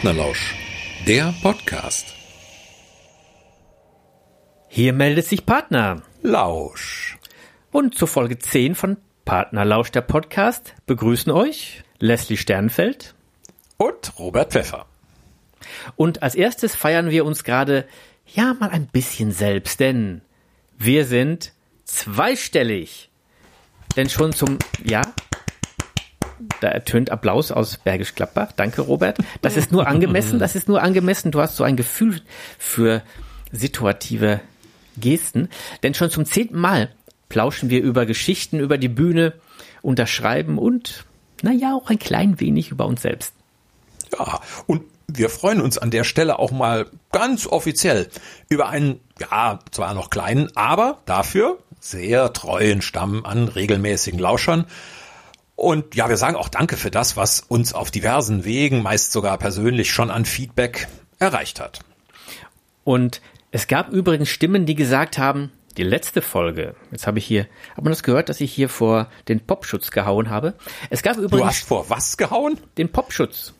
Partnerlausch, 0.00 0.54
der 1.08 1.34
Podcast. 1.42 2.14
Hier 4.68 4.92
meldet 4.92 5.26
sich 5.26 5.44
Partner. 5.44 6.02
Lausch. 6.22 7.18
Und 7.72 7.96
zur 7.96 8.06
Folge 8.06 8.38
10 8.38 8.76
von 8.76 8.98
Partnerlausch, 9.24 9.90
der 9.90 10.02
Podcast, 10.02 10.76
begrüßen 10.86 11.32
euch 11.32 11.82
Leslie 11.98 12.36
Sternfeld 12.36 13.16
und 13.76 14.16
Robert 14.20 14.52
Pfeffer. 14.52 14.86
Und 15.96 16.22
als 16.22 16.36
erstes 16.36 16.76
feiern 16.76 17.10
wir 17.10 17.24
uns 17.24 17.42
gerade, 17.42 17.84
ja, 18.24 18.54
mal 18.54 18.70
ein 18.70 18.86
bisschen 18.86 19.32
selbst, 19.32 19.80
denn 19.80 20.20
wir 20.78 21.06
sind 21.06 21.52
zweistellig. 21.86 23.10
Denn 23.96 24.08
schon 24.08 24.32
zum, 24.32 24.58
ja, 24.84 25.02
da 26.60 26.68
ertönt 26.68 27.10
Applaus 27.10 27.52
aus 27.52 27.78
Bergisch 27.78 28.14
Gladbach. 28.14 28.52
Danke, 28.56 28.82
Robert. 28.82 29.18
Das 29.42 29.56
ist 29.56 29.72
nur 29.72 29.86
angemessen, 29.86 30.38
das 30.38 30.54
ist 30.54 30.68
nur 30.68 30.82
angemessen. 30.82 31.30
Du 31.30 31.40
hast 31.40 31.56
so 31.56 31.64
ein 31.64 31.76
Gefühl 31.76 32.20
für 32.58 33.02
situative 33.52 34.40
Gesten. 34.96 35.48
Denn 35.82 35.94
schon 35.94 36.10
zum 36.10 36.24
zehnten 36.24 36.58
Mal 36.58 36.90
plauschen 37.28 37.70
wir 37.70 37.82
über 37.82 38.06
Geschichten, 38.06 38.58
über 38.58 38.78
die 38.78 38.88
Bühne, 38.88 39.34
unterschreiben 39.82 40.58
und, 40.58 41.04
naja, 41.42 41.74
auch 41.74 41.90
ein 41.90 41.98
klein 41.98 42.40
wenig 42.40 42.70
über 42.70 42.86
uns 42.86 43.02
selbst. 43.02 43.32
Ja, 44.18 44.40
und 44.66 44.82
wir 45.06 45.30
freuen 45.30 45.60
uns 45.60 45.78
an 45.78 45.90
der 45.90 46.04
Stelle 46.04 46.38
auch 46.38 46.50
mal 46.50 46.86
ganz 47.12 47.46
offiziell 47.46 48.08
über 48.48 48.68
einen, 48.68 49.00
ja, 49.20 49.60
zwar 49.70 49.94
noch 49.94 50.10
kleinen, 50.10 50.54
aber 50.56 50.98
dafür 51.06 51.58
sehr 51.80 52.32
treuen 52.32 52.82
Stamm 52.82 53.24
an 53.24 53.48
regelmäßigen 53.48 54.18
Lauschern. 54.18 54.66
Und 55.58 55.96
ja, 55.96 56.08
wir 56.08 56.16
sagen 56.16 56.36
auch 56.36 56.48
Danke 56.48 56.76
für 56.76 56.92
das, 56.92 57.16
was 57.16 57.40
uns 57.40 57.72
auf 57.72 57.90
diversen 57.90 58.44
Wegen, 58.44 58.80
meist 58.80 59.10
sogar 59.10 59.36
persönlich 59.38 59.90
schon 59.90 60.08
an 60.08 60.24
Feedback 60.24 60.86
erreicht 61.18 61.58
hat. 61.58 61.80
Und 62.84 63.20
es 63.50 63.66
gab 63.66 63.90
übrigens 63.90 64.28
Stimmen, 64.28 64.66
die 64.66 64.76
gesagt 64.76 65.18
haben, 65.18 65.50
die 65.76 65.82
letzte 65.82 66.22
Folge, 66.22 66.76
jetzt 66.92 67.08
habe 67.08 67.18
ich 67.18 67.26
hier, 67.26 67.48
hat 67.76 67.82
man 67.82 67.90
das 67.90 68.04
gehört, 68.04 68.28
dass 68.28 68.40
ich 68.40 68.52
hier 68.52 68.68
vor 68.68 69.08
den 69.26 69.40
Popschutz 69.40 69.90
gehauen 69.90 70.30
habe? 70.30 70.54
Es 70.90 71.02
gab 71.02 71.16
übrigens. 71.16 71.40
Du 71.40 71.46
hast 71.46 71.64
vor 71.64 71.90
was 71.90 72.16
gehauen? 72.16 72.60
Den 72.78 72.92
Popschutz. 72.92 73.52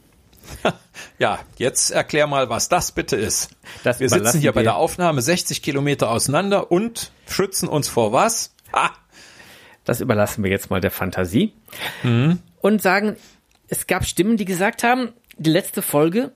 Ja, 1.18 1.40
jetzt 1.56 1.90
erklär 1.90 2.26
mal, 2.26 2.48
was 2.48 2.68
das 2.68 2.92
bitte 2.92 3.16
ist. 3.16 3.50
Das 3.84 4.00
wir 4.00 4.08
sitzen 4.08 4.40
hier 4.40 4.52
bei 4.52 4.62
der 4.62 4.76
Aufnahme 4.76 5.20
60 5.20 5.62
Kilometer 5.62 6.10
auseinander 6.10 6.70
und 6.72 7.12
schützen 7.26 7.68
uns 7.68 7.88
vor 7.88 8.12
was? 8.12 8.54
Ha! 8.72 8.92
Das 9.88 10.02
überlassen 10.02 10.44
wir 10.44 10.50
jetzt 10.50 10.68
mal 10.68 10.82
der 10.82 10.90
Fantasie. 10.90 11.54
Mhm. 12.02 12.40
Und 12.60 12.82
sagen, 12.82 13.16
es 13.68 13.86
gab 13.86 14.04
Stimmen, 14.04 14.36
die 14.36 14.44
gesagt 14.44 14.82
haben, 14.82 15.14
die 15.38 15.48
letzte 15.48 15.80
Folge, 15.80 16.32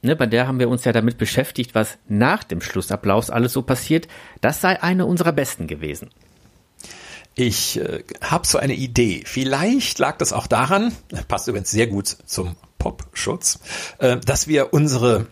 ne, 0.00 0.16
bei 0.16 0.24
der 0.24 0.48
haben 0.48 0.58
wir 0.58 0.70
uns 0.70 0.86
ja 0.86 0.92
damit 0.92 1.18
beschäftigt, 1.18 1.74
was 1.74 1.98
nach 2.08 2.44
dem 2.44 2.62
Schlussapplaus 2.62 3.28
alles 3.28 3.52
so 3.52 3.60
passiert, 3.60 4.08
das 4.40 4.62
sei 4.62 4.82
eine 4.82 5.04
unserer 5.04 5.32
besten 5.32 5.66
gewesen. 5.66 6.08
Ich 7.34 7.78
äh, 7.78 8.04
habe 8.22 8.46
so 8.46 8.56
eine 8.56 8.74
Idee. 8.74 9.22
Vielleicht 9.26 9.98
lag 9.98 10.16
das 10.16 10.32
auch 10.32 10.46
daran, 10.46 10.94
passt 11.28 11.46
übrigens 11.46 11.70
sehr 11.70 11.88
gut 11.88 12.08
zum 12.08 12.56
Popschutz, 12.78 13.60
äh, 13.98 14.16
dass 14.16 14.48
wir 14.48 14.72
unsere 14.72 15.26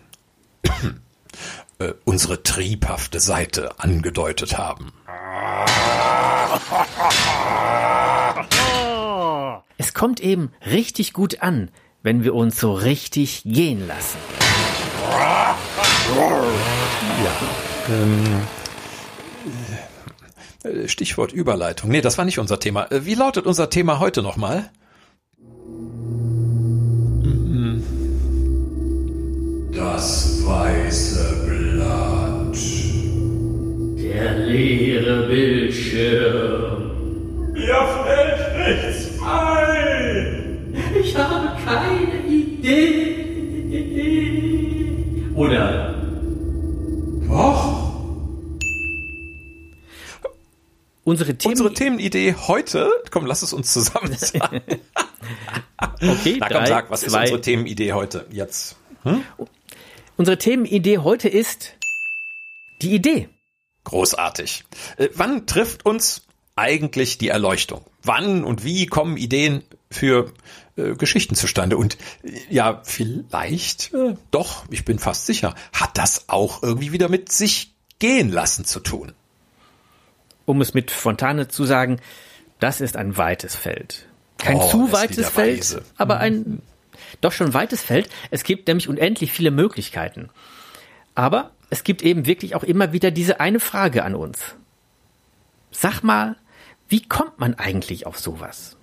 äh, 1.79 1.93
unsere 2.05 2.43
triebhafte 2.43 3.19
Seite 3.19 3.79
angedeutet 3.79 4.59
haben. 4.59 4.93
Es 9.77 9.93
kommt 9.93 10.19
eben 10.19 10.51
richtig 10.65 11.13
gut 11.13 11.43
an, 11.43 11.69
wenn 12.01 12.23
wir 12.23 12.33
uns 12.33 12.59
so 12.59 12.73
richtig 12.73 13.43
gehen 13.45 13.87
lassen. 13.87 14.17
Ja. 17.23 17.31
Ähm, 17.89 18.41
äh, 20.63 20.87
Stichwort 20.87 21.31
Überleitung. 21.31 21.91
Nee, 21.91 22.01
das 22.01 22.17
war 22.17 22.25
nicht 22.25 22.39
unser 22.39 22.59
Thema. 22.59 22.91
Äh, 22.91 23.05
wie 23.05 23.13
lautet 23.13 23.45
unser 23.45 23.69
Thema 23.69 23.99
heute 23.99 24.23
nochmal? 24.23 24.71
Das 29.73 30.43
weiße 30.43 31.45
Blatt. 31.45 32.57
Der 33.99 34.37
leere 34.39 35.27
Bildschirm. 35.27 36.91
Mir 37.53 37.87
fällt 38.05 38.57
nichts 38.57 39.06
ein. 39.27 40.75
Ich 41.01 41.15
habe 41.17 41.57
keine 41.63 42.25
Idee. 42.27 43.25
Oder? 45.35 45.93
Doch. 47.27 47.77
Unsere, 51.03 51.35
Themen 51.37 51.51
Unsere 51.53 51.73
Themenidee 51.73 52.33
heute, 52.47 52.89
komm, 53.11 53.25
lass 53.25 53.41
es 53.41 53.53
uns 53.53 53.71
zusammen 53.71 54.13
sagen. 54.17 54.61
okay, 56.01 56.37
Na 56.39 56.47
komm, 56.49 56.57
drei, 56.57 56.65
sag, 56.65 56.89
was 56.89 57.01
zwei. 57.01 57.07
ist 57.23 57.31
unsere 57.31 57.41
Themenidee 57.41 57.93
heute 57.93 58.25
jetzt? 58.31 58.75
Hm? 59.03 59.23
Unsere 60.17 60.37
Themenidee 60.37 60.97
heute 60.97 61.29
ist 61.29 61.75
die 62.81 62.93
Idee. 62.93 63.29
Großartig. 63.85 64.65
Äh, 64.97 65.07
wann 65.13 65.47
trifft 65.47 65.85
uns 65.85 66.23
eigentlich 66.57 67.17
die 67.19 67.29
Erleuchtung? 67.29 67.85
Wann 68.07 68.43
und 68.43 68.63
wie 68.63 68.85
kommen 68.87 69.17
Ideen 69.17 69.63
für 69.91 70.31
äh, 70.75 70.95
Geschichten 70.95 71.35
zustande? 71.35 71.77
Und 71.77 71.97
äh, 72.23 72.39
ja, 72.49 72.81
vielleicht, 72.83 73.93
äh, 73.93 74.15
doch, 74.31 74.65
ich 74.69 74.85
bin 74.85 74.99
fast 74.99 75.25
sicher, 75.25 75.55
hat 75.73 75.97
das 75.97 76.29
auch 76.29 76.63
irgendwie 76.63 76.91
wieder 76.91 77.09
mit 77.09 77.31
sich 77.31 77.73
gehen 77.99 78.31
lassen 78.31 78.65
zu 78.65 78.79
tun. 78.79 79.13
Um 80.45 80.61
es 80.61 80.73
mit 80.73 80.91
Fontane 80.91 81.47
zu 81.47 81.65
sagen, 81.65 81.99
das 82.59 82.81
ist 82.81 82.95
ein 82.95 83.17
weites 83.17 83.55
Feld. 83.55 84.07
Kein 84.37 84.57
oh, 84.57 84.69
zu 84.69 84.91
weites 84.91 85.29
Feld, 85.29 85.59
weise. 85.59 85.83
aber 85.97 86.17
ein 86.17 86.33
mhm 86.35 86.61
doch 87.21 87.31
schon 87.31 87.53
weites 87.53 87.81
Feld. 87.81 88.09
Es 88.31 88.43
gibt 88.43 88.67
nämlich 88.67 88.89
unendlich 88.89 89.31
viele 89.31 89.51
Möglichkeiten. 89.51 90.29
Aber 91.15 91.51
es 91.69 91.83
gibt 91.83 92.01
eben 92.01 92.25
wirklich 92.25 92.55
auch 92.55 92.63
immer 92.63 92.93
wieder 92.93 93.11
diese 93.11 93.39
eine 93.39 93.59
Frage 93.59 94.03
an 94.03 94.15
uns. 94.15 94.55
Sag 95.71 96.01
mal, 96.01 96.37
wie 96.89 97.01
kommt 97.01 97.39
man 97.39 97.53
eigentlich 97.55 98.05
auf 98.05 98.19
sowas? 98.19 98.77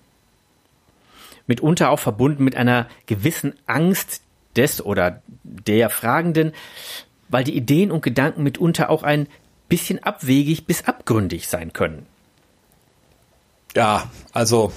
Mitunter 1.47 1.89
auch 1.89 1.99
verbunden 1.99 2.43
mit 2.43 2.55
einer 2.55 2.87
gewissen 3.05 3.53
Angst 3.67 4.21
des 4.55 4.83
oder 4.83 5.21
der 5.43 5.89
Fragenden, 5.89 6.53
weil 7.29 7.43
die 7.43 7.55
Ideen 7.55 7.91
und 7.91 8.01
Gedanken 8.01 8.43
mitunter 8.43 8.89
auch 8.89 9.03
ein 9.03 9.27
bisschen 9.67 10.01
abwegig 10.03 10.65
bis 10.65 10.85
abgründig 10.85 11.47
sein 11.47 11.73
können. 11.73 12.05
Ja, 13.75 14.09
also 14.31 14.71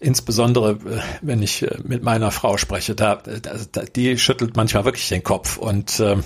insbesondere 0.00 0.72
äh, 0.72 1.00
wenn 1.22 1.42
ich 1.42 1.62
äh, 1.62 1.78
mit 1.82 2.02
meiner 2.02 2.30
Frau 2.30 2.56
spreche, 2.56 2.94
da, 2.94 3.16
da, 3.16 3.82
die 3.84 4.18
schüttelt 4.18 4.56
manchmal 4.56 4.84
wirklich 4.84 5.08
den 5.08 5.22
Kopf 5.22 5.56
und 5.56 5.98
ähm, 6.00 6.22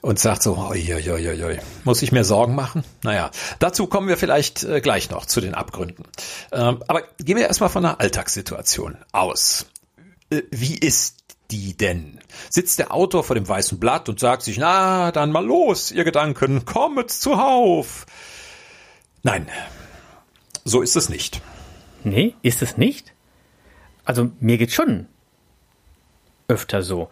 und 0.00 0.18
sagt 0.18 0.42
so, 0.42 0.56
oi, 0.56 0.94
oi, 0.94 1.10
oi, 1.10 1.44
oi, 1.44 1.58
muss 1.84 2.02
ich 2.02 2.12
mir 2.12 2.24
Sorgen 2.24 2.54
machen? 2.54 2.84
Naja, 3.02 3.30
dazu 3.58 3.86
kommen 3.86 4.08
wir 4.08 4.16
vielleicht 4.16 4.62
äh, 4.62 4.80
gleich 4.80 5.10
noch 5.10 5.26
zu 5.26 5.40
den 5.40 5.54
Abgründen. 5.54 6.04
Ähm, 6.52 6.82
aber 6.86 7.02
gehen 7.18 7.36
wir 7.36 7.46
erstmal 7.46 7.68
von 7.68 7.84
einer 7.84 8.00
Alltagssituation 8.00 8.96
aus. 9.12 9.66
wie 10.50 10.76
ist 10.76 11.16
die 11.50 11.76
denn? 11.76 12.20
Sitzt 12.50 12.78
der 12.78 12.92
Autor 12.92 13.24
vor 13.24 13.34
dem 13.34 13.48
weißen 13.48 13.80
Blatt 13.80 14.08
und 14.08 14.20
sagt 14.20 14.42
sich, 14.42 14.58
na, 14.58 15.10
dann 15.12 15.32
mal 15.32 15.44
los, 15.44 15.90
ihr 15.90 16.04
Gedanken, 16.04 16.64
kommet 16.64 17.10
zuhauf. 17.10 18.06
Nein, 19.22 19.48
so 20.64 20.82
ist 20.82 20.96
es 20.96 21.08
nicht. 21.08 21.40
Nee, 22.04 22.34
ist 22.42 22.62
es 22.62 22.76
nicht? 22.76 23.12
Also 24.04 24.30
mir 24.40 24.58
geht 24.58 24.72
schon 24.72 25.06
öfter 26.46 26.82
so. 26.82 27.08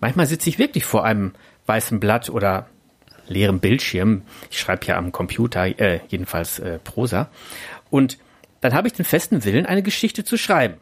Manchmal 0.00 0.26
sitze 0.26 0.50
ich 0.50 0.58
wirklich 0.58 0.84
vor 0.84 1.04
einem 1.04 1.32
weißen 1.66 2.00
Blatt 2.00 2.30
oder 2.30 2.66
leerem 3.28 3.60
Bildschirm. 3.60 4.22
Ich 4.50 4.58
schreibe 4.58 4.86
ja 4.86 4.96
am 4.96 5.12
Computer, 5.12 5.66
äh, 5.66 6.00
jedenfalls 6.08 6.58
äh, 6.58 6.78
Prosa. 6.78 7.28
Und 7.90 8.18
dann 8.60 8.72
habe 8.74 8.88
ich 8.88 8.94
den 8.94 9.04
festen 9.04 9.44
Willen, 9.44 9.66
eine 9.66 9.82
Geschichte 9.82 10.24
zu 10.24 10.36
schreiben. 10.36 10.74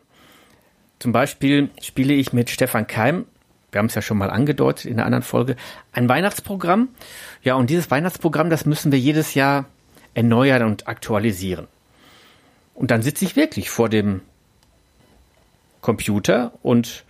Zum 0.99 1.13
Beispiel 1.13 1.71
spiele 1.83 2.15
ich 2.15 2.33
mit 2.33 2.51
Stefan 2.51 2.87
Keim, 2.87 3.27
wir 3.75 3.81
haben 3.81 3.87
es 3.87 3.95
ja 3.97 4.03
schon 4.03 4.19
mal 4.19 4.31
angedeutet 4.31 4.87
in 4.87 4.95
einer 4.95 5.07
anderen 5.07 5.25
Folge, 5.25 5.57
ein 5.93 6.09
Weihnachtsprogramm. 6.09 6.91
Ja, 7.43 7.57
und 7.57 7.71
dieses 7.71 7.91
Weihnachtsprogramm, 7.91 8.49
das 8.49 8.67
müssen 8.67 8.93
wir 8.93 9.01
jedes 9.01 9.35
Jahr 9.35 9.67
erneuern 10.15 10.63
und 10.63 10.87
aktualisieren. 10.87 11.67
Und 12.75 12.93
dann 12.93 13.03
sitze 13.03 13.25
ich 13.25 13.35
wirklich 13.35 13.71
vor 13.71 13.89
dem 13.89 14.21
Computer 15.81 16.53
und 16.63 17.05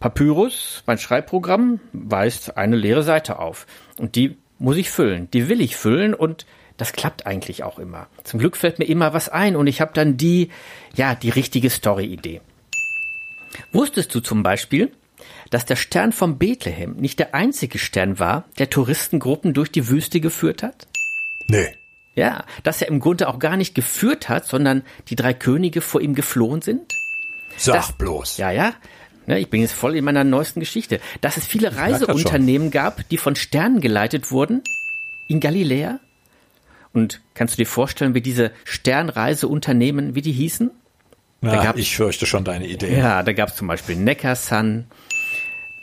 Papyrus, 0.00 0.82
mein 0.86 0.98
Schreibprogramm, 0.98 1.80
weist 1.92 2.56
eine 2.56 2.76
leere 2.76 3.02
Seite 3.02 3.38
auf. 3.38 3.66
Und 3.98 4.14
die 4.14 4.36
muss 4.58 4.76
ich 4.76 4.90
füllen. 4.90 5.30
Die 5.30 5.48
will 5.48 5.60
ich 5.60 5.76
füllen 5.76 6.14
und 6.14 6.46
das 6.76 6.92
klappt 6.92 7.26
eigentlich 7.26 7.64
auch 7.64 7.78
immer. 7.78 8.06
Zum 8.24 8.38
Glück 8.38 8.56
fällt 8.56 8.78
mir 8.78 8.84
immer 8.84 9.14
was 9.14 9.28
ein 9.28 9.56
und 9.56 9.66
ich 9.66 9.80
habe 9.80 9.92
dann 9.94 10.16
die, 10.16 10.50
ja, 10.94 11.14
die 11.14 11.30
richtige 11.30 11.70
Story-Idee. 11.70 12.42
Wusstest 13.72 14.14
du 14.14 14.20
zum 14.20 14.42
Beispiel, 14.42 14.92
dass 15.50 15.64
der 15.64 15.76
Stern 15.76 16.12
vom 16.12 16.36
Bethlehem 16.38 16.96
nicht 16.96 17.18
der 17.18 17.34
einzige 17.34 17.78
Stern 17.78 18.18
war, 18.18 18.44
der 18.58 18.68
Touristengruppen 18.68 19.54
durch 19.54 19.70
die 19.70 19.88
Wüste 19.88 20.20
geführt 20.20 20.62
hat? 20.62 20.86
Nee. 21.48 21.74
Ja, 22.14 22.44
dass 22.62 22.82
er 22.82 22.88
im 22.88 23.00
Grunde 23.00 23.28
auch 23.28 23.38
gar 23.38 23.56
nicht 23.56 23.74
geführt 23.74 24.28
hat, 24.28 24.46
sondern 24.46 24.82
die 25.08 25.16
drei 25.16 25.34
Könige 25.34 25.80
vor 25.80 26.00
ihm 26.00 26.14
geflohen 26.14 26.62
sind? 26.62 26.94
Sag 27.56 27.74
das, 27.76 27.92
bloß. 27.92 28.36
Ja, 28.38 28.50
ja. 28.50 28.74
Ne, 29.26 29.40
ich 29.40 29.50
bin 29.50 29.60
jetzt 29.60 29.72
voll 29.72 29.96
in 29.96 30.04
meiner 30.04 30.24
neuesten 30.24 30.60
Geschichte. 30.60 31.00
Dass 31.20 31.36
es 31.36 31.46
viele 31.46 31.76
Reiseunternehmen 31.76 32.70
gab, 32.70 33.08
die 33.08 33.16
von 33.16 33.34
Sternen 33.34 33.80
geleitet 33.80 34.30
wurden 34.30 34.62
in 35.28 35.40
Galiläa. 35.40 35.98
Und 36.92 37.20
kannst 37.34 37.54
du 37.54 37.56
dir 37.58 37.66
vorstellen, 37.66 38.14
wie 38.14 38.20
diese 38.20 38.52
Sternreiseunternehmen, 38.64 40.14
wie 40.14 40.22
die 40.22 40.32
hießen? 40.32 40.70
Na, 41.42 41.76
ich 41.76 41.94
fürchte 41.94 42.24
schon 42.24 42.44
deine 42.44 42.66
Idee. 42.66 42.96
Ja, 42.96 43.22
da 43.22 43.32
gab 43.32 43.50
es 43.50 43.56
zum 43.56 43.68
Beispiel 43.68 43.96
Neckarsun, 43.96 44.86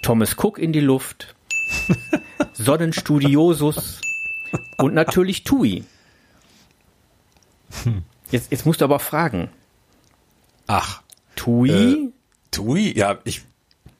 Thomas 0.01 0.35
Cook 0.37 0.57
in 0.57 0.73
die 0.73 0.79
Luft, 0.79 1.35
Sonnenstudiosus 2.53 4.01
und 4.77 4.93
natürlich 4.93 5.43
TUI. 5.43 5.83
Hm. 7.83 8.03
Jetzt, 8.31 8.51
jetzt 8.51 8.65
musst 8.65 8.81
du 8.81 8.85
aber 8.85 8.99
fragen. 8.99 9.49
Ach. 10.65 11.03
TUI? 11.35 11.69
Äh, 11.69 12.12
TUI? 12.53 12.97
Ja, 12.97 13.19
ich. 13.23 13.41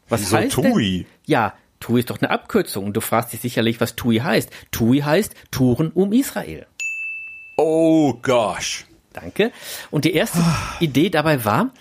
Was 0.09 0.21
wieso 0.21 0.37
heißt 0.37 0.53
TUI? 0.53 0.99
Denn? 0.99 1.05
Ja, 1.25 1.53
TUI 1.79 1.99
ist 1.99 2.09
doch 2.09 2.21
eine 2.21 2.29
Abkürzung 2.29 2.85
und 2.85 2.93
du 2.93 3.01
fragst 3.01 3.33
dich 3.33 3.41
sicherlich, 3.41 3.81
was 3.81 3.95
TUI 3.95 4.17
heißt. 4.17 4.49
TUI 4.71 4.99
heißt 4.99 5.33
Touren 5.51 5.91
um 5.91 6.13
Israel. 6.13 6.65
Oh 7.57 8.13
gosh. 8.21 8.85
Danke. 9.11 9.51
Und 9.91 10.05
die 10.05 10.13
erste 10.13 10.39
Idee 10.79 11.09
dabei 11.09 11.45
war, 11.45 11.71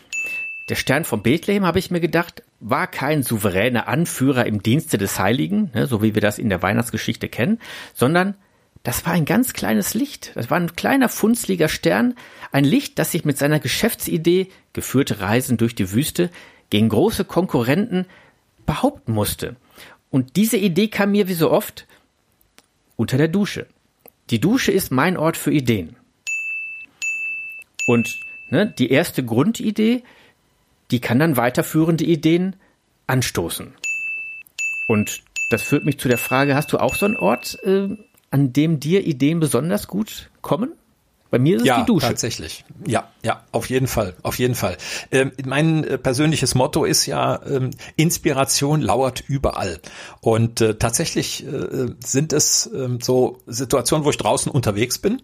der 0.68 0.74
Stern 0.74 1.04
von 1.04 1.22
Bethlehem, 1.22 1.64
habe 1.64 1.78
ich 1.78 1.90
mir 1.90 2.00
gedacht, 2.00 2.42
war 2.60 2.86
kein 2.86 3.22
souveräner 3.22 3.88
Anführer 3.88 4.46
im 4.46 4.62
Dienste 4.62 4.98
des 4.98 5.18
Heiligen, 5.18 5.70
ne, 5.74 5.86
so 5.86 6.02
wie 6.02 6.14
wir 6.14 6.22
das 6.22 6.38
in 6.38 6.48
der 6.48 6.62
Weihnachtsgeschichte 6.62 7.28
kennen, 7.28 7.58
sondern 7.94 8.34
das 8.82 9.06
war 9.06 9.12
ein 9.12 9.24
ganz 9.24 9.52
kleines 9.52 9.94
Licht. 9.94 10.32
Das 10.34 10.50
war 10.50 10.58
ein 10.58 10.74
kleiner, 10.74 11.08
funzliger 11.08 11.68
Stern. 11.68 12.14
Ein 12.50 12.64
Licht, 12.64 12.98
das 12.98 13.12
sich 13.12 13.24
mit 13.24 13.38
seiner 13.38 13.60
Geschäftsidee, 13.60 14.48
geführte 14.72 15.20
Reisen 15.20 15.56
durch 15.56 15.74
die 15.74 15.92
Wüste, 15.92 16.30
gegen 16.72 16.88
große 16.88 17.26
Konkurrenten 17.26 18.06
behaupten 18.64 19.12
musste. 19.12 19.56
Und 20.08 20.36
diese 20.36 20.56
Idee 20.56 20.88
kam 20.88 21.10
mir 21.10 21.28
wie 21.28 21.34
so 21.34 21.50
oft 21.50 21.86
unter 22.96 23.18
der 23.18 23.28
Dusche. 23.28 23.66
Die 24.30 24.40
Dusche 24.40 24.72
ist 24.72 24.90
mein 24.90 25.18
Ort 25.18 25.36
für 25.36 25.52
Ideen. 25.52 25.96
Und 27.86 28.18
ne, 28.48 28.72
die 28.78 28.90
erste 28.90 29.22
Grundidee, 29.22 30.02
die 30.90 31.00
kann 31.00 31.18
dann 31.18 31.36
weiterführende 31.36 32.04
Ideen 32.04 32.56
anstoßen. 33.06 33.74
Und 34.88 35.24
das 35.50 35.60
führt 35.60 35.84
mich 35.84 35.98
zu 35.98 36.08
der 36.08 36.16
Frage, 36.16 36.54
hast 36.54 36.72
du 36.72 36.78
auch 36.78 36.94
so 36.94 37.04
einen 37.04 37.18
Ort, 37.18 37.62
äh, 37.64 37.90
an 38.30 38.54
dem 38.54 38.80
dir 38.80 39.06
Ideen 39.06 39.40
besonders 39.40 39.88
gut 39.88 40.30
kommen? 40.40 40.72
Bei 41.32 41.38
mir 41.38 41.56
ist 41.56 41.64
ja, 41.64 41.78
es 41.78 41.80
die 41.80 41.86
Dusche. 41.86 42.08
Tatsächlich. 42.08 42.62
Ja, 42.86 43.08
ja, 43.22 43.42
auf 43.52 43.70
jeden 43.70 43.86
Fall, 43.86 44.14
auf 44.22 44.38
jeden 44.38 44.54
Fall. 44.54 44.76
Ähm, 45.10 45.32
mein 45.46 45.82
äh, 45.82 45.96
persönliches 45.96 46.54
Motto 46.54 46.84
ist 46.84 47.06
ja, 47.06 47.40
ähm, 47.46 47.70
Inspiration 47.96 48.82
lauert 48.82 49.24
überall. 49.26 49.80
Und 50.20 50.60
äh, 50.60 50.74
tatsächlich 50.74 51.46
äh, 51.46 51.86
sind 52.04 52.34
es 52.34 52.70
ähm, 52.74 53.00
so 53.00 53.38
Situationen, 53.46 54.04
wo 54.04 54.10
ich 54.10 54.18
draußen 54.18 54.52
unterwegs 54.52 54.98
bin. 54.98 55.22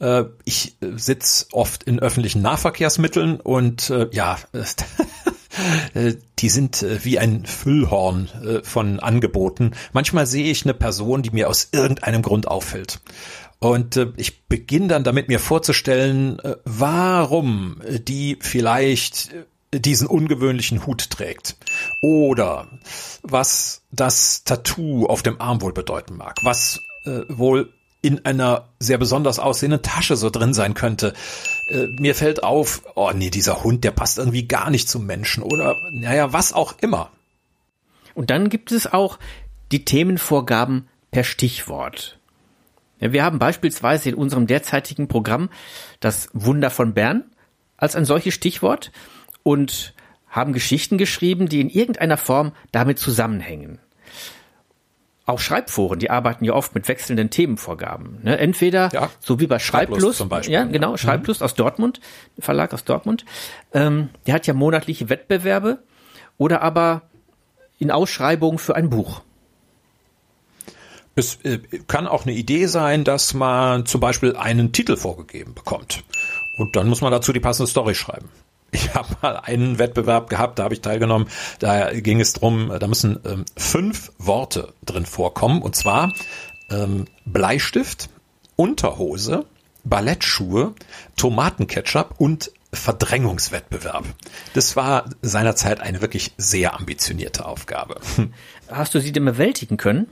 Äh, 0.00 0.24
ich 0.44 0.76
äh, 0.82 0.98
sitze 0.98 1.46
oft 1.52 1.82
in 1.82 1.98
öffentlichen 1.98 2.42
Nahverkehrsmitteln 2.42 3.40
und 3.40 3.90
ja, 4.12 4.36
die 6.38 6.48
sind 6.50 6.84
wie 7.04 7.18
ein 7.18 7.46
Füllhorn 7.46 8.60
von 8.64 9.00
Angeboten. 9.00 9.72
Manchmal 9.94 10.26
sehe 10.26 10.50
ich 10.50 10.64
eine 10.64 10.74
Person, 10.74 11.22
die 11.22 11.30
mir 11.30 11.48
aus 11.48 11.70
irgendeinem 11.72 12.20
Grund 12.20 12.48
auffällt. 12.48 13.00
Und 13.60 13.96
äh, 13.96 14.12
ich 14.16 14.44
beginne 14.44 14.88
dann 14.88 15.04
damit 15.04 15.28
mir 15.28 15.40
vorzustellen, 15.40 16.38
äh, 16.40 16.56
warum 16.64 17.80
die 17.86 18.38
vielleicht 18.40 19.32
äh, 19.72 19.80
diesen 19.80 20.06
ungewöhnlichen 20.06 20.86
Hut 20.86 21.10
trägt. 21.10 21.56
Oder 22.00 22.68
was 23.22 23.82
das 23.90 24.44
Tattoo 24.44 25.06
auf 25.06 25.22
dem 25.22 25.40
Arm 25.40 25.60
wohl 25.60 25.72
bedeuten 25.72 26.16
mag. 26.16 26.36
Was 26.42 26.80
äh, 27.04 27.22
wohl 27.28 27.72
in 28.00 28.24
einer 28.24 28.68
sehr 28.78 28.98
besonders 28.98 29.38
aussehenden 29.38 29.82
Tasche 29.82 30.16
so 30.16 30.30
drin 30.30 30.54
sein 30.54 30.74
könnte. 30.74 31.14
Äh, 31.66 31.86
mir 31.98 32.14
fällt 32.14 32.42
auf, 32.42 32.82
oh 32.94 33.10
nee, 33.12 33.30
dieser 33.30 33.64
Hund, 33.64 33.82
der 33.82 33.90
passt 33.90 34.18
irgendwie 34.18 34.46
gar 34.46 34.70
nicht 34.70 34.88
zum 34.88 35.04
Menschen 35.04 35.42
oder 35.42 35.76
naja, 35.90 36.32
was 36.32 36.52
auch 36.52 36.74
immer. 36.80 37.10
Und 38.14 38.30
dann 38.30 38.50
gibt 38.50 38.72
es 38.72 38.92
auch 38.92 39.18
die 39.72 39.84
Themenvorgaben 39.84 40.88
per 41.10 41.24
Stichwort. 41.24 42.17
Wir 43.00 43.24
haben 43.24 43.38
beispielsweise 43.38 44.08
in 44.10 44.14
unserem 44.14 44.46
derzeitigen 44.46 45.08
Programm 45.08 45.50
das 46.00 46.28
Wunder 46.32 46.70
von 46.70 46.94
Bern 46.94 47.24
als 47.76 47.94
ein 47.96 48.04
solches 48.04 48.34
Stichwort 48.34 48.90
und 49.42 49.94
haben 50.28 50.52
Geschichten 50.52 50.98
geschrieben, 50.98 51.48
die 51.48 51.60
in 51.60 51.70
irgendeiner 51.70 52.16
Form 52.16 52.52
damit 52.72 52.98
zusammenhängen. 52.98 53.78
Auch 55.26 55.40
Schreibforen, 55.40 55.98
die 55.98 56.10
arbeiten 56.10 56.44
ja 56.44 56.54
oft 56.54 56.74
mit 56.74 56.88
wechselnden 56.88 57.28
Themenvorgaben. 57.28 58.20
Ne? 58.22 58.38
Entweder 58.38 58.88
ja, 58.92 59.10
so 59.20 59.38
wie 59.40 59.46
bei 59.46 59.58
Schreiblust, 59.58 60.18
zum 60.18 60.28
Beispiel. 60.30 60.54
ja 60.54 60.64
genau, 60.64 60.96
Schreiblust 60.96 61.40
mhm. 61.40 61.44
aus 61.44 61.54
Dortmund, 61.54 62.00
Verlag 62.38 62.72
aus 62.72 62.84
Dortmund, 62.84 63.26
ähm, 63.74 64.08
der 64.26 64.34
hat 64.34 64.46
ja 64.46 64.54
monatliche 64.54 65.10
Wettbewerbe 65.10 65.82
oder 66.38 66.62
aber 66.62 67.02
in 67.78 67.90
Ausschreibungen 67.90 68.58
für 68.58 68.74
ein 68.74 68.88
Buch. 68.88 69.22
Es 71.18 71.34
äh, 71.42 71.58
kann 71.88 72.06
auch 72.06 72.26
eine 72.26 72.34
Idee 72.34 72.66
sein, 72.66 73.02
dass 73.02 73.34
man 73.34 73.86
zum 73.86 74.00
Beispiel 74.00 74.36
einen 74.36 74.70
Titel 74.70 74.96
vorgegeben 74.96 75.52
bekommt. 75.52 76.04
Und 76.56 76.76
dann 76.76 76.88
muss 76.88 77.00
man 77.00 77.10
dazu 77.10 77.32
die 77.32 77.40
passende 77.40 77.68
Story 77.68 77.94
schreiben. 77.94 78.28
Ich 78.70 78.92
habe 78.94 79.08
mal 79.22 79.36
einen 79.36 79.78
Wettbewerb 79.78 80.28
gehabt, 80.28 80.58
da 80.58 80.64
habe 80.64 80.74
ich 80.74 80.82
teilgenommen. 80.82 81.28
Da 81.58 81.90
ging 81.90 82.20
es 82.20 82.34
drum, 82.34 82.70
da 82.78 82.86
müssen 82.86 83.18
ähm, 83.24 83.46
fünf 83.56 84.12
Worte 84.18 84.74
drin 84.84 85.06
vorkommen. 85.06 85.62
Und 85.62 85.74
zwar 85.74 86.12
ähm, 86.70 87.06
Bleistift, 87.24 88.10
Unterhose, 88.56 89.46
Ballettschuhe, 89.84 90.74
Tomatenketchup 91.16 92.16
und 92.18 92.52
Verdrängungswettbewerb. 92.72 94.04
Das 94.52 94.76
war 94.76 95.08
seinerzeit 95.22 95.80
eine 95.80 96.02
wirklich 96.02 96.32
sehr 96.36 96.74
ambitionierte 96.74 97.46
Aufgabe. 97.46 97.98
Hast 98.68 98.94
du 98.94 99.00
sie 99.00 99.10
denn 99.10 99.24
bewältigen 99.24 99.78
können? 99.78 100.06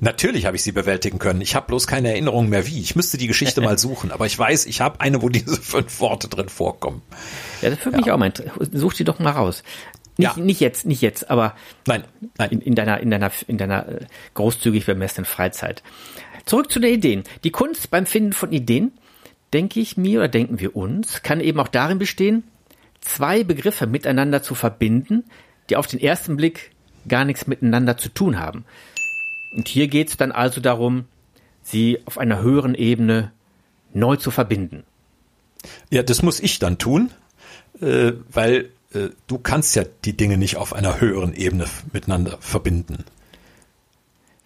Natürlich 0.00 0.46
habe 0.46 0.56
ich 0.56 0.62
sie 0.62 0.72
bewältigen 0.72 1.18
können. 1.18 1.42
Ich 1.42 1.54
habe 1.54 1.66
bloß 1.66 1.86
keine 1.86 2.08
Erinnerung 2.08 2.48
mehr 2.48 2.66
wie. 2.66 2.80
Ich 2.80 2.96
müsste 2.96 3.18
die 3.18 3.26
Geschichte 3.26 3.60
mal 3.60 3.78
suchen, 3.78 4.10
aber 4.10 4.24
ich 4.24 4.38
weiß, 4.38 4.64
ich 4.66 4.80
habe 4.80 5.00
eine, 5.00 5.20
wo 5.20 5.28
diese 5.28 5.60
fünf 5.60 6.00
Worte 6.00 6.28
drin 6.28 6.48
vorkommen. 6.48 7.02
Ja, 7.60 7.68
das 7.68 7.84
würde 7.84 7.98
ja. 7.98 8.04
mich 8.04 8.12
auch 8.12 8.18
mal 8.18 8.32
Such 8.72 8.94
die 8.94 9.04
doch 9.04 9.18
mal 9.18 9.32
raus. 9.32 9.62
Nicht, 10.16 10.36
ja. 10.36 10.42
nicht 10.42 10.60
jetzt, 10.60 10.86
nicht 10.86 11.02
jetzt, 11.02 11.30
aber 11.30 11.54
nein, 11.86 12.04
nein. 12.38 12.50
In, 12.50 12.60
in 12.62 12.74
deiner, 12.74 13.00
in 13.00 13.10
deiner, 13.10 13.30
in 13.46 13.58
deiner 13.58 13.86
äh, 13.86 14.00
großzügig 14.34 14.86
bemessenen 14.86 15.26
Freizeit. 15.26 15.82
Zurück 16.46 16.72
zu 16.72 16.80
den 16.80 16.94
Ideen. 16.94 17.24
Die 17.44 17.50
Kunst 17.50 17.90
beim 17.90 18.06
Finden 18.06 18.32
von 18.32 18.50
Ideen 18.50 18.92
denke 19.52 19.80
ich 19.80 19.96
mir 19.96 20.20
oder 20.20 20.28
denken 20.28 20.60
wir 20.60 20.76
uns, 20.76 21.22
kann 21.22 21.40
eben 21.40 21.60
auch 21.60 21.68
darin 21.68 21.98
bestehen, 21.98 22.44
zwei 23.00 23.44
Begriffe 23.44 23.86
miteinander 23.86 24.42
zu 24.42 24.54
verbinden, 24.54 25.24
die 25.70 25.76
auf 25.76 25.86
den 25.86 26.00
ersten 26.00 26.36
Blick 26.36 26.72
gar 27.06 27.24
nichts 27.24 27.46
miteinander 27.46 27.96
zu 27.96 28.08
tun 28.08 28.38
haben. 28.38 28.64
Und 29.54 29.68
hier 29.68 29.88
geht 29.88 30.08
es 30.08 30.16
dann 30.16 30.32
also 30.32 30.60
darum, 30.60 31.06
sie 31.62 32.00
auf 32.04 32.18
einer 32.18 32.42
höheren 32.42 32.74
Ebene 32.74 33.32
neu 33.94 34.16
zu 34.16 34.30
verbinden. 34.30 34.84
Ja, 35.90 36.02
das 36.02 36.22
muss 36.22 36.40
ich 36.40 36.58
dann 36.58 36.78
tun, 36.78 37.10
äh, 37.80 38.12
weil 38.30 38.70
äh, 38.92 39.08
du 39.26 39.38
kannst 39.38 39.74
ja 39.76 39.84
die 40.04 40.16
Dinge 40.16 40.36
nicht 40.36 40.56
auf 40.56 40.72
einer 40.72 41.00
höheren 41.00 41.34
Ebene 41.34 41.66
miteinander 41.92 42.38
verbinden. 42.40 43.04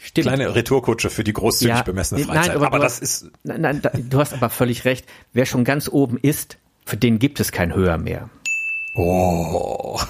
Stimmt. 0.05 0.27
Kleine 0.27 0.55
Retourkutsche 0.55 1.11
für 1.11 1.23
die 1.23 1.33
großzügig 1.33 1.77
ja, 1.77 1.83
bemessene 1.83 2.25
Freizeit. 2.25 2.47
Nein, 2.49 2.57
aber, 2.57 2.67
aber 2.67 2.79
das 2.81 2.95
hast, 2.95 3.03
ist. 3.03 3.31
Nein, 3.45 3.61
nein, 3.61 3.83
du 4.11 4.19
hast 4.19 4.33
aber 4.33 4.51
völlig 4.51 4.85
recht. 4.85 5.07
Wer 5.33 5.47
schon 5.47 5.63
ganz 5.63 5.89
oben 5.89 6.19
ist, 6.19 6.59
für 6.85 6.97
den 6.97 7.21
gibt 7.21 7.39
es 7.39 7.53
kein 7.53 7.73
Höher 7.73 7.99
mehr. 7.99 8.29
Oh. 8.97 10.01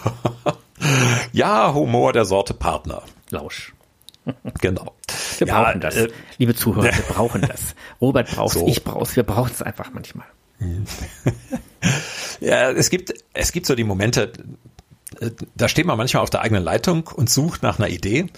ja, 1.32 1.74
Humor 1.74 2.14
der 2.14 2.24
Sorte 2.24 2.54
Partner. 2.54 3.02
Lausch. 3.28 3.74
Genau. 4.60 4.94
Wir 5.36 5.46
ja, 5.46 5.62
brauchen 5.62 5.80
das. 5.82 5.96
Äh, 5.96 6.08
Liebe 6.38 6.54
Zuhörer, 6.54 6.84
wir 6.84 6.92
brauchen 7.08 7.42
das. 7.42 7.74
Robert 8.00 8.30
braucht 8.30 8.54
so. 8.54 8.66
ich 8.66 8.82
brauch's, 8.82 9.14
wir 9.14 9.24
brauchen 9.24 9.50
es 9.52 9.60
einfach 9.60 9.90
manchmal. 9.92 10.26
ja, 12.40 12.70
es 12.70 12.88
gibt, 12.88 13.12
es 13.34 13.52
gibt 13.52 13.66
so 13.66 13.74
die 13.74 13.84
Momente, 13.84 14.32
äh, 15.20 15.30
da 15.54 15.68
steht 15.68 15.84
man 15.84 15.98
manchmal 15.98 16.22
auf 16.22 16.30
der 16.30 16.40
eigenen 16.40 16.62
Leitung 16.62 17.08
und 17.08 17.28
sucht 17.28 17.62
nach 17.62 17.78
einer 17.78 17.88
Idee 17.88 18.28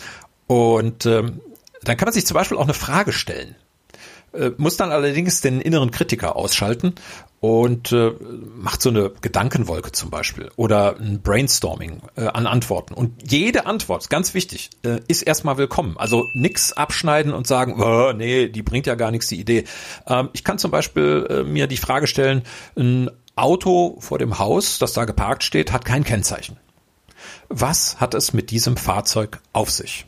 und 0.55 1.05
ähm, 1.07 1.41
dann 1.83 1.97
kann 1.97 2.07
man 2.07 2.13
sich 2.13 2.27
zum 2.27 2.37
Beispiel 2.37 2.57
auch 2.57 2.65
eine 2.65 2.75
Frage 2.75 3.13
stellen. 3.13 3.57
äh, 4.35 4.51
muss 4.57 4.77
dann 4.77 4.93
allerdings 4.93 5.41
den 5.41 5.61
inneren 5.61 5.91
Kritiker 5.91 6.37
ausschalten 6.37 6.95
und 7.41 7.93
äh, 7.93 8.13
macht 8.57 8.83
so 8.83 8.89
eine 8.89 9.11
Gedankenwolke 9.21 9.93
zum 9.93 10.11
Beispiel 10.11 10.51
oder 10.57 10.97
ein 10.99 11.21
Brainstorming 11.23 12.03
äh, 12.17 12.27
an 12.27 12.47
Antworten. 12.47 12.95
Und 12.95 13.31
jede 13.31 13.67
Antwort, 13.67 14.09
ganz 14.11 14.35
wichtig, 14.35 14.71
äh, 14.83 15.01
ist 15.09 15.23
erstmal 15.23 15.59
willkommen. 15.59 15.97
Also 15.99 16.25
nix 16.35 16.73
abschneiden 16.73 17.33
und 17.33 17.47
sagen, 17.47 17.81
oh, 17.81 18.13
nee, 18.13 18.49
die 18.49 18.63
bringt 18.63 18.87
ja 18.87 18.95
gar 18.95 19.11
nichts, 19.11 19.29
die 19.29 19.41
Idee. 19.41 19.65
Ähm, 20.07 20.31
ich 20.33 20.45
kann 20.45 20.59
zum 20.59 20.71
Beispiel 20.71 21.27
äh, 21.29 21.43
mir 21.45 21.67
die 21.67 21.77
Frage 21.77 22.07
stellen, 22.07 22.43
ein 22.77 23.11
Auto 23.37 23.97
vor 24.01 24.19
dem 24.19 24.39
Haus, 24.39 24.79
das 24.79 24.93
da 24.93 25.05
geparkt 25.05 25.43
steht, 25.43 25.73
hat 25.73 25.85
kein 25.85 26.05
Kennzeichen. 26.05 26.57
Was 27.49 28.01
hat 28.01 28.15
es 28.15 28.33
mit 28.33 28.51
diesem 28.51 28.77
Fahrzeug 28.77 29.41
auf 29.53 29.71
sich? 29.71 30.07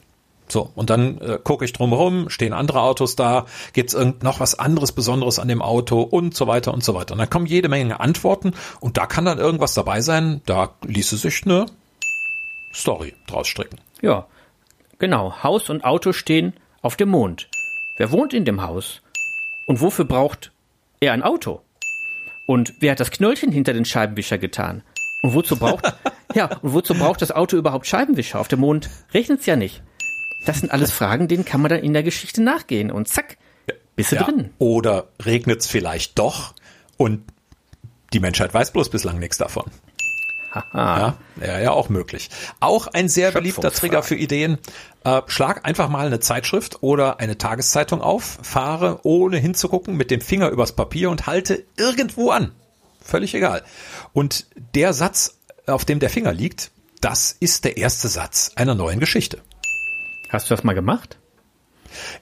So, 0.49 0.71
und 0.75 0.91
dann 0.91 1.19
äh, 1.19 1.39
gucke 1.43 1.65
ich 1.65 1.73
drumherum, 1.73 2.31
stehen 2.31 2.53
andere 2.53 2.81
Autos 2.81 3.17
da, 3.17 3.47
gibt's 3.73 3.95
irgend 3.95 4.23
noch 4.23 4.39
was 4.39 4.59
anderes 4.59 4.93
Besonderes 4.93 5.39
an 5.39 5.49
dem 5.49 5.61
Auto 5.61 6.03
und 6.03 6.35
so 6.35 6.47
weiter 6.47 6.73
und 6.73 6.85
so 6.85 6.95
weiter. 6.95 7.13
Und 7.13 7.19
dann 7.19 7.31
kommen 7.31 7.47
jede 7.47 7.69
Menge 7.69 7.99
Antworten 7.99 8.53
und 8.81 8.97
da 8.97 9.07
kann 9.07 9.25
dann 9.25 9.39
irgendwas 9.39 9.75
dabei 9.75 10.01
sein, 10.01 10.43
da 10.47 10.75
ließe 10.85 11.17
sich 11.17 11.45
eine 11.45 11.67
Story 12.73 13.15
draus 13.27 13.49
stricken. 13.49 13.79
Ja, 14.03 14.27
genau. 14.99 15.43
Haus 15.43 15.69
und 15.71 15.85
Auto 15.85 16.13
stehen 16.13 16.55
auf 16.83 16.97
dem 16.97 17.09
Mond. 17.09 17.49
Wer 17.97 18.13
wohnt 18.13 18.35
in 18.35 18.45
dem 18.45 18.63
Haus? 18.63 19.03
Und 19.67 19.81
wofür 19.81 20.05
braucht 20.05 20.53
er 21.01 21.13
ein 21.13 21.23
Auto? 21.23 21.63
Und 22.47 22.75
wer 22.79 22.93
hat 22.93 23.01
das 23.01 23.11
Knöllchen 23.11 23.51
hinter 23.51 23.73
den 23.73 23.85
Scheibenwischer 23.85 24.39
getan? 24.39 24.83
Und 25.23 25.35
wozu 25.35 25.57
braucht, 25.57 25.93
ja, 26.35 26.47
und 26.63 26.73
wozu 26.73 26.95
braucht 26.95 27.23
das 27.23 27.33
Auto 27.33 27.57
überhaupt 27.57 27.87
Scheibenwischer? 27.87 28.39
Auf 28.39 28.49
dem 28.49 28.61
Mond 28.61 28.89
regnet's 29.13 29.47
ja 29.47 29.57
nicht. 29.57 29.83
Das 30.47 30.61
sind 30.61 30.71
alles 30.71 30.93
Fragen, 30.93 31.29
denen 31.29 31.45
kann 31.45 31.61
man 31.61 31.69
dann 31.69 31.81
in 31.81 31.93
der 31.93 32.03
Geschichte 32.03 32.43
nachgehen 32.43 32.91
und 32.91 33.09
zack, 33.09 33.37
bist 33.97 34.13
du 34.13 34.17
ja. 34.17 34.23
drin. 34.23 34.51
Oder 34.59 35.09
regnet's 35.23 35.67
vielleicht 35.67 36.19
doch 36.19 36.55
und 36.97 37.23
die 38.13 38.21
Menschheit 38.21 38.55
weiß 38.55 38.71
bloß 38.71 38.89
bislang 38.89 39.19
nichts 39.19 39.37
davon. 39.37 39.65
Ja, 40.73 41.17
ja, 41.45 41.59
ja, 41.59 41.71
auch 41.73 41.91
möglich. 41.91 42.31
Auch 42.61 42.87
ein 42.87 43.11
sehr 43.11 43.31
beliebter 43.31 43.71
Trigger 43.71 44.03
für 44.03 44.15
Ideen. 44.15 44.57
Äh, 45.05 45.21
schlag 45.27 45.67
einfach 45.67 45.91
mal 45.91 46.07
eine 46.07 46.21
Zeitschrift 46.21 46.83
oder 46.83 47.21
eine 47.21 47.37
Tageszeitung 47.37 48.01
auf, 48.01 48.39
fahre 48.41 49.01
ohne 49.03 49.37
hinzugucken 49.37 49.97
mit 49.97 50.11
dem 50.11 50.23
Finger 50.23 50.49
übers 50.49 50.73
Papier 50.73 51.11
und 51.11 51.27
halte 51.27 51.65
irgendwo 51.77 52.31
an. 52.31 52.53
Völlig 53.03 53.35
egal. 53.35 53.65
Und 54.15 54.47
der 54.75 54.95
Satz, 54.95 55.39
auf 55.67 55.85
dem 55.85 55.99
der 55.99 56.09
Finger 56.09 56.33
liegt, 56.33 56.71
das 57.03 57.37
ist 57.39 57.65
der 57.65 57.77
erste 57.77 58.09
Satz 58.09 58.53
einer 58.55 58.75
neuen 58.75 58.99
Geschichte. 58.99 59.43
Hast 60.29 60.51
du 60.51 60.55
das 60.55 60.65
mal 60.65 60.75
gemacht? 60.75 61.19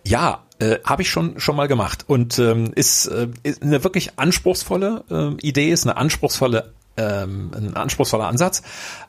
Ja, 0.05 0.45
äh, 0.59 0.79
habe 0.85 1.03
ich 1.03 1.11
schon 1.11 1.41
schon 1.41 1.57
mal 1.57 1.69
gemacht 1.69 2.05
und 2.07 2.39
ähm, 2.39 2.73
ist, 2.75 3.07
äh, 3.07 3.29
ist 3.43 3.63
eine 3.63 3.83
wirklich 3.83 4.19
anspruchsvolle 4.19 5.05
äh, 5.11 5.47
Idee, 5.47 5.71
ist 5.71 5.87
eine 5.87 5.97
anspruchsvolle 5.97 6.75
ähm, 6.97 7.51
ein 7.55 7.77
anspruchsvoller 7.77 8.27
Ansatz. 8.27 8.63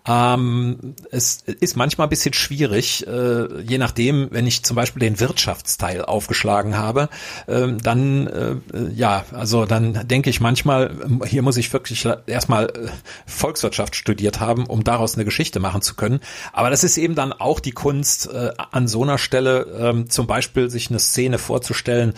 Ähm, 0.07 0.95
es 1.11 1.43
ist 1.59 1.75
manchmal 1.75 2.07
ein 2.07 2.09
bisschen 2.09 2.33
schwierig, 2.33 3.07
äh, 3.07 3.61
je 3.61 3.77
nachdem, 3.77 4.27
wenn 4.31 4.45
ich 4.45 4.63
zum 4.63 4.75
Beispiel 4.75 4.99
den 4.99 5.19
Wirtschaftsteil 5.19 6.03
aufgeschlagen 6.03 6.77
habe, 6.77 7.09
äh, 7.47 7.67
dann 7.81 8.27
äh, 8.27 8.55
ja, 8.93 9.25
also 9.31 9.65
dann 9.65 10.07
denke 10.07 10.29
ich 10.29 10.41
manchmal, 10.41 10.91
hier 11.25 11.41
muss 11.41 11.57
ich 11.57 11.71
wirklich 11.73 12.07
erstmal 12.27 12.65
äh, 12.65 12.89
Volkswirtschaft 13.25 13.95
studiert 13.95 14.39
haben, 14.39 14.65
um 14.67 14.83
daraus 14.83 15.15
eine 15.15 15.25
Geschichte 15.25 15.59
machen 15.59 15.81
zu 15.81 15.95
können. 15.95 16.19
Aber 16.53 16.69
das 16.69 16.83
ist 16.83 16.97
eben 16.97 17.15
dann 17.15 17.33
auch 17.33 17.59
die 17.59 17.71
Kunst, 17.71 18.27
äh, 18.31 18.51
an 18.71 18.87
so 18.87 19.03
einer 19.03 19.17
Stelle 19.17 19.61
äh, 20.05 20.05
zum 20.07 20.27
Beispiel 20.27 20.69
sich 20.69 20.89
eine 20.89 20.99
Szene 20.99 21.37
vorzustellen, 21.37 22.13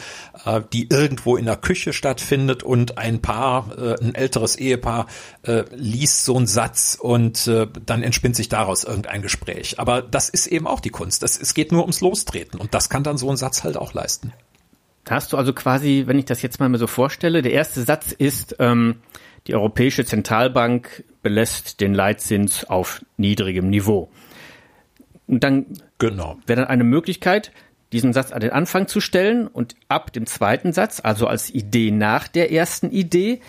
äh, 0.45 0.61
die 0.73 0.89
irgendwo 0.89 1.37
in 1.37 1.45
der 1.45 1.57
Küche 1.57 1.93
stattfindet 1.93 2.63
und 2.63 2.97
ein 2.97 3.21
Paar, 3.21 3.67
ein 3.77 4.15
älteres 4.15 4.55
Ehepaar, 4.55 5.07
äh, 5.59 5.75
liest 5.75 6.25
so 6.25 6.35
einen 6.35 6.47
Satz 6.47 6.97
und 6.99 7.47
äh, 7.47 7.67
dann 7.85 8.03
entspinnt 8.03 8.35
sich 8.35 8.49
daraus 8.49 8.83
irgendein 8.83 9.21
Gespräch. 9.21 9.79
Aber 9.79 10.01
das 10.01 10.29
ist 10.29 10.47
eben 10.47 10.67
auch 10.67 10.79
die 10.79 10.89
Kunst. 10.89 11.23
Das, 11.23 11.39
es 11.39 11.53
geht 11.53 11.71
nur 11.71 11.81
ums 11.81 12.01
Lostreten 12.01 12.59
und 12.59 12.73
das 12.73 12.89
kann 12.89 13.03
dann 13.03 13.17
so 13.17 13.29
ein 13.29 13.37
Satz 13.37 13.63
halt 13.63 13.77
auch 13.77 13.93
leisten. 13.93 14.33
Da 15.03 15.15
hast 15.15 15.31
du 15.31 15.37
also 15.37 15.53
quasi, 15.53 16.03
wenn 16.05 16.19
ich 16.19 16.25
das 16.25 16.41
jetzt 16.41 16.59
mal 16.59 16.75
so 16.77 16.87
vorstelle, 16.87 17.41
der 17.41 17.53
erste 17.53 17.83
Satz 17.83 18.11
ist, 18.11 18.57
ähm, 18.59 18.95
die 19.47 19.55
Europäische 19.55 20.03
Zentralbank 20.03 21.05
belässt 21.21 21.79
den 21.79 21.93
Leitzins 21.93 22.65
auf 22.65 23.05
niedrigem 23.15 23.69
Niveau. 23.69 24.09
Und 25.27 25.43
dann 25.43 25.65
genau. 25.97 26.37
wäre 26.45 26.61
dann 26.61 26.69
eine 26.69 26.83
Möglichkeit, 26.83 27.51
diesen 27.93 28.11
Satz 28.11 28.31
an 28.31 28.41
den 28.41 28.51
Anfang 28.51 28.87
zu 28.87 28.99
stellen 28.99 29.47
und 29.47 29.75
ab 29.87 30.11
dem 30.11 30.25
zweiten 30.25 30.73
Satz, 30.73 30.99
also 31.01 31.27
als 31.27 31.49
Idee 31.49 31.91
nach 31.91 32.27
der 32.27 32.51
ersten 32.51 32.91
Idee, 32.91 33.39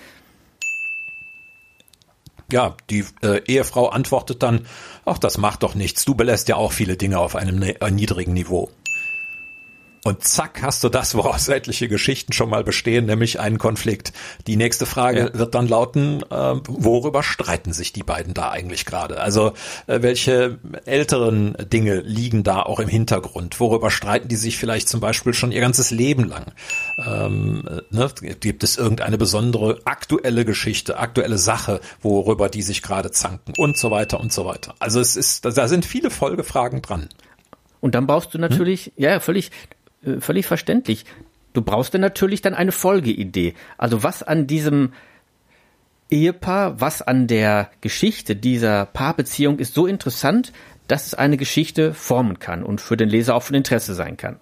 ja, 2.50 2.76
die 2.90 3.04
äh, 3.22 3.42
Ehefrau 3.46 3.88
antwortet 3.88 4.42
dann, 4.42 4.66
ach, 5.04 5.18
das 5.18 5.38
macht 5.38 5.62
doch 5.62 5.74
nichts, 5.74 6.04
du 6.04 6.14
belässt 6.14 6.48
ja 6.48 6.56
auch 6.56 6.72
viele 6.72 6.96
Dinge 6.96 7.18
auf 7.18 7.36
einem 7.36 7.58
ne 7.58 7.80
äh, 7.80 7.90
niedrigen 7.90 8.32
Niveau. 8.32 8.70
Und 10.04 10.24
zack, 10.24 10.62
hast 10.62 10.84
du 10.84 10.88
das, 10.88 11.14
woraus 11.14 11.48
etliche 11.48 11.88
Geschichten 11.88 12.32
schon 12.32 12.50
mal 12.50 12.62
bestehen, 12.62 13.06
nämlich 13.06 13.40
einen 13.40 13.58
Konflikt. 13.58 14.12
Die 14.46 14.56
nächste 14.56 14.86
Frage 14.86 15.18
ja. 15.32 15.38
wird 15.38 15.54
dann 15.54 15.68
lauten, 15.68 16.22
äh, 16.30 16.54
worüber 16.66 17.22
streiten 17.22 17.72
sich 17.72 17.92
die 17.92 18.02
beiden 18.02 18.34
da 18.34 18.50
eigentlich 18.50 18.84
gerade? 18.84 19.20
Also 19.20 19.52
äh, 19.86 20.02
welche 20.02 20.58
älteren 20.84 21.56
Dinge 21.72 22.00
liegen 22.00 22.44
da 22.44 22.62
auch 22.62 22.80
im 22.80 22.88
Hintergrund? 22.88 23.58
Worüber 23.60 23.90
streiten 23.90 24.28
die 24.28 24.36
sich 24.36 24.56
vielleicht 24.56 24.88
zum 24.88 25.00
Beispiel 25.00 25.34
schon 25.34 25.52
ihr 25.52 25.60
ganzes 25.60 25.90
Leben 25.90 26.24
lang? 26.24 26.52
Ähm, 27.04 27.64
ne? 27.90 28.08
Gibt 28.40 28.62
es 28.64 28.76
irgendeine 28.76 29.18
besondere 29.18 29.80
aktuelle 29.84 30.44
Geschichte, 30.44 30.98
aktuelle 30.98 31.38
Sache, 31.38 31.80
worüber 32.00 32.48
die 32.48 32.62
sich 32.62 32.82
gerade 32.82 33.10
zanken 33.10 33.54
und 33.56 33.76
so 33.76 33.90
weiter 33.90 34.20
und 34.20 34.32
so 34.32 34.44
weiter? 34.44 34.74
Also 34.78 35.00
es 35.00 35.16
ist, 35.16 35.44
da 35.44 35.68
sind 35.68 35.84
viele 35.84 36.10
Folgefragen 36.10 36.82
dran. 36.82 37.08
Und 37.80 37.94
dann 37.94 38.06
brauchst 38.06 38.34
du 38.34 38.38
natürlich, 38.38 38.86
hm? 38.86 38.92
ja, 38.96 39.20
völlig, 39.20 39.50
äh, 40.04 40.20
völlig 40.20 40.46
verständlich. 40.46 41.04
Du 41.52 41.62
brauchst 41.62 41.94
dann 41.94 42.00
natürlich 42.00 42.42
dann 42.42 42.54
eine 42.54 42.72
Folgeidee. 42.72 43.54
Also 43.78 44.02
was 44.02 44.22
an 44.22 44.46
diesem 44.46 44.92
Ehepaar, 46.10 46.80
was 46.80 47.02
an 47.02 47.26
der 47.26 47.70
Geschichte 47.80 48.36
dieser 48.36 48.86
Paarbeziehung 48.86 49.58
ist 49.58 49.74
so 49.74 49.86
interessant, 49.86 50.52
dass 50.86 51.06
es 51.06 51.14
eine 51.14 51.36
Geschichte 51.36 51.92
formen 51.92 52.38
kann 52.38 52.62
und 52.62 52.80
für 52.80 52.96
den 52.96 53.08
Leser 53.08 53.34
auch 53.34 53.42
von 53.42 53.56
Interesse 53.56 53.94
sein 53.94 54.16
kann. 54.16 54.40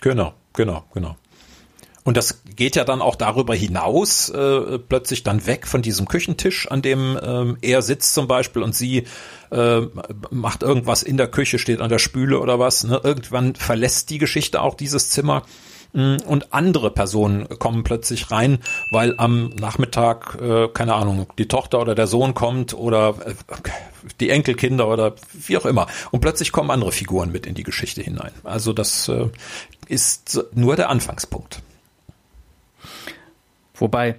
Genau, 0.00 0.34
genau, 0.52 0.84
genau. 0.92 1.16
Und 2.04 2.18
das 2.18 2.42
geht 2.44 2.76
ja 2.76 2.84
dann 2.84 3.00
auch 3.00 3.16
darüber 3.16 3.54
hinaus, 3.54 4.28
äh, 4.28 4.78
plötzlich 4.78 5.22
dann 5.22 5.46
weg 5.46 5.66
von 5.66 5.80
diesem 5.80 6.06
Küchentisch, 6.06 6.70
an 6.70 6.82
dem 6.82 7.18
ähm, 7.22 7.56
er 7.62 7.80
sitzt 7.80 8.12
zum 8.12 8.28
Beispiel 8.28 8.62
und 8.62 8.74
sie 8.74 9.04
äh, 9.50 9.80
macht 10.30 10.62
irgendwas 10.62 11.02
in 11.02 11.16
der 11.16 11.28
Küche, 11.28 11.58
steht 11.58 11.80
an 11.80 11.88
der 11.88 11.98
Spüle 11.98 12.40
oder 12.40 12.58
was. 12.58 12.84
Ne? 12.84 13.00
Irgendwann 13.02 13.54
verlässt 13.54 14.10
die 14.10 14.18
Geschichte 14.18 14.60
auch 14.60 14.74
dieses 14.74 15.08
Zimmer 15.08 15.44
mm, 15.94 16.16
und 16.26 16.52
andere 16.52 16.90
Personen 16.90 17.48
kommen 17.58 17.84
plötzlich 17.84 18.30
rein, 18.30 18.58
weil 18.90 19.14
am 19.16 19.48
Nachmittag, 19.58 20.38
äh, 20.42 20.68
keine 20.68 20.96
Ahnung, 20.96 21.26
die 21.38 21.48
Tochter 21.48 21.80
oder 21.80 21.94
der 21.94 22.06
Sohn 22.06 22.34
kommt 22.34 22.74
oder 22.74 23.14
äh, 23.24 23.34
die 24.20 24.28
Enkelkinder 24.28 24.88
oder 24.88 25.14
wie 25.32 25.56
auch 25.56 25.64
immer. 25.64 25.86
Und 26.10 26.20
plötzlich 26.20 26.52
kommen 26.52 26.70
andere 26.70 26.92
Figuren 26.92 27.32
mit 27.32 27.46
in 27.46 27.54
die 27.54 27.62
Geschichte 27.62 28.02
hinein. 28.02 28.32
Also 28.42 28.74
das 28.74 29.08
äh, 29.08 29.30
ist 29.88 30.44
nur 30.52 30.76
der 30.76 30.90
Anfangspunkt. 30.90 31.62
Wobei 33.74 34.16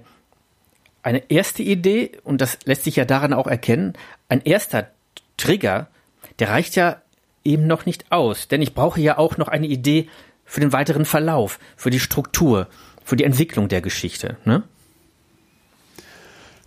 eine 1.02 1.30
erste 1.30 1.62
Idee, 1.62 2.12
und 2.24 2.40
das 2.40 2.58
lässt 2.64 2.84
sich 2.84 2.96
ja 2.96 3.04
daran 3.04 3.32
auch 3.32 3.46
erkennen, 3.46 3.94
ein 4.28 4.42
erster 4.42 4.90
Trigger, 5.36 5.88
der 6.38 6.50
reicht 6.50 6.76
ja 6.76 7.00
eben 7.44 7.66
noch 7.66 7.86
nicht 7.86 8.10
aus, 8.10 8.48
denn 8.48 8.60
ich 8.60 8.74
brauche 8.74 9.00
ja 9.00 9.16
auch 9.18 9.36
noch 9.36 9.48
eine 9.48 9.66
Idee 9.66 10.08
für 10.44 10.60
den 10.60 10.72
weiteren 10.72 11.04
Verlauf, 11.04 11.58
für 11.76 11.90
die 11.90 12.00
Struktur, 12.00 12.68
für 13.04 13.16
die 13.16 13.24
Entwicklung 13.24 13.68
der 13.68 13.80
Geschichte. 13.80 14.36
Ne? 14.44 14.62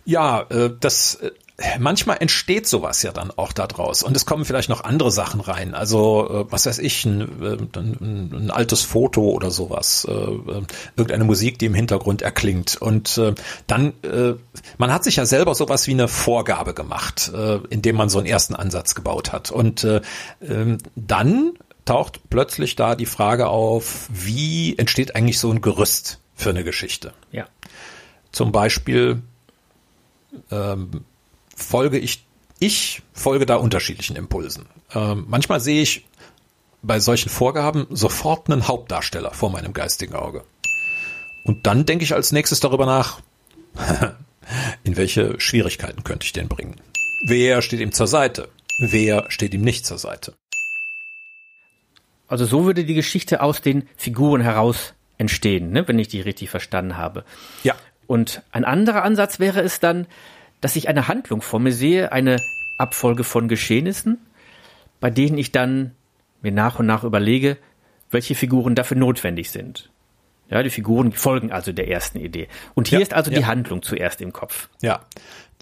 Ja, 0.04 0.42
äh, 0.50 0.70
das 0.80 1.16
äh, 1.16 1.30
manchmal 1.78 2.18
entsteht 2.20 2.66
sowas 2.66 3.02
ja 3.02 3.12
dann 3.12 3.30
auch 3.36 3.52
da 3.52 3.66
draus 3.66 4.02
und 4.02 4.16
es 4.16 4.26
kommen 4.26 4.44
vielleicht 4.44 4.68
noch 4.68 4.84
andere 4.84 5.10
Sachen 5.10 5.40
rein. 5.40 5.74
Also 5.74 6.28
äh, 6.28 6.52
was 6.52 6.66
weiß 6.66 6.78
ich, 6.78 7.04
ein, 7.04 7.20
äh, 7.42 7.78
ein, 7.78 8.30
ein 8.32 8.50
altes 8.50 8.82
Foto 8.82 9.22
oder 9.22 9.50
sowas, 9.50 10.06
äh, 10.08 10.12
irgendeine 10.96 11.24
Musik, 11.24 11.58
die 11.58 11.66
im 11.66 11.74
Hintergrund 11.74 12.22
erklingt 12.22 12.76
und 12.76 13.20
dann 13.66 13.92
man 14.78 14.92
hat 14.92 15.04
sich 15.04 15.16
ja 15.16 15.26
selber 15.26 15.54
sowas 15.54 15.86
wie 15.86 15.92
eine 15.92 16.08
Vorgabe 16.08 16.74
gemacht, 16.74 17.32
indem 17.70 17.96
man 17.96 18.08
so 18.08 18.18
einen 18.18 18.26
ersten 18.26 18.54
Ansatz 18.54 18.94
gebaut 18.94 19.32
hat 19.32 19.50
und 19.50 19.86
ähm, 20.42 20.78
dann 20.94 21.52
taucht 21.84 22.20
plötzlich 22.30 22.76
da 22.76 22.94
die 22.94 23.06
Frage 23.06 23.48
auf, 23.48 24.08
wie 24.10 24.76
entsteht 24.78 25.16
eigentlich 25.16 25.38
so 25.38 25.50
ein 25.50 25.60
Gerüst 25.60 26.20
für 26.34 26.50
eine 26.50 26.64
Geschichte? 26.64 27.12
Ja. 27.32 27.46
Zum 28.32 28.52
Beispiel 28.52 29.22
ähm, 30.50 31.04
folge 31.62 31.98
ich, 31.98 32.24
ich 32.58 33.02
folge 33.12 33.46
da 33.46 33.56
unterschiedlichen 33.56 34.16
Impulsen. 34.16 34.66
Ähm, 34.94 35.24
manchmal 35.28 35.60
sehe 35.60 35.82
ich 35.82 36.06
bei 36.82 36.98
solchen 36.98 37.28
Vorgaben 37.28 37.86
sofort 37.90 38.50
einen 38.50 38.66
Hauptdarsteller 38.66 39.32
vor 39.32 39.50
meinem 39.50 39.72
geistigen 39.72 40.14
Auge. 40.14 40.44
Und 41.44 41.66
dann 41.66 41.86
denke 41.86 42.04
ich 42.04 42.14
als 42.14 42.32
nächstes 42.32 42.60
darüber 42.60 42.86
nach, 42.86 43.20
in 44.84 44.96
welche 44.96 45.38
Schwierigkeiten 45.40 46.04
könnte 46.04 46.24
ich 46.24 46.32
den 46.32 46.48
bringen? 46.48 46.76
Wer 47.26 47.62
steht 47.62 47.80
ihm 47.80 47.92
zur 47.92 48.06
Seite? 48.06 48.48
Wer 48.78 49.30
steht 49.30 49.54
ihm 49.54 49.62
nicht 49.62 49.84
zur 49.84 49.98
Seite? 49.98 50.34
Also 52.28 52.44
so 52.44 52.64
würde 52.64 52.84
die 52.84 52.94
Geschichte 52.94 53.42
aus 53.42 53.60
den 53.60 53.88
Figuren 53.96 54.40
heraus 54.40 54.94
entstehen, 55.18 55.72
ne, 55.72 55.86
wenn 55.86 55.98
ich 55.98 56.08
die 56.08 56.20
richtig 56.20 56.48
verstanden 56.48 56.96
habe. 56.96 57.24
Ja. 57.62 57.74
Und 58.06 58.42
ein 58.52 58.64
anderer 58.64 59.02
Ansatz 59.02 59.38
wäre 59.38 59.60
es 59.60 59.80
dann, 59.80 60.06
dass 60.60 60.76
ich 60.76 60.88
eine 60.88 61.08
Handlung 61.08 61.42
vor 61.42 61.60
mir 61.60 61.72
sehe, 61.72 62.12
eine 62.12 62.36
Abfolge 62.78 63.24
von 63.24 63.48
Geschehnissen, 63.48 64.18
bei 65.00 65.10
denen 65.10 65.38
ich 65.38 65.52
dann 65.52 65.92
mir 66.42 66.52
nach 66.52 66.78
und 66.78 66.86
nach 66.86 67.04
überlege, 67.04 67.56
welche 68.10 68.34
Figuren 68.34 68.74
dafür 68.74 68.96
notwendig 68.96 69.50
sind. 69.50 69.90
Ja, 70.48 70.62
die 70.62 70.70
Figuren 70.70 71.12
folgen 71.12 71.52
also 71.52 71.72
der 71.72 71.88
ersten 71.88 72.18
Idee. 72.18 72.48
Und 72.74 72.88
hier 72.88 72.98
ja, 72.98 73.02
ist 73.02 73.14
also 73.14 73.30
ja. 73.30 73.38
die 73.38 73.46
Handlung 73.46 73.82
zuerst 73.82 74.20
im 74.20 74.32
Kopf. 74.32 74.68
Ja. 74.82 75.00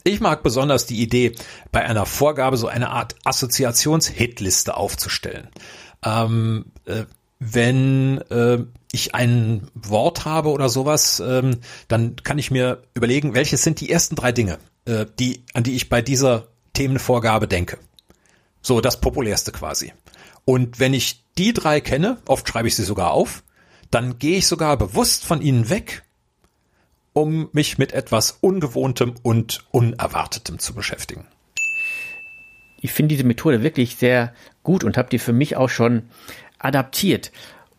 Ich 0.05 0.21
mag 0.21 0.43
besonders 0.43 0.87
die 0.87 1.03
Idee, 1.03 1.35
bei 1.73 1.85
einer 1.85 2.07
Vorgabe 2.07 2.57
so 2.57 2.69
eine 2.69 2.89
Art 2.91 3.15
Assoziations-Hitliste 3.25 4.77
aufzustellen. 4.77 5.49
Ähm, 6.03 6.67
äh, 6.87 7.05
wenn 7.41 8.19
äh, 8.31 8.65
ich 8.93 9.15
ein 9.15 9.69
Wort 9.75 10.25
habe 10.25 10.51
oder 10.51 10.69
sowas, 10.69 11.21
ähm, 11.21 11.59
dann 11.89 12.17
kann 12.17 12.39
ich 12.39 12.51
mir 12.51 12.83
überlegen, 12.95 13.35
welches 13.35 13.63
sind 13.63 13.81
die 13.81 13.91
ersten 13.91 14.17
drei 14.17 14.33
Dinge, 14.33 14.59
äh, 14.89 15.07
die, 15.19 15.45
an 15.53 15.63
die 15.63 15.77
ich 15.77 15.89
bei 15.89 16.03
dieser 16.03 16.49
Themenvorgabe 16.73 17.47
denke. 17.47 17.79
So, 18.63 18.81
das 18.81 19.01
populärste 19.01 19.53
quasi. 19.53 19.93
Und 20.45 20.81
wenn 20.81 20.95
ich 20.95 21.23
die 21.37 21.53
drei 21.53 21.81
kenne, 21.81 22.19
oft 22.27 22.49
schreibe 22.49 22.69
ich 22.69 22.75
sie 22.75 22.85
sogar 22.85 23.13
auf, 23.13 23.45
dann 23.91 24.19
gehe 24.19 24.39
ich 24.39 24.47
sogar 24.47 24.77
bewusst 24.77 25.25
von 25.25 25.43
ihnen 25.43 25.71
weg, 25.71 26.03
um 27.13 27.49
mich 27.53 27.79
mit 27.79 27.93
etwas 27.93 28.39
Ungewohntem 28.41 29.15
und 29.23 29.65
Unerwartetem 29.71 30.59
zu 30.59 30.75
beschäftigen. 30.75 31.27
Ich 32.81 32.93
finde 32.93 33.15
diese 33.15 33.27
Methode 33.27 33.63
wirklich 33.63 33.97
sehr 33.97 34.33
gut 34.63 34.85
und 34.85 34.97
habe 34.97 35.11
die 35.11 35.19
für 35.19 35.33
mich 35.33 35.57
auch 35.57 35.69
schon 35.69 36.09
adaptiert. 36.59 37.33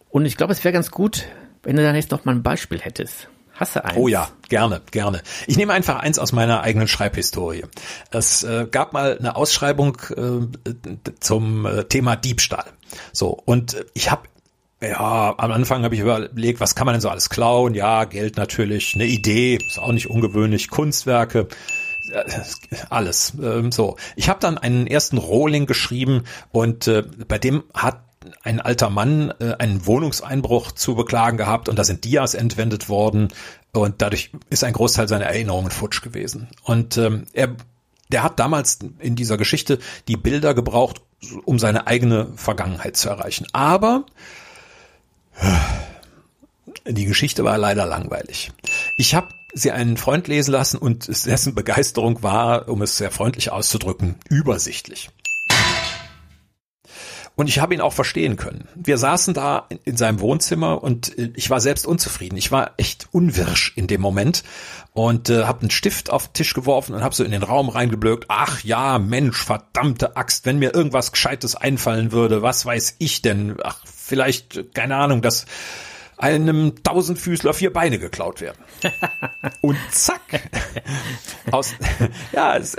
Und 0.09 0.25
ich 0.25 0.37
glaube, 0.37 0.53
es 0.53 0.63
wäre 0.63 0.73
ganz 0.73 0.91
gut, 0.91 1.25
wenn 1.63 1.75
du 1.75 1.83
dann 1.83 1.95
jetzt 1.95 2.11
noch 2.11 2.25
mal 2.25 2.35
ein 2.35 2.43
Beispiel 2.43 2.79
hättest. 2.79 3.29
Hast 3.59 3.75
du 3.75 3.83
eins? 3.83 3.97
Oh 3.97 4.07
ja, 4.07 4.29
gerne, 4.47 4.81
gerne. 4.91 5.21
Ich 5.45 5.57
nehme 5.57 5.73
einfach 5.73 5.97
eins 5.97 6.17
aus 6.17 6.31
meiner 6.31 6.61
eigenen 6.61 6.87
Schreibhistorie. 6.87 7.65
Es 8.09 8.43
äh, 8.43 8.67
gab 8.71 8.93
mal 8.93 9.17
eine 9.19 9.35
Ausschreibung 9.35 9.97
äh, 10.15 10.71
zum 11.19 11.65
äh, 11.65 11.83
Thema 11.83 12.15
Diebstahl. 12.15 12.71
So, 13.11 13.37
und 13.45 13.85
ich 13.93 14.09
habe 14.09 14.23
ja, 14.81 15.35
am 15.37 15.51
Anfang 15.51 15.83
habe 15.83 15.93
ich 15.93 15.99
überlegt, 15.99 16.61
was 16.61 16.73
kann 16.73 16.85
man 16.85 16.93
denn 16.93 17.01
so 17.01 17.09
alles 17.09 17.29
klauen? 17.29 17.73
Ja, 17.75 18.05
Geld 18.05 18.37
natürlich, 18.37 18.95
eine 18.95 19.03
Idee, 19.03 19.55
ist 19.55 19.77
auch 19.77 19.91
nicht 19.91 20.09
ungewöhnlich, 20.09 20.69
Kunstwerke, 20.69 21.49
äh, 22.13 22.23
alles. 22.89 23.33
Ähm, 23.43 23.73
so, 23.73 23.97
ich 24.15 24.29
habe 24.29 24.39
dann 24.39 24.57
einen 24.57 24.87
ersten 24.87 25.17
Rohling 25.17 25.65
geschrieben 25.65 26.23
und 26.53 26.87
äh, 26.87 27.03
bei 27.27 27.37
dem 27.37 27.65
hat 27.73 27.99
ein 28.43 28.59
alter 28.59 28.89
Mann 28.89 29.33
äh, 29.39 29.55
einen 29.59 29.85
Wohnungseinbruch 29.85 30.71
zu 30.71 30.95
beklagen 30.95 31.37
gehabt 31.37 31.69
und 31.69 31.77
da 31.77 31.83
sind 31.83 32.03
Dias 32.03 32.33
entwendet 32.33 32.89
worden 32.89 33.29
und 33.71 34.01
dadurch 34.01 34.31
ist 34.49 34.63
ein 34.63 34.73
Großteil 34.73 35.07
seiner 35.07 35.25
Erinnerungen 35.25 35.71
futsch 35.71 36.01
gewesen. 36.01 36.47
Und 36.63 36.97
ähm, 36.97 37.25
er, 37.33 37.55
der 38.11 38.23
hat 38.23 38.39
damals 38.39 38.79
in 38.99 39.15
dieser 39.15 39.37
Geschichte 39.37 39.79
die 40.07 40.17
Bilder 40.17 40.53
gebraucht, 40.53 41.01
um 41.45 41.59
seine 41.59 41.87
eigene 41.87 42.27
Vergangenheit 42.35 42.97
zu 42.97 43.09
erreichen. 43.09 43.45
Aber 43.51 44.05
die 46.87 47.05
Geschichte 47.05 47.43
war 47.43 47.57
leider 47.57 47.85
langweilig. 47.85 48.51
Ich 48.95 49.15
habe 49.15 49.29
sie 49.53 49.71
einen 49.71 49.97
Freund 49.97 50.27
lesen 50.27 50.51
lassen 50.51 50.77
und 50.77 51.07
dessen 51.07 51.55
Begeisterung 51.55 52.21
war, 52.23 52.67
um 52.69 52.81
es 52.81 52.97
sehr 52.97 53.11
freundlich 53.11 53.51
auszudrücken, 53.51 54.15
übersichtlich. 54.29 55.09
Und 57.39 57.47
ich 57.47 57.59
habe 57.59 57.73
ihn 57.73 57.79
auch 57.79 57.93
verstehen 57.93 58.35
können. 58.35 58.67
Wir 58.75 58.97
saßen 58.97 59.33
da 59.33 59.69
in 59.85 59.95
seinem 59.95 60.19
Wohnzimmer 60.19 60.83
und 60.83 61.17
äh, 61.17 61.31
ich 61.37 61.49
war 61.49 61.61
selbst 61.61 61.87
unzufrieden. 61.87 62.35
Ich 62.35 62.51
war 62.51 62.71
echt 62.75 63.07
unwirsch 63.13 63.71
in 63.77 63.87
dem 63.87 64.01
Moment 64.01 64.43
und 64.91 65.29
äh, 65.29 65.45
habe 65.45 65.61
einen 65.61 65.71
Stift 65.71 66.09
auf 66.09 66.27
den 66.27 66.33
Tisch 66.33 66.53
geworfen 66.53 66.95
und 66.95 67.01
habe 67.01 67.15
so 67.15 67.23
in 67.23 67.31
den 67.31 67.43
Raum 67.43 67.69
reingeblökt. 67.69 68.25
Ach 68.27 68.61
ja, 68.65 68.99
Mensch, 68.99 69.41
verdammte 69.41 70.17
Axt, 70.17 70.45
wenn 70.45 70.59
mir 70.59 70.75
irgendwas 70.75 71.13
Gescheites 71.13 71.55
einfallen 71.55 72.11
würde, 72.11 72.41
was 72.41 72.65
weiß 72.65 72.97
ich 72.99 73.21
denn? 73.21 73.55
Ach, 73.63 73.79
vielleicht, 73.85 74.73
keine 74.73 74.97
Ahnung, 74.97 75.21
das 75.21 75.45
einem 76.19 76.83
Tausendfüßler 76.83 77.53
vier 77.53 77.71
Beine 77.71 77.97
geklaut 77.97 78.41
werden. 78.41 78.57
Und 79.61 79.77
zack. 79.89 80.49
Aus, 81.49 81.73
ja, 82.33 82.57
es, 82.57 82.75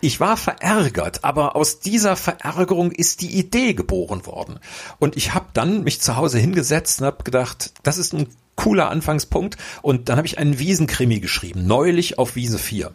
ich 0.00 0.20
war 0.20 0.36
verärgert, 0.36 1.24
aber 1.24 1.54
aus 1.54 1.78
dieser 1.78 2.16
Verärgerung 2.16 2.90
ist 2.90 3.22
die 3.22 3.38
Idee 3.38 3.74
geboren 3.74 4.26
worden. 4.26 4.58
Und 4.98 5.16
ich 5.16 5.32
habe 5.32 5.46
dann 5.54 5.84
mich 5.84 6.00
zu 6.00 6.16
Hause 6.16 6.38
hingesetzt 6.38 7.00
und 7.00 7.06
habe 7.06 7.22
gedacht, 7.22 7.72
das 7.84 7.98
ist 7.98 8.12
ein 8.12 8.26
cooler 8.60 8.90
Anfangspunkt. 8.90 9.56
Und 9.80 10.10
dann 10.10 10.18
habe 10.18 10.26
ich 10.26 10.38
einen 10.38 10.58
Wiesenkrimi 10.58 11.20
geschrieben, 11.20 11.66
neulich 11.66 12.18
auf 12.18 12.36
Wiese 12.36 12.58
4. 12.58 12.92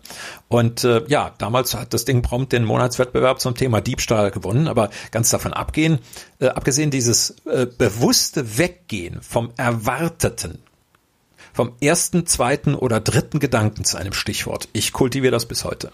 Und 0.47 0.83
äh, 0.83 1.03
ja, 1.07 1.33
damals 1.39 1.73
hat 1.73 1.93
das 1.95 2.05
Ding 2.05 2.21
prompt 2.21 2.53
den 2.53 2.65
Monatswettbewerb 2.65 3.39
zum 3.41 3.55
Thema 3.55 3.81
Diebstahl 3.81 4.29
gewonnen, 4.29 4.67
aber 4.67 4.91
ganz 5.09 5.31
davon 5.31 5.53
abgehen, 5.53 5.97
äh, 6.39 6.49
abgesehen 6.49 6.91
dieses 6.91 7.37
äh, 7.45 7.65
bewusste 7.65 8.59
Weggehen 8.59 9.23
vom 9.23 9.53
Erwarteten, 9.57 10.59
vom 11.51 11.71
ersten, 11.81 12.27
zweiten 12.27 12.75
oder 12.75 12.99
dritten 12.99 13.39
Gedanken 13.39 13.85
zu 13.85 13.97
einem 13.97 14.13
Stichwort. 14.13 14.69
Ich 14.71 14.93
kultiviere 14.93 15.31
das 15.31 15.47
bis 15.47 15.65
heute. 15.65 15.91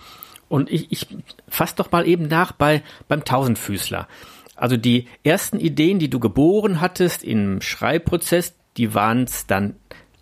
Und 0.50 0.70
ich, 0.70 0.92
ich 0.92 1.08
fass 1.48 1.76
doch 1.76 1.94
mal 1.94 2.06
eben 2.06 2.28
nach 2.28 2.52
bei 2.52 2.84
beim 3.08 3.24
Tausendfüßler. 3.24 4.10
Also 4.58 4.76
die 4.76 5.08
ersten 5.24 5.60
Ideen, 5.60 5.98
die 5.98 6.10
du 6.10 6.20
geboren 6.20 6.82
hattest 6.82 7.24
im 7.24 7.62
Schreibprozess, 7.62 8.54
die 8.78 8.94
waren 8.94 9.24
es 9.24 9.48
dann, 9.48 9.76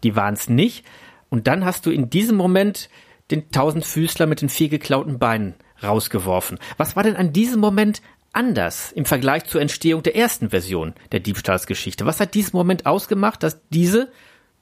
die 0.03 0.15
waren 0.15 0.33
es 0.33 0.49
nicht. 0.49 0.85
Und 1.29 1.47
dann 1.47 1.65
hast 1.65 1.85
du 1.85 1.91
in 1.91 2.09
diesem 2.09 2.35
Moment 2.35 2.89
den 3.31 3.51
Tausendfüßler 3.51 4.25
mit 4.25 4.41
den 4.41 4.49
vier 4.49 4.69
geklauten 4.69 5.19
Beinen 5.19 5.53
rausgeworfen. 5.83 6.59
Was 6.77 6.95
war 6.95 7.03
denn 7.03 7.15
an 7.15 7.33
diesem 7.33 7.59
Moment 7.59 8.01
anders 8.33 8.91
im 8.91 9.05
Vergleich 9.05 9.45
zur 9.45 9.61
Entstehung 9.61 10.03
der 10.03 10.15
ersten 10.15 10.49
Version 10.49 10.93
der 11.11 11.19
Diebstahlsgeschichte? 11.19 12.05
Was 12.05 12.19
hat 12.19 12.33
diesen 12.33 12.55
Moment 12.55 12.85
ausgemacht, 12.85 13.43
dass 13.43 13.59
diese 13.69 14.11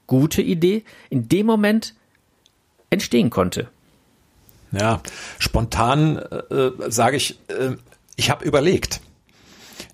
gute 0.06 0.42
Idee 0.42 0.84
in 1.10 1.28
dem 1.28 1.46
Moment 1.46 1.94
entstehen 2.90 3.30
konnte? 3.30 3.68
Ja, 4.72 5.02
spontan 5.38 6.18
äh, 6.18 6.70
sage 6.88 7.16
ich, 7.16 7.38
äh, 7.48 7.76
ich 8.16 8.30
habe 8.30 8.44
überlegt 8.44 9.00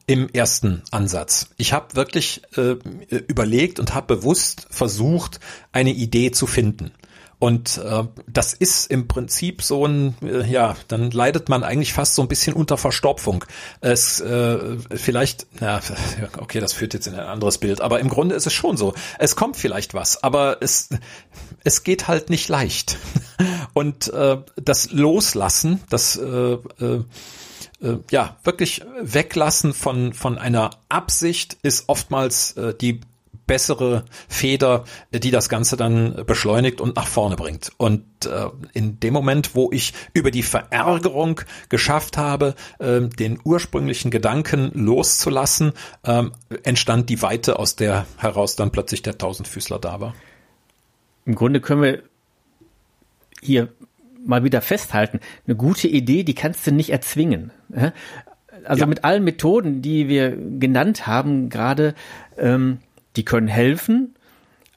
im 0.06 0.28
ersten 0.28 0.82
Ansatz. 0.90 1.48
Ich 1.56 1.72
habe 1.72 1.96
wirklich 1.96 2.42
äh, 2.56 2.76
überlegt 3.28 3.80
und 3.80 3.94
habe 3.94 4.16
bewusst 4.16 4.66
versucht, 4.70 5.40
eine 5.72 5.92
Idee 5.92 6.30
zu 6.30 6.46
finden. 6.46 6.92
Und 7.38 7.78
äh, 7.78 8.04
das 8.26 8.54
ist 8.54 8.90
im 8.90 9.06
Prinzip 9.06 9.60
so 9.60 9.86
ein, 9.86 10.14
äh, 10.22 10.46
ja, 10.46 10.76
dann 10.88 11.10
leidet 11.10 11.48
man 11.48 11.62
eigentlich 11.62 11.92
fast 11.92 12.14
so 12.14 12.22
ein 12.22 12.28
bisschen 12.28 12.54
unter 12.54 12.78
Verstopfung. 12.78 13.44
Es 13.80 14.20
äh, 14.20 14.78
vielleicht, 14.94 15.46
ja, 15.60 15.80
okay, 16.38 16.60
das 16.60 16.72
führt 16.72 16.94
jetzt 16.94 17.06
in 17.06 17.14
ein 17.14 17.26
anderes 17.26 17.58
Bild, 17.58 17.80
aber 17.80 18.00
im 18.00 18.08
Grunde 18.08 18.34
ist 18.34 18.46
es 18.46 18.52
schon 18.52 18.76
so. 18.76 18.94
Es 19.18 19.36
kommt 19.36 19.56
vielleicht 19.56 19.94
was, 19.94 20.22
aber 20.22 20.58
es 20.60 20.88
es 21.64 21.82
geht 21.82 22.08
halt 22.08 22.30
nicht 22.30 22.48
leicht. 22.48 22.98
Und 23.74 24.12
äh, 24.12 24.38
das 24.56 24.92
Loslassen, 24.92 25.82
das 25.90 26.16
äh, 26.16 26.24
äh, 26.24 27.04
äh, 27.84 27.98
ja, 28.10 28.36
wirklich 28.42 28.82
weglassen 29.00 29.74
von, 29.74 30.12
von 30.12 30.38
einer 30.38 30.70
Absicht 30.88 31.58
ist 31.62 31.88
oftmals 31.88 32.56
äh, 32.56 32.74
die 32.74 33.00
bessere 33.46 34.04
Feder, 34.28 34.84
die 35.12 35.30
das 35.30 35.48
Ganze 35.48 35.76
dann 35.76 36.24
beschleunigt 36.26 36.80
und 36.80 36.96
nach 36.96 37.06
vorne 37.06 37.36
bringt. 37.36 37.72
Und 37.76 38.04
äh, 38.24 38.48
in 38.72 39.00
dem 39.00 39.12
Moment, 39.12 39.54
wo 39.54 39.70
ich 39.70 39.92
über 40.14 40.30
die 40.30 40.42
Verärgerung 40.42 41.42
geschafft 41.68 42.16
habe, 42.16 42.54
äh, 42.78 43.02
den 43.02 43.38
ursprünglichen 43.44 44.10
Gedanken 44.10 44.70
loszulassen, 44.74 45.72
äh, 46.04 46.24
entstand 46.62 47.10
die 47.10 47.20
Weite, 47.20 47.58
aus 47.58 47.76
der 47.76 48.06
heraus 48.16 48.56
dann 48.56 48.70
plötzlich 48.70 49.02
der 49.02 49.18
Tausendfüßler 49.18 49.78
da 49.78 50.00
war. 50.00 50.14
Im 51.26 51.34
Grunde 51.34 51.60
können 51.60 51.82
wir 51.82 52.02
hier 53.42 53.68
mal 54.24 54.44
wieder 54.44 54.60
festhalten, 54.60 55.20
eine 55.46 55.56
gute 55.56 55.88
Idee, 55.88 56.24
die 56.24 56.34
kannst 56.34 56.66
du 56.66 56.72
nicht 56.72 56.90
erzwingen. 56.90 57.50
Also 58.64 58.80
ja. 58.80 58.86
mit 58.86 59.04
allen 59.04 59.24
Methoden, 59.24 59.82
die 59.82 60.08
wir 60.08 60.36
genannt 60.58 61.06
haben, 61.06 61.48
gerade, 61.50 61.94
ähm, 62.38 62.78
die 63.16 63.24
können 63.24 63.48
helfen, 63.48 64.14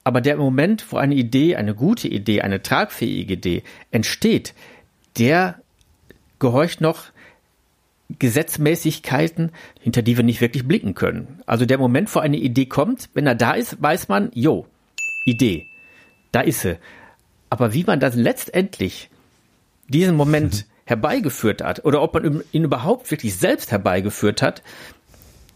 aber 0.03 0.21
der 0.21 0.37
Moment, 0.37 0.85
wo 0.91 0.97
eine 0.97 1.15
Idee, 1.15 1.55
eine 1.57 1.75
gute 1.75 2.07
Idee, 2.07 2.41
eine 2.41 2.61
tragfähige 2.61 3.33
Idee 3.33 3.63
entsteht, 3.91 4.53
der 5.17 5.61
gehorcht 6.39 6.81
noch 6.81 7.05
Gesetzmäßigkeiten, 8.19 9.51
hinter 9.81 10.01
die 10.01 10.15
wir 10.15 10.23
nicht 10.23 10.39
wirklich 10.39 10.65
blicken 10.65 10.93
können. 10.95 11.41
Also 11.45 11.65
der 11.65 11.77
Moment, 11.77 12.13
wo 12.15 12.19
eine 12.19 12.37
Idee 12.37 12.67
kommt, 12.67 13.09
wenn 13.15 13.27
er 13.27 13.35
da 13.35 13.51
ist, 13.51 13.81
weiß 13.81 14.07
man, 14.07 14.31
jo, 14.33 14.65
Idee. 15.25 15.67
da 16.31 16.39
ist 16.39 16.61
sie. 16.61 16.77
Aber 17.49 17.73
wie 17.73 17.83
man 17.83 17.99
das 17.99 18.15
letztendlich 18.15 19.09
diesen 19.87 20.15
Moment 20.15 20.65
mhm. 20.65 20.71
herbeigeführt 20.85 21.63
hat 21.63 21.85
oder 21.85 22.01
ob 22.01 22.13
man 22.13 22.43
ihn 22.51 22.63
überhaupt 22.63 23.09
wirklich 23.11 23.35
selbst 23.37 23.71
herbeigeführt 23.71 24.41
hat, 24.41 24.61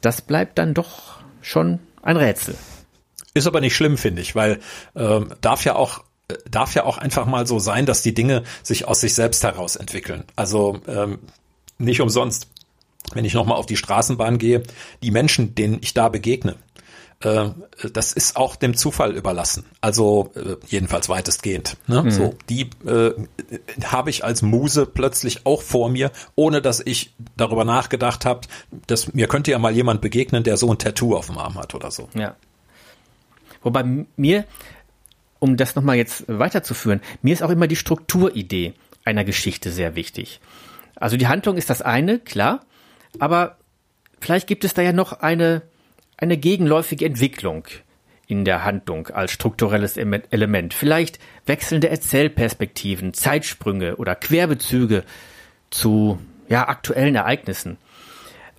das 0.02 0.22
bleibt 0.22 0.58
dann 0.58 0.74
doch 0.74 1.20
schon 1.42 1.80
ein 2.02 2.18
Rätsel. 2.18 2.56
Ist 3.34 3.48
aber 3.48 3.62
nicht 3.62 3.76
schlimm, 3.76 3.98
finde 3.98 4.22
ich, 4.22 4.36
weil 4.36 4.60
ähm, 4.96 5.34
darf 5.42 5.64
ja 5.64 5.76
auch 5.76 6.04
darf 6.50 6.76
ja 6.76 6.84
auch 6.84 6.98
einfach 6.98 7.26
mal 7.26 7.46
so 7.46 7.60
sein, 7.60 7.86
dass 7.86 8.02
die 8.02 8.14
Dinge 8.14 8.44
sich 8.64 8.88
aus 8.88 9.02
sich 9.02 9.14
selbst 9.14 9.44
heraus 9.44 9.76
entwickeln. 9.76 10.24
Also 10.36 10.80
ähm, 10.88 11.20
nicht 11.78 12.02
umsonst, 12.02 12.48
wenn 13.14 13.26
ich 13.26 13.34
nochmal 13.34 13.58
auf 13.58 13.66
die 13.66 13.78
Straßenbahn 13.78 14.38
gehe, 14.38 14.64
die 15.04 15.12
Menschen, 15.12 15.56
denen 15.56 15.80
ich 15.82 15.94
da 15.94 16.10
begegne, 16.10 16.52
äh, 16.52 16.71
das 17.22 18.14
ist 18.14 18.36
auch 18.36 18.56
dem 18.56 18.76
Zufall 18.76 19.16
überlassen. 19.16 19.66
Also 19.80 20.32
äh, 20.36 20.56
jedenfalls 20.68 21.08
weitestgehend. 21.08 21.78
Ne? 21.88 22.04
Mhm. 22.04 22.12
So, 22.12 22.36
die 22.50 22.70
äh, 22.86 23.14
habe 23.84 24.10
ich 24.10 24.24
als 24.24 24.42
Muse 24.42 24.86
plötzlich 24.86 25.46
auch 25.46 25.62
vor 25.62 25.90
mir, 25.90 26.12
ohne 26.36 26.62
dass 26.62 26.80
ich 26.80 27.14
darüber 27.38 27.64
nachgedacht 27.64 28.26
habe, 28.26 28.42
dass 28.88 29.14
mir 29.14 29.28
könnte 29.28 29.52
ja 29.52 29.60
mal 29.60 29.74
jemand 29.74 30.02
begegnen, 30.02 30.44
der 30.44 30.58
so 30.58 30.72
ein 30.72 30.78
Tattoo 30.78 31.16
auf 31.16 31.28
dem 31.28 31.38
Arm 31.38 31.56
hat 31.56 31.76
oder 31.76 31.92
so. 31.92 32.10
Ja. 32.14 32.36
Wobei 33.62 34.06
mir, 34.16 34.46
um 35.40 35.58
das 35.58 35.76
nochmal 35.76 35.98
jetzt 35.98 36.26
weiterzuführen, 36.28 37.02
mir 37.22 37.34
ist 37.34 37.44
auch 37.44 37.52
immer 37.52 37.68
die 37.68 37.76
Strukturidee 37.76 38.74
einer 39.06 39.24
Geschichte 39.24 39.72
sehr 39.72 39.96
wichtig. 39.96 40.40
Also 40.96 41.18
die 41.18 41.28
Handlung 41.28 41.58
ist 41.58 41.70
das 41.70 41.82
eine, 41.82 42.20
klar, 42.20 42.62
aber 43.20 43.58
vielleicht 44.20 44.48
gibt 44.48 44.64
es 44.64 44.74
da 44.74 44.82
ja 44.82 44.94
noch 44.94 45.14
eine 45.14 45.64
eine 46.22 46.38
gegenläufige 46.38 47.06
Entwicklung 47.06 47.66
in 48.28 48.46
der 48.46 48.64
Handlung 48.64 49.08
als 49.08 49.34
strukturelles 49.34 49.98
Element. 49.98 50.74
Vielleicht 50.74 51.20
wechselnde 51.46 51.90
Erzählperspektiven, 51.90 53.14
Zeitsprünge 53.14 53.98
oder 53.98 54.16
Querbezüge 54.16 55.04
zu 55.70 56.20
ja, 56.48 56.70
aktuellen 56.70 57.16
Ereignissen. 57.16 57.78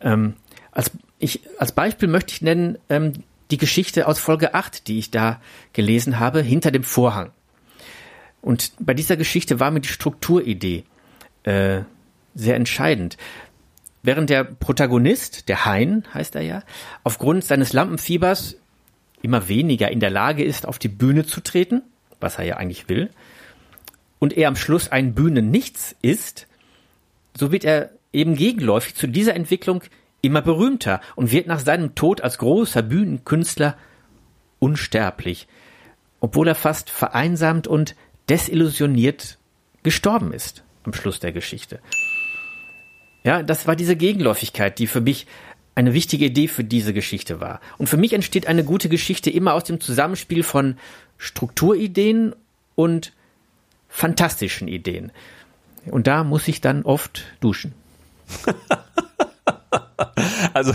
Ähm, 0.02 0.34
als, 0.72 0.90
ich, 1.18 1.40
als 1.56 1.72
Beispiel 1.72 2.08
möchte 2.08 2.34
ich 2.34 2.42
nennen 2.42 2.76
ähm, 2.90 3.24
die 3.50 3.58
Geschichte 3.58 4.06
aus 4.06 4.18
Folge 4.18 4.54
8, 4.54 4.88
die 4.88 4.98
ich 4.98 5.10
da 5.10 5.40
gelesen 5.72 6.18
habe, 6.18 6.42
hinter 6.42 6.70
dem 6.70 6.84
Vorhang. 6.84 7.30
Und 8.42 8.72
bei 8.80 8.92
dieser 8.92 9.16
Geschichte 9.16 9.60
war 9.60 9.70
mir 9.70 9.80
die 9.80 9.88
Strukturidee 9.88 10.84
äh, 11.44 11.82
sehr 12.34 12.56
entscheidend. 12.56 13.16
Während 14.02 14.30
der 14.30 14.44
Protagonist, 14.44 15.48
der 15.48 15.64
Hein 15.64 16.04
heißt 16.12 16.34
er 16.34 16.42
ja, 16.42 16.62
aufgrund 17.04 17.44
seines 17.44 17.72
Lampenfiebers 17.72 18.56
immer 19.22 19.48
weniger 19.48 19.90
in 19.90 20.00
der 20.00 20.10
Lage 20.10 20.44
ist, 20.44 20.66
auf 20.66 20.78
die 20.78 20.88
Bühne 20.88 21.24
zu 21.24 21.40
treten, 21.40 21.82
was 22.20 22.38
er 22.38 22.44
ja 22.44 22.56
eigentlich 22.56 22.88
will, 22.88 23.10
und 24.18 24.36
er 24.36 24.48
am 24.48 24.56
Schluss 24.56 24.90
ein 24.90 25.14
Bühnennichts 25.14 25.94
ist, 26.02 26.48
so 27.36 27.52
wird 27.52 27.64
er 27.64 27.90
eben 28.12 28.34
gegenläufig 28.34 28.94
zu 28.94 29.06
dieser 29.06 29.34
Entwicklung 29.34 29.82
immer 30.20 30.42
berühmter 30.42 31.00
und 31.16 31.32
wird 31.32 31.46
nach 31.46 31.60
seinem 31.60 31.94
Tod 31.94 32.20
als 32.20 32.38
großer 32.38 32.82
Bühnenkünstler 32.82 33.76
unsterblich, 34.58 35.48
obwohl 36.20 36.48
er 36.48 36.54
fast 36.54 36.90
vereinsamt 36.90 37.66
und 37.66 37.96
desillusioniert 38.28 39.38
gestorben 39.82 40.32
ist 40.32 40.62
am 40.84 40.92
Schluss 40.92 41.20
der 41.20 41.32
Geschichte. 41.32 41.80
Ja, 43.24 43.42
das 43.42 43.66
war 43.66 43.76
diese 43.76 43.96
Gegenläufigkeit, 43.96 44.78
die 44.78 44.86
für 44.86 45.00
mich 45.00 45.26
eine 45.74 45.94
wichtige 45.94 46.26
Idee 46.26 46.48
für 46.48 46.64
diese 46.64 46.92
Geschichte 46.92 47.40
war. 47.40 47.60
Und 47.78 47.88
für 47.88 47.96
mich 47.96 48.12
entsteht 48.12 48.46
eine 48.46 48.64
gute 48.64 48.88
Geschichte 48.88 49.30
immer 49.30 49.54
aus 49.54 49.64
dem 49.64 49.80
Zusammenspiel 49.80 50.42
von 50.42 50.76
Strukturideen 51.16 52.34
und 52.74 53.12
fantastischen 53.88 54.68
Ideen. 54.68 55.12
Und 55.86 56.06
da 56.06 56.24
muss 56.24 56.48
ich 56.48 56.60
dann 56.60 56.82
oft 56.82 57.24
duschen. 57.40 57.74
Also 60.54 60.74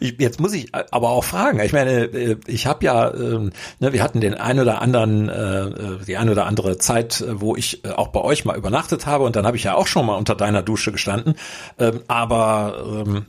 jetzt 0.00 0.40
muss 0.40 0.52
ich 0.54 0.74
aber 0.74 1.10
auch 1.10 1.24
fragen. 1.24 1.60
Ich 1.60 1.72
meine, 1.72 2.04
äh, 2.04 2.36
ich 2.46 2.66
habe 2.66 2.84
ja, 2.84 3.12
ähm, 3.12 3.50
ne, 3.80 3.92
wir 3.92 4.02
hatten 4.02 4.20
den 4.20 4.34
ein 4.34 4.60
oder 4.60 4.80
anderen, 4.80 5.28
äh, 5.28 5.64
äh, 5.64 5.98
die 6.06 6.16
ein 6.16 6.28
oder 6.28 6.46
andere 6.46 6.78
Zeit, 6.78 7.24
wo 7.28 7.56
ich 7.56 7.82
auch 7.96 8.08
bei 8.08 8.20
euch 8.20 8.44
mal 8.44 8.56
übernachtet 8.56 9.06
habe 9.06 9.24
und 9.24 9.36
dann 9.36 9.46
habe 9.46 9.56
ich 9.56 9.64
ja 9.64 9.74
auch 9.74 9.86
schon 9.86 10.06
mal 10.06 10.16
unter 10.16 10.34
deiner 10.34 10.62
Dusche 10.62 10.92
gestanden. 10.92 11.34
Ähm, 11.78 12.00
aber 12.08 13.04
ähm, 13.06 13.26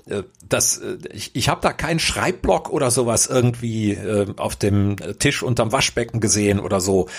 das, 0.48 0.82
ich, 1.12 1.36
ich 1.36 1.50
habe 1.50 1.62
da 1.62 1.74
keinen 1.74 2.00
Schreibblock 2.00 2.70
oder 2.70 2.90
sowas 2.90 3.28
irgendwie 3.28 3.98
auf 4.38 4.56
dem 4.56 4.96
Tisch 5.20 5.44
unterm 5.44 5.74
Waschbecken 5.74 6.22
gesehen 6.22 6.62
oder 6.62 6.80
so. 6.80 7.10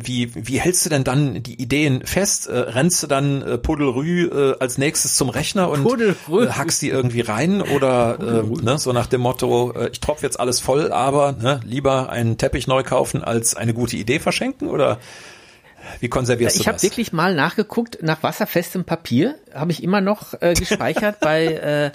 Wie, 0.00 0.34
wie 0.34 0.58
hältst 0.58 0.86
du 0.86 0.90
denn 0.90 1.04
dann 1.04 1.42
die 1.42 1.60
Ideen 1.60 2.06
fest? 2.06 2.48
Rennst 2.50 3.02
du 3.02 3.08
dann 3.08 3.60
Pudelrü 3.62 4.54
als 4.58 4.78
nächstes 4.78 5.16
zum 5.16 5.28
Rechner 5.28 5.68
und 5.68 5.84
hackst 6.28 6.82
die 6.82 6.88
irgendwie 6.88 7.20
rein 7.20 7.62
oder 7.62 8.18
äh, 8.20 8.62
ne, 8.62 8.78
so 8.78 8.92
nach 8.92 9.06
dem 9.06 9.20
Motto, 9.22 9.72
äh, 9.72 9.88
ich 9.92 10.00
tropfe 10.00 10.24
jetzt 10.24 10.38
alles 10.38 10.60
voll, 10.60 10.92
aber 10.92 11.32
ne, 11.32 11.60
lieber 11.64 12.10
einen 12.10 12.38
Teppich 12.38 12.66
neu 12.66 12.82
kaufen 12.82 13.24
als 13.24 13.54
eine 13.54 13.74
gute 13.74 13.96
Idee 13.96 14.18
verschenken 14.18 14.68
oder 14.68 14.98
wie 16.00 16.08
konservierst 16.08 16.56
ich 16.56 16.62
du 16.62 16.70
das? 16.70 16.82
Ich 16.82 16.88
habe 16.88 16.90
wirklich 16.90 17.12
mal 17.12 17.34
nachgeguckt 17.34 17.98
nach 18.02 18.22
wasserfestem 18.22 18.84
Papier, 18.84 19.36
habe 19.54 19.72
ich 19.72 19.82
immer 19.82 20.00
noch 20.00 20.34
äh, 20.40 20.54
gespeichert 20.54 21.20
bei 21.20 21.46
äh, 21.46 21.90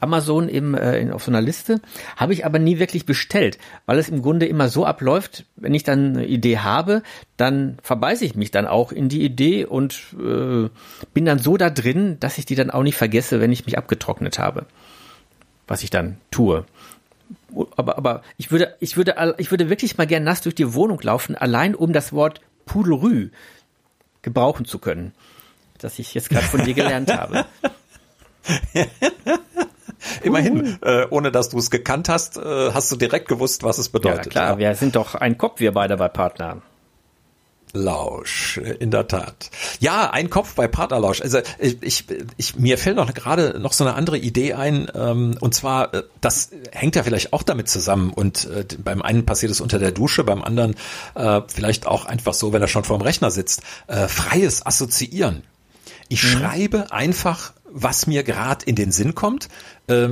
Amazon 0.00 0.48
im, 0.48 0.74
äh, 0.74 0.98
in, 0.98 1.12
auf 1.12 1.24
so 1.24 1.30
einer 1.30 1.40
Liste, 1.40 1.80
habe 2.16 2.32
ich 2.32 2.44
aber 2.46 2.58
nie 2.58 2.78
wirklich 2.78 3.06
bestellt, 3.06 3.58
weil 3.86 3.98
es 3.98 4.08
im 4.08 4.22
Grunde 4.22 4.46
immer 4.46 4.68
so 4.68 4.84
abläuft, 4.84 5.44
wenn 5.56 5.74
ich 5.74 5.82
dann 5.82 6.16
eine 6.16 6.26
Idee 6.26 6.58
habe, 6.58 7.02
dann 7.36 7.78
verbeiße 7.82 8.24
ich 8.24 8.34
mich 8.34 8.50
dann 8.50 8.66
auch 8.66 8.92
in 8.92 9.08
die 9.08 9.24
Idee 9.24 9.64
und 9.64 9.94
äh, 10.18 10.68
bin 11.14 11.24
dann 11.24 11.38
so 11.38 11.56
da 11.56 11.70
drin, 11.70 12.16
dass 12.20 12.38
ich 12.38 12.46
die 12.46 12.54
dann 12.54 12.70
auch 12.70 12.82
nicht 12.82 12.96
vergesse, 12.96 13.40
wenn 13.40 13.52
ich 13.52 13.66
mich 13.66 13.78
abgetrocknet 13.78 14.38
habe, 14.38 14.66
was 15.66 15.82
ich 15.82 15.90
dann 15.90 16.18
tue. 16.30 16.64
Aber, 17.76 17.96
aber 17.96 18.22
ich 18.36 18.50
würde, 18.50 18.74
ich 18.80 18.96
würde, 18.96 19.34
ich 19.38 19.50
würde 19.50 19.70
wirklich 19.70 19.96
mal 19.96 20.06
gern 20.06 20.24
nass 20.24 20.42
durch 20.42 20.54
die 20.54 20.74
Wohnung 20.74 21.00
laufen, 21.02 21.34
allein 21.34 21.74
um 21.74 21.92
das 21.92 22.12
Wort 22.12 22.40
Pudelrü 22.68 23.30
gebrauchen 24.22 24.64
zu 24.64 24.78
können, 24.78 25.12
das 25.78 25.98
ich 25.98 26.14
jetzt 26.14 26.30
gerade 26.30 26.46
von 26.46 26.64
dir 26.64 26.74
gelernt 26.74 27.12
habe. 27.12 27.44
Immerhin, 30.22 30.78
äh, 30.82 31.06
ohne 31.10 31.32
dass 31.32 31.48
du 31.48 31.58
es 31.58 31.70
gekannt 31.70 32.08
hast, 32.08 32.36
äh, 32.36 32.72
hast 32.72 32.92
du 32.92 32.96
direkt 32.96 33.28
gewusst, 33.28 33.64
was 33.64 33.78
es 33.78 33.88
bedeutet. 33.88 34.26
Ja, 34.26 34.30
klar, 34.30 34.50
ja. 34.52 34.58
wir 34.58 34.74
sind 34.74 34.94
doch 34.96 35.14
ein 35.14 35.36
Kopf, 35.38 35.60
wir 35.60 35.72
beide 35.72 35.96
bei 35.96 36.08
Partnern. 36.08 36.62
Lausch, 37.72 38.58
in 38.58 38.90
der 38.90 39.08
Tat. 39.08 39.50
Ja, 39.80 40.10
ein 40.10 40.30
Kopf 40.30 40.54
bei 40.54 40.68
Partnerlausch. 40.68 41.20
Also 41.20 41.40
ich, 41.58 41.82
ich, 41.82 42.04
ich 42.36 42.56
mir 42.56 42.78
fällt 42.78 42.96
noch 42.96 43.12
gerade 43.12 43.58
noch 43.60 43.72
so 43.72 43.84
eine 43.84 43.94
andere 43.94 44.18
Idee 44.18 44.54
ein. 44.54 44.90
Ähm, 44.94 45.36
und 45.40 45.54
zwar, 45.54 45.94
äh, 45.94 46.02
das 46.20 46.50
hängt 46.72 46.96
ja 46.96 47.02
vielleicht 47.02 47.32
auch 47.32 47.42
damit 47.42 47.68
zusammen. 47.68 48.12
Und 48.12 48.46
äh, 48.46 48.64
beim 48.82 49.02
einen 49.02 49.26
passiert 49.26 49.52
es 49.52 49.60
unter 49.60 49.78
der 49.78 49.92
Dusche, 49.92 50.24
beim 50.24 50.42
anderen 50.42 50.76
äh, 51.14 51.42
vielleicht 51.46 51.86
auch 51.86 52.06
einfach 52.06 52.34
so, 52.34 52.52
wenn 52.52 52.62
er 52.62 52.68
schon 52.68 52.84
vorm 52.84 53.02
Rechner 53.02 53.30
sitzt. 53.30 53.62
Äh, 53.86 54.08
freies 54.08 54.64
Assoziieren. 54.64 55.42
Ich 56.08 56.22
mhm. 56.22 56.28
schreibe 56.28 56.92
einfach, 56.92 57.52
was 57.70 58.06
mir 58.06 58.22
gerade 58.22 58.64
in 58.64 58.76
den 58.76 58.92
Sinn 58.92 59.14
kommt. 59.14 59.48
Äh, 59.88 60.10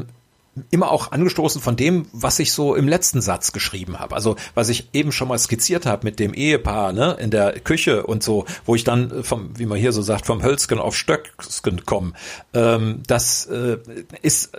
immer 0.70 0.90
auch 0.90 1.12
angestoßen 1.12 1.60
von 1.60 1.76
dem, 1.76 2.06
was 2.12 2.38
ich 2.38 2.52
so 2.52 2.74
im 2.74 2.88
letzten 2.88 3.20
Satz 3.20 3.52
geschrieben 3.52 3.98
habe. 3.98 4.14
Also 4.14 4.36
was 4.54 4.68
ich 4.68 4.88
eben 4.92 5.12
schon 5.12 5.28
mal 5.28 5.38
skizziert 5.38 5.86
habe 5.86 6.06
mit 6.06 6.18
dem 6.18 6.34
Ehepaar 6.34 6.92
ne, 6.92 7.16
in 7.20 7.30
der 7.30 7.60
Küche 7.60 8.06
und 8.06 8.22
so, 8.22 8.46
wo 8.64 8.74
ich 8.74 8.84
dann 8.84 9.22
vom, 9.22 9.50
wie 9.58 9.66
man 9.66 9.78
hier 9.78 9.92
so 9.92 10.02
sagt, 10.02 10.26
vom 10.26 10.42
Hölzgen 10.42 10.78
auf 10.78 10.96
Stöcksken 10.96 11.84
komme. 11.84 12.12
Ähm, 12.54 13.02
das 13.06 13.46
äh, 13.46 13.78
ist 14.22 14.52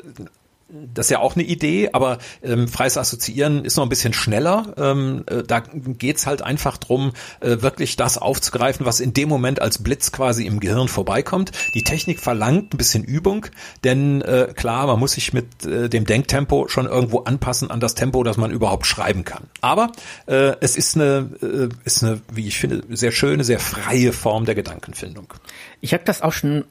das 0.70 1.06
ist 1.06 1.12
ja 1.12 1.20
auch 1.20 1.36
eine 1.36 1.46
Idee, 1.46 1.90
aber 1.94 2.18
ähm, 2.44 2.68
freies 2.68 2.98
Assoziieren 2.98 3.64
ist 3.64 3.78
noch 3.78 3.84
ein 3.84 3.90
bisschen 3.90 4.14
schneller. 4.14 4.74
Ähm, 4.78 5.24
äh, 5.28 5.44
da 5.44 5.62
geht's 5.62 6.28
halt 6.28 6.42
einfach 6.42 6.78
drum, 6.78 7.14
äh, 7.40 7.62
wirklich 7.62 7.96
das 7.96 8.18
aufzugreifen, 8.18 8.86
was 8.86 9.00
in 9.00 9.14
dem 9.14 9.30
Moment 9.30 9.62
als 9.62 9.82
Blitz 9.82 10.12
quasi 10.12 10.46
im 10.46 10.60
Gehirn 10.60 10.90
vorbeikommt. 10.90 11.52
Die 11.74 11.84
Technik 11.84 12.20
verlangt 12.20 12.74
ein 12.74 12.78
bisschen 12.78 13.04
Übung, 13.04 13.46
denn 13.86 14.22
äh, 14.22 14.54
klar, 14.56 14.88
man 14.88 15.00
muss 15.00 15.14
sich 15.14 15.32
mit 15.32 15.66
äh, 15.66 15.88
dem 15.88 16.06
Denktempo 16.06 16.68
schon 16.68 16.86
irgendwo 16.86 17.20
anpassen 17.20 17.72
an 17.72 17.80
das 17.80 17.96
Tempo, 17.96 18.24
das 18.24 18.36
man 18.36 18.52
überhaupt 18.52 18.86
schreiben 18.86 19.24
kann. 19.24 19.44
Aber 19.62 19.94
äh, 20.26 20.56
es 20.60 20.76
ist 20.76 20.96
eine, 20.96 21.30
äh, 21.42 21.70
ist 21.86 22.04
eine, 22.04 22.20
wie 22.32 22.48
ich 22.48 22.60
finde, 22.60 22.84
sehr 22.90 23.12
schöne, 23.12 23.46
sehr 23.46 23.60
freie 23.60 24.12
Form 24.12 24.46
der 24.46 24.56
Gedankenfindung. 24.56 25.34
Ich 25.80 25.94
habe 25.94 26.04
das 26.04 26.22
auch 26.22 26.34
schon 26.34 26.66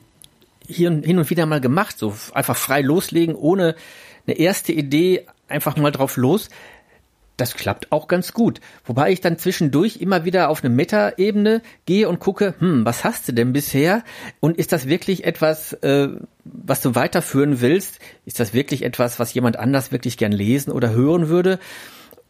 hier 0.66 0.90
hin 0.90 1.18
und 1.18 1.31
wieder 1.31 1.46
mal 1.46 1.61
gemacht, 1.61 1.98
so 1.98 2.14
einfach 2.33 2.57
frei 2.57 2.83
loslegen, 2.83 3.35
ohne 3.35 3.74
eine 4.26 4.38
erste 4.38 4.72
Idee, 4.72 5.26
einfach 5.48 5.76
mal 5.76 5.92
drauf 5.92 6.16
los. 6.16 6.48
Das 7.37 7.55
klappt 7.55 7.92
auch 7.92 8.09
ganz 8.09 8.33
gut. 8.33 8.61
Wobei 8.87 9.12
ich 9.12 9.20
dann 9.20 9.38
zwischendurch 9.38 9.98
immer 9.98 10.24
wieder 10.24 10.48
auf 10.48 10.64
eine 10.64 10.74
Meta-Ebene 10.74 11.61
gehe 11.85 12.09
und 12.09 12.18
gucke, 12.18 12.55
hm, 12.59 12.87
was 12.87 13.05
hast 13.05 13.29
du 13.29 13.33
denn 13.33 13.52
bisher? 13.52 14.05
Und 14.40 14.57
ist 14.57 14.72
das 14.72 14.88
wirklich 14.88 15.24
etwas, 15.24 15.74
äh, 15.74 16.09
was 16.44 16.81
du 16.81 16.94
weiterführen 16.94 17.61
willst? 17.61 17.98
Ist 18.24 18.40
das 18.40 18.55
wirklich 18.55 18.83
etwas, 18.83 19.18
was 19.18 19.35
jemand 19.35 19.59
anders 19.59 19.92
wirklich 19.92 20.16
gern 20.16 20.33
lesen 20.33 20.72
oder 20.72 20.90
hören 20.90 21.29
würde? 21.29 21.59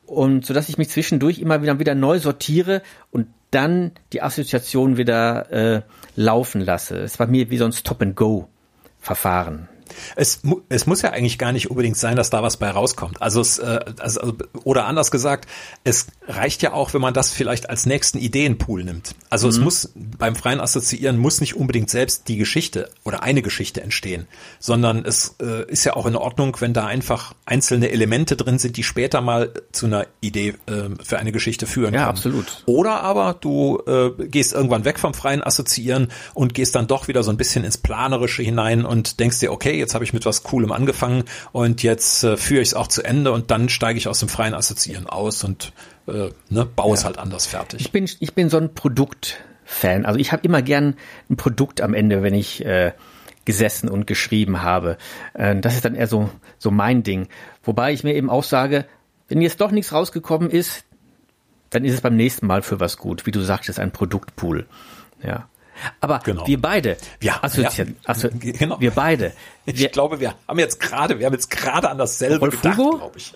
und 0.07 0.47
so 0.47 0.55
dass 0.55 0.69
ich 0.69 0.79
mich 0.79 0.89
zwischendurch 0.89 1.41
immer 1.41 1.63
wieder 1.63 1.79
wieder 1.79 1.95
neu 1.95 2.19
sortiere 2.19 2.83
und 3.11 3.27
dann 3.57 3.93
die 4.13 4.23
Assoziation 4.23 4.99
wieder 4.99 5.51
äh, 5.51 5.83
laufen 6.15 6.61
lasse. 6.61 6.99
Es 6.99 7.19
war 7.19 7.27
mir 7.27 7.51
wie 7.51 7.57
so 7.57 7.65
ein 7.65 7.73
Stop-and-Go-Verfahren. 7.73 9.69
Es, 10.17 10.41
es 10.69 10.87
muss 10.87 11.03
ja 11.03 11.11
eigentlich 11.11 11.39
gar 11.39 11.53
nicht 11.53 11.71
unbedingt 11.71 11.97
sein, 11.97 12.17
dass 12.17 12.31
da 12.31 12.43
was 12.43 12.57
bei 12.57 12.71
rauskommt. 12.71 13.23
Also, 13.23 13.41
es, 13.41 13.59
äh, 13.59 13.81
also, 13.99 14.21
also 14.21 14.37
oder 14.65 14.87
anders 14.87 15.11
gesagt, 15.11 15.49
es 15.85 16.07
reicht 16.29 16.63
ja 16.63 16.73
auch, 16.73 16.95
wenn 16.95 17.01
man 17.01 17.15
das 17.15 17.31
vielleicht 17.31 17.71
als 17.71 17.87
nächsten 17.87 18.19
Ideenpool 18.19 18.85
nimmt. 18.85 19.15
Also 19.31 19.47
mhm. 19.47 19.53
es 19.53 19.59
muss 19.59 19.93
beim 19.95 20.35
freien 20.35 20.61
Assoziieren 20.61 21.19
muss 21.19 21.41
nicht 21.41 21.57
unbedingt 21.57 21.91
selbst 21.91 22.29
die 22.29 22.37
Geschichte 22.37 22.91
oder 23.05 23.23
eine 23.23 23.43
Geschichte 23.43 23.83
entstehen, 23.83 24.27
sondern 24.59 25.05
es 25.05 25.37
äh, 25.41 25.71
ist 25.71 25.85
ja 25.85 25.95
auch 25.95 26.07
in 26.07 26.17
Ordnung, 26.17 26.57
wenn 26.61 26.73
da 26.73 26.87
einfach 26.87 27.35
einzelne 27.45 27.91
Elemente 27.91 28.37
drin 28.37 28.59
sind, 28.59 28.77
die 28.77 28.83
später 28.83 29.21
mal 29.21 29.53
zu 29.73 29.87
einer 29.87 30.07
Idee 30.21 30.55
äh, 30.67 30.91
für 31.03 31.19
eine 31.19 31.33
Geschichte 31.33 31.67
führen 31.67 31.95
ja, 31.95 32.01
können. 32.01 32.11
absolut. 32.11 32.63
Oder 32.67 33.03
aber 33.03 33.37
du 33.41 33.83
äh, 33.87 34.11
gehst 34.27 34.53
irgendwann 34.53 34.85
weg 34.85 34.99
vom 34.99 35.15
freien 35.15 35.43
Assoziieren 35.43 36.09
und 36.35 36.55
gehst 36.55 36.75
dann 36.75 36.87
doch 36.87 37.09
wieder 37.09 37.23
so 37.23 37.31
ein 37.31 37.37
bisschen 37.37 37.65
ins 37.65 37.79
Planerische 37.79 38.43
hinein 38.43 38.85
und 38.85 39.21
denkst 39.21 39.41
dir, 39.41 39.53
okay, 39.53 39.76
jetzt 39.77 39.95
habe 39.95 40.05
ich 40.05 40.13
mit 40.13 40.27
was 40.27 40.43
Coolem 40.43 40.73
angefangen 40.73 41.25
und 41.53 41.83
jetzt 41.83 42.25
äh, 42.25 42.37
führe 42.37 42.61
ich 42.63 42.69
es 42.69 42.75
auch 42.75 42.89
zu 42.89 43.03
Ende 43.03 43.33
und 43.33 43.51
dann 43.51 43.69
steige 43.69 43.99
ich 43.99 44.09
aus 44.09 44.21
dem 44.21 44.29
freien 44.29 44.55
Assoziieren 44.55 45.07
aus 45.07 45.45
und 45.45 45.73
äh, 46.09 46.31
ne, 46.49 46.65
baue 46.65 46.91
ja. 46.91 46.95
es 46.95 47.05
halt 47.05 47.19
anders 47.19 47.47
fertig. 47.47 47.81
Ich 47.81 47.93
bin, 47.93 48.09
ich 48.21 48.35
bin 48.35 48.49
so 48.49 48.59
ein 48.59 48.75
Produktfan. 48.75 50.05
Also 50.05 50.19
ich 50.19 50.33
habe 50.33 50.43
immer 50.45 50.63
gern 50.63 50.97
ein 51.31 51.37
Produkt 51.37 51.81
am 51.81 51.95
Ende, 51.95 52.23
wenn 52.23 52.35
ich 52.35 52.65
äh, 52.65 52.93
gesessen 53.45 53.89
und 53.89 54.07
geschrieben 54.07 54.63
habe. 54.63 54.99
Äh, 55.35 55.57
das 55.57 55.75
ist 55.75 55.85
dann 55.85 55.95
eher 55.95 56.07
so, 56.07 56.29
so 56.59 56.71
mein 56.71 57.03
Ding. 57.03 57.29
Wobei 57.63 57.93
ich 57.93 58.05
mir 58.05 58.15
eben 58.15 58.29
auch 58.31 58.45
sage, 58.45 58.87
wenn 59.29 59.41
jetzt 59.41 59.61
doch 59.61 59.71
nichts 59.71 59.93
rausgekommen 59.93 60.51
ist, 60.51 60.85
dann 61.71 61.85
ist 61.85 61.95
es 61.95 62.01
beim 62.01 62.17
nächsten 62.17 62.47
Mal 62.47 62.63
für 62.63 62.81
was 62.81 62.97
gut. 62.97 63.27
Wie 63.27 63.33
du 63.33 63.41
sagtest, 63.41 63.81
ein 63.81 63.91
Produktpool. 63.91 64.67
Ja. 65.23 65.49
Aber 66.01 66.21
genau. 66.25 66.47
wir 66.47 66.61
beide, 66.61 66.97
ja, 67.21 67.39
assoziieren, 67.43 67.97
ja, 68.03 68.09
also 68.09 68.29
genau. 68.33 68.81
wir 68.81 68.91
beide. 68.91 69.33
Ich 69.65 69.79
wir, 69.79 69.89
glaube, 69.89 70.21
wir 70.21 70.35
haben 70.47 70.59
jetzt 70.59 70.81
gerade, 70.81 71.19
wir 71.19 71.27
haben 71.27 71.33
jetzt 71.33 71.51
gerade 71.51 71.91
an 71.91 71.99
dasselbe 71.99 72.39
Rolf 72.39 72.61
gedacht, 72.61 72.77
glaube 72.77 73.13
ich. 73.17 73.35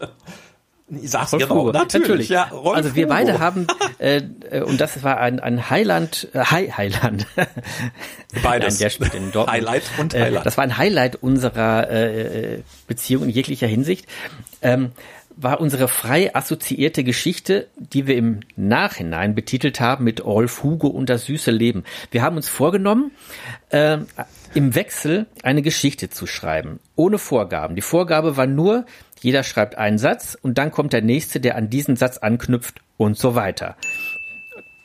Ich 1.03 1.11
sag's 1.11 1.33
Rolf 1.33 1.43
genau, 1.43 1.71
natürlich. 1.71 1.93
natürlich. 1.93 2.29
Ja, 2.31 2.45
Rolf 2.49 2.77
also 2.77 2.95
wir 2.97 3.05
Hugo. 3.05 3.15
beide 3.15 3.39
haben, 3.39 3.67
äh, 3.99 4.23
äh, 4.51 4.63
und 4.63 4.81
das 4.81 5.03
war 5.05 5.19
ein, 5.19 5.39
ein 5.39 5.71
Highland, 5.71 6.29
äh, 6.33 6.41
High, 6.41 6.77
Highland. 6.77 7.27
Beides. 8.43 8.75
Nein, 8.75 8.79
der 8.81 8.91
spielt 8.91 9.15
in 9.15 9.31
Dortmund. 9.31 9.51
Highlight 9.51 9.83
und 9.99 10.15
Highlight. 10.15 10.41
Äh, 10.41 10.45
das 10.45 10.57
war 10.57 10.65
ein 10.65 10.77
Highlight 10.77 11.17
unserer 11.17 11.91
äh, 11.91 12.63
Beziehung 12.89 13.25
in 13.25 13.31
jeglicher 13.31 13.69
Hinsicht. 13.69 14.07
Ähm, 14.63 14.93
war 15.37 15.61
unsere 15.61 15.89
frei 15.89 16.35
assoziierte 16.35 17.05
Geschichte, 17.05 17.69
die 17.77 18.07
wir 18.07 18.17
im 18.17 18.41
Nachhinein 18.57 19.35
betitelt 19.35 19.81
haben 19.81 20.05
mit 20.05 20.25
Rolf 20.25 20.63
Hugo 20.63 20.89
und 20.89 21.09
das 21.09 21.27
süße 21.27 21.51
Leben. 21.51 21.85
Wir 22.11 22.23
haben 22.23 22.37
uns 22.37 22.49
vorgenommen, 22.49 23.13
äh, 23.71 23.99
im 24.55 24.75
Wechsel 24.75 25.27
eine 25.43 25.63
Geschichte 25.63 26.11
zu 26.11 26.27
schreiben, 26.27 26.81
ohne 26.97 27.19
Vorgaben. 27.19 27.75
Die 27.77 27.83
Vorgabe 27.83 28.37
war 28.37 28.47
nur, 28.47 28.85
jeder 29.21 29.43
schreibt 29.43 29.77
einen 29.77 29.99
Satz 29.99 30.37
und 30.41 30.59
dann 30.59 30.71
kommt 30.71 30.93
der 30.93 31.03
nächste, 31.03 31.41
der 31.41 31.57
an 31.57 31.71
diesen 31.71 31.97
Satz 31.97 32.19
anknüpft 32.19 32.81
und 32.97 33.17
so 33.17 33.35
weiter. 33.35 33.77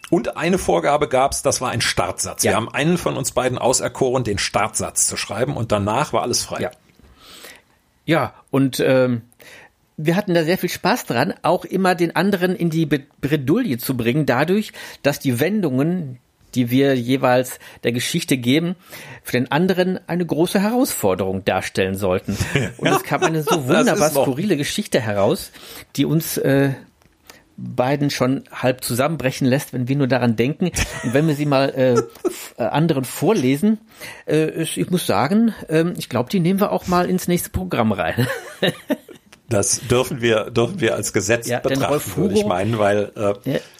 Und 0.09 0.37
eine 0.37 0.57
Vorgabe 0.57 1.07
gab's, 1.07 1.41
das 1.41 1.61
war 1.61 1.71
ein 1.71 1.81
Startsatz. 1.81 2.43
Ja. 2.43 2.51
Wir 2.51 2.55
haben 2.57 2.69
einen 2.69 2.97
von 2.97 3.17
uns 3.17 3.31
beiden 3.31 3.57
auserkoren, 3.57 4.23
den 4.23 4.37
Startsatz 4.37 5.07
zu 5.07 5.17
schreiben 5.17 5.57
und 5.57 5.71
danach 5.71 6.13
war 6.13 6.21
alles 6.21 6.43
frei. 6.43 6.61
Ja, 6.61 6.71
ja 8.05 8.33
und 8.51 8.79
ähm, 8.79 9.23
wir 9.97 10.15
hatten 10.15 10.33
da 10.33 10.43
sehr 10.43 10.57
viel 10.57 10.69
Spaß 10.69 11.05
dran, 11.05 11.33
auch 11.41 11.65
immer 11.65 11.95
den 11.95 12.15
anderen 12.15 12.55
in 12.55 12.69
die 12.69 12.85
Bredouille 12.85 13.77
zu 13.77 13.95
bringen, 13.95 14.25
dadurch, 14.25 14.73
dass 15.03 15.19
die 15.19 15.39
Wendungen, 15.39 16.19
die 16.53 16.69
wir 16.69 16.95
jeweils 16.95 17.59
der 17.83 17.91
Geschichte 17.91 18.37
geben, 18.37 18.75
für 19.23 19.33
den 19.33 19.51
anderen 19.51 19.99
eine 20.07 20.25
große 20.25 20.61
Herausforderung 20.61 21.45
darstellen 21.45 21.95
sollten. 21.95 22.37
Und 22.77 22.87
es 22.87 23.03
kam 23.03 23.23
eine 23.23 23.43
so 23.43 23.67
wunderbar 23.67 24.09
skurrile 24.09 24.57
Geschichte 24.57 24.99
heraus, 24.99 25.51
die 25.95 26.05
uns 26.05 26.37
äh, 26.37 26.71
beiden 27.57 28.09
schon 28.09 28.43
halb 28.51 28.83
zusammenbrechen 28.83 29.47
lässt, 29.47 29.71
wenn 29.71 29.87
wir 29.87 29.95
nur 29.95 30.07
daran 30.07 30.35
denken. 30.35 30.71
Und 31.03 31.13
wenn 31.13 31.27
wir 31.27 31.35
sie 31.35 31.45
mal 31.45 31.69
äh, 31.69 32.01
äh 32.61 32.67
anderen 32.67 33.05
vorlesen, 33.05 33.79
äh, 34.27 34.61
ich 34.61 34.89
muss 34.89 35.05
sagen, 35.05 35.53
äh, 35.69 35.85
ich 35.97 36.09
glaube, 36.09 36.29
die 36.29 36.39
nehmen 36.39 36.59
wir 36.59 36.71
auch 36.71 36.87
mal 36.87 37.09
ins 37.09 37.27
nächste 37.27 37.49
Programm 37.49 37.91
rein. 37.91 38.27
Das 39.47 39.81
dürfen 39.81 40.21
wir, 40.21 40.49
dürfen 40.49 40.81
wir 40.81 40.95
als 40.95 41.13
Gesetz 41.13 41.47
ja, 41.47 41.59
betrachten, 41.59 42.15
würde 42.15 42.33
ich 42.33 42.45
meinen, 42.45 42.79
weil 42.79 43.11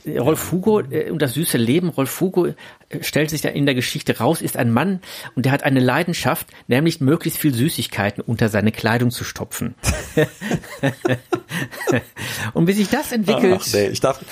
äh, 0.06 0.20
Rolf 0.20 0.52
Hugo 0.52 0.82
äh, 0.82 1.10
und 1.10 1.22
das 1.22 1.34
süße 1.34 1.58
Leben, 1.58 1.90
Rolf 1.90 2.22
Hugo 2.22 2.46
äh, 2.46 2.54
stellt 3.02 3.32
sich 3.32 3.42
da 3.42 3.50
in 3.50 3.66
der 3.66 3.74
Geschichte 3.74 4.20
raus, 4.20 4.44
ist 4.44 4.58
ein 4.58 4.72
Mann 4.72 5.02
und 5.36 5.46
der 5.46 5.52
hat 5.52 5.64
eine 5.64 5.80
Leidenschaft, 5.80 6.48
nämlich 6.68 7.02
möglichst 7.02 7.40
viel 7.40 7.54
Süßigkeiten 7.54 8.22
unter 8.22 8.50
seine 8.50 8.72
Kleidung 8.72 9.10
zu 9.10 9.24
stopfen. 9.24 9.74
und 12.54 12.68
wie 12.68 12.74
sich 12.74 12.90
das 12.90 13.12
entwickelt. 13.12 13.60
Ach, 13.60 13.74
nee, 13.74 13.88
ich 13.88 14.02
darf, 14.02 14.24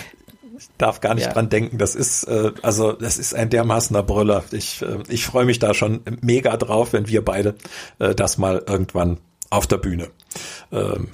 ich 0.55 0.67
darf 0.77 1.01
gar 1.01 1.15
nicht 1.15 1.25
ja. 1.25 1.33
dran 1.33 1.49
denken. 1.49 1.79
Das 1.79 1.95
ist 1.95 2.25
äh, 2.25 2.51
also 2.61 2.91
das 2.91 3.17
ist 3.17 3.33
ein 3.33 3.49
dermaßener 3.49 4.03
Brüller. 4.03 4.43
Ich 4.51 4.83
äh, 4.83 4.99
ich 5.09 5.25
freue 5.25 5.45
mich 5.45 5.57
da 5.57 5.73
schon 5.73 6.01
mega 6.21 6.55
drauf, 6.57 6.93
wenn 6.93 7.07
wir 7.07 7.25
beide 7.25 7.55
äh, 7.97 8.13
das 8.13 8.37
mal 8.37 8.63
irgendwann 8.67 9.17
auf 9.49 9.67
der 9.67 9.77
Bühne 9.77 10.09
ähm, 10.71 11.09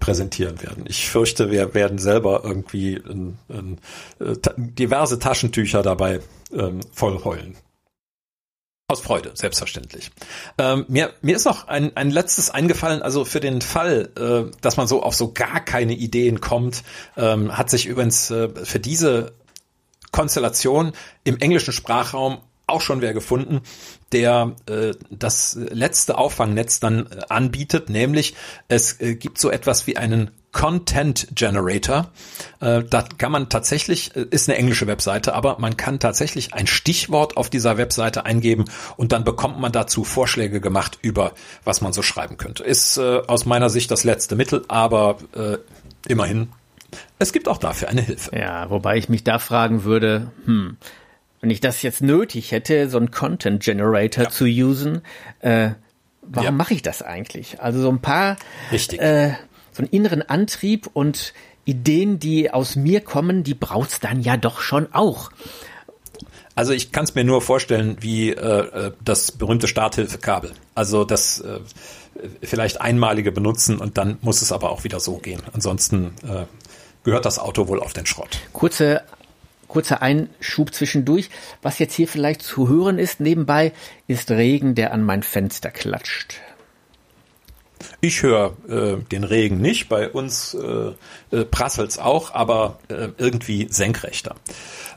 präsentieren 0.00 0.62
werden. 0.62 0.84
Ich 0.88 1.08
fürchte, 1.08 1.50
wir 1.50 1.74
werden 1.74 1.98
selber 1.98 2.42
irgendwie 2.44 2.94
in, 2.94 3.38
in, 3.48 3.78
äh, 4.20 4.36
diverse 4.56 5.18
Taschentücher 5.18 5.82
dabei 5.82 6.20
ähm, 6.52 6.80
voll 6.92 7.22
heulen. 7.24 7.56
Aus 8.86 9.00
Freude, 9.00 9.32
selbstverständlich. 9.34 10.10
Ähm, 10.58 10.84
mir, 10.88 11.14
mir 11.22 11.36
ist 11.36 11.46
noch 11.46 11.68
ein, 11.68 11.96
ein 11.96 12.10
letztes 12.10 12.50
eingefallen, 12.50 13.00
also 13.00 13.24
für 13.24 13.40
den 13.40 13.62
Fall, 13.62 14.10
äh, 14.18 14.54
dass 14.60 14.76
man 14.76 14.86
so 14.86 15.02
auf 15.02 15.14
so 15.14 15.32
gar 15.32 15.60
keine 15.60 15.94
Ideen 15.94 16.40
kommt, 16.40 16.82
ähm, 17.16 17.56
hat 17.56 17.70
sich 17.70 17.86
übrigens 17.86 18.30
äh, 18.30 18.50
für 18.64 18.80
diese 18.80 19.32
Konstellation 20.12 20.92
im 21.24 21.38
englischen 21.38 21.72
Sprachraum 21.72 22.38
auch 22.66 22.80
schon 22.80 23.00
wer 23.00 23.14
gefunden, 23.14 23.62
der 24.14 24.52
äh, 24.70 24.92
das 25.10 25.58
letzte 25.60 26.16
Auffangnetz 26.16 26.80
dann 26.80 27.06
äh, 27.06 27.20
anbietet, 27.28 27.90
nämlich 27.90 28.34
es 28.68 29.00
äh, 29.00 29.16
gibt 29.16 29.38
so 29.38 29.50
etwas 29.50 29.86
wie 29.86 29.96
einen 29.96 30.30
Content 30.52 31.26
Generator. 31.34 32.12
Äh, 32.60 32.84
da 32.84 33.02
kann 33.02 33.32
man 33.32 33.50
tatsächlich, 33.50 34.16
äh, 34.16 34.24
ist 34.30 34.48
eine 34.48 34.56
englische 34.56 34.86
Webseite, 34.86 35.34
aber 35.34 35.58
man 35.58 35.76
kann 35.76 35.98
tatsächlich 35.98 36.54
ein 36.54 36.66
Stichwort 36.66 37.36
auf 37.36 37.50
dieser 37.50 37.76
Webseite 37.76 38.24
eingeben 38.24 38.64
und 38.96 39.12
dann 39.12 39.24
bekommt 39.24 39.60
man 39.60 39.72
dazu 39.72 40.04
Vorschläge 40.04 40.60
gemacht 40.60 40.98
über, 41.02 41.32
was 41.64 41.80
man 41.82 41.92
so 41.92 42.02
schreiben 42.02 42.38
könnte. 42.38 42.62
Ist 42.62 42.96
äh, 42.96 43.20
aus 43.26 43.44
meiner 43.44 43.68
Sicht 43.68 43.90
das 43.90 44.04
letzte 44.04 44.36
Mittel, 44.36 44.64
aber 44.68 45.18
äh, 45.34 45.58
immerhin, 46.08 46.48
es 47.18 47.32
gibt 47.32 47.48
auch 47.48 47.58
dafür 47.58 47.88
eine 47.88 48.02
Hilfe. 48.02 48.36
Ja, 48.38 48.70
wobei 48.70 48.96
ich 48.96 49.08
mich 49.08 49.24
da 49.24 49.40
fragen 49.40 49.82
würde, 49.82 50.30
hm, 50.44 50.76
wenn 51.44 51.50
ich 51.50 51.60
das 51.60 51.82
jetzt 51.82 52.00
nötig 52.00 52.52
hätte, 52.52 52.88
so 52.88 52.96
einen 52.96 53.10
Content 53.10 53.62
Generator 53.62 54.24
ja. 54.24 54.30
zu 54.30 54.46
usen, 54.46 55.02
äh, 55.40 55.72
warum 56.22 56.44
ja. 56.46 56.50
mache 56.50 56.72
ich 56.72 56.80
das 56.80 57.02
eigentlich? 57.02 57.60
Also 57.60 57.82
so 57.82 57.90
ein 57.90 58.00
paar, 58.00 58.38
Richtig. 58.72 58.98
Äh, 58.98 59.34
so 59.70 59.82
einen 59.82 59.90
inneren 59.90 60.22
Antrieb 60.22 60.88
und 60.94 61.34
Ideen, 61.66 62.18
die 62.18 62.50
aus 62.50 62.76
mir 62.76 63.02
kommen, 63.02 63.44
die 63.44 63.52
braucht's 63.52 64.00
dann 64.00 64.22
ja 64.22 64.38
doch 64.38 64.62
schon 64.62 64.90
auch. 64.94 65.30
Also 66.54 66.72
ich 66.72 66.92
kann 66.92 67.04
es 67.04 67.14
mir 67.14 67.24
nur 67.24 67.42
vorstellen, 67.42 67.98
wie 68.00 68.30
äh, 68.30 68.86
äh, 68.86 68.92
das 69.04 69.30
berühmte 69.30 69.68
Starthilfekabel. 69.68 70.52
Also 70.74 71.04
das 71.04 71.40
äh, 71.40 71.60
vielleicht 72.40 72.80
einmalige 72.80 73.32
benutzen 73.32 73.76
und 73.80 73.98
dann 73.98 74.16
muss 74.22 74.40
es 74.40 74.50
aber 74.50 74.70
auch 74.70 74.84
wieder 74.84 74.98
so 74.98 75.18
gehen. 75.18 75.42
Ansonsten 75.52 76.14
äh, 76.26 76.46
gehört 77.02 77.26
das 77.26 77.38
Auto 77.38 77.68
wohl 77.68 77.80
auf 77.80 77.92
den 77.92 78.06
Schrott. 78.06 78.38
Kurze 78.54 79.02
Kurzer 79.74 80.02
Einschub 80.02 80.72
zwischendurch. 80.72 81.30
Was 81.60 81.80
jetzt 81.80 81.94
hier 81.94 82.06
vielleicht 82.06 82.42
zu 82.42 82.68
hören 82.68 83.00
ist 83.00 83.18
nebenbei, 83.18 83.72
ist 84.06 84.30
Regen, 84.30 84.76
der 84.76 84.92
an 84.92 85.02
mein 85.02 85.24
Fenster 85.24 85.72
klatscht. 85.72 86.36
Ich 88.00 88.22
höre 88.22 88.56
äh, 88.68 88.98
den 89.10 89.24
Regen 89.24 89.60
nicht, 89.60 89.88
bei 89.88 90.08
uns 90.08 90.54
äh, 90.54 90.92
äh, 91.36 91.44
prasselt's 91.44 91.98
auch, 91.98 92.32
aber 92.32 92.78
äh, 92.86 93.08
irgendwie 93.18 93.66
senkrechter. 93.68 94.36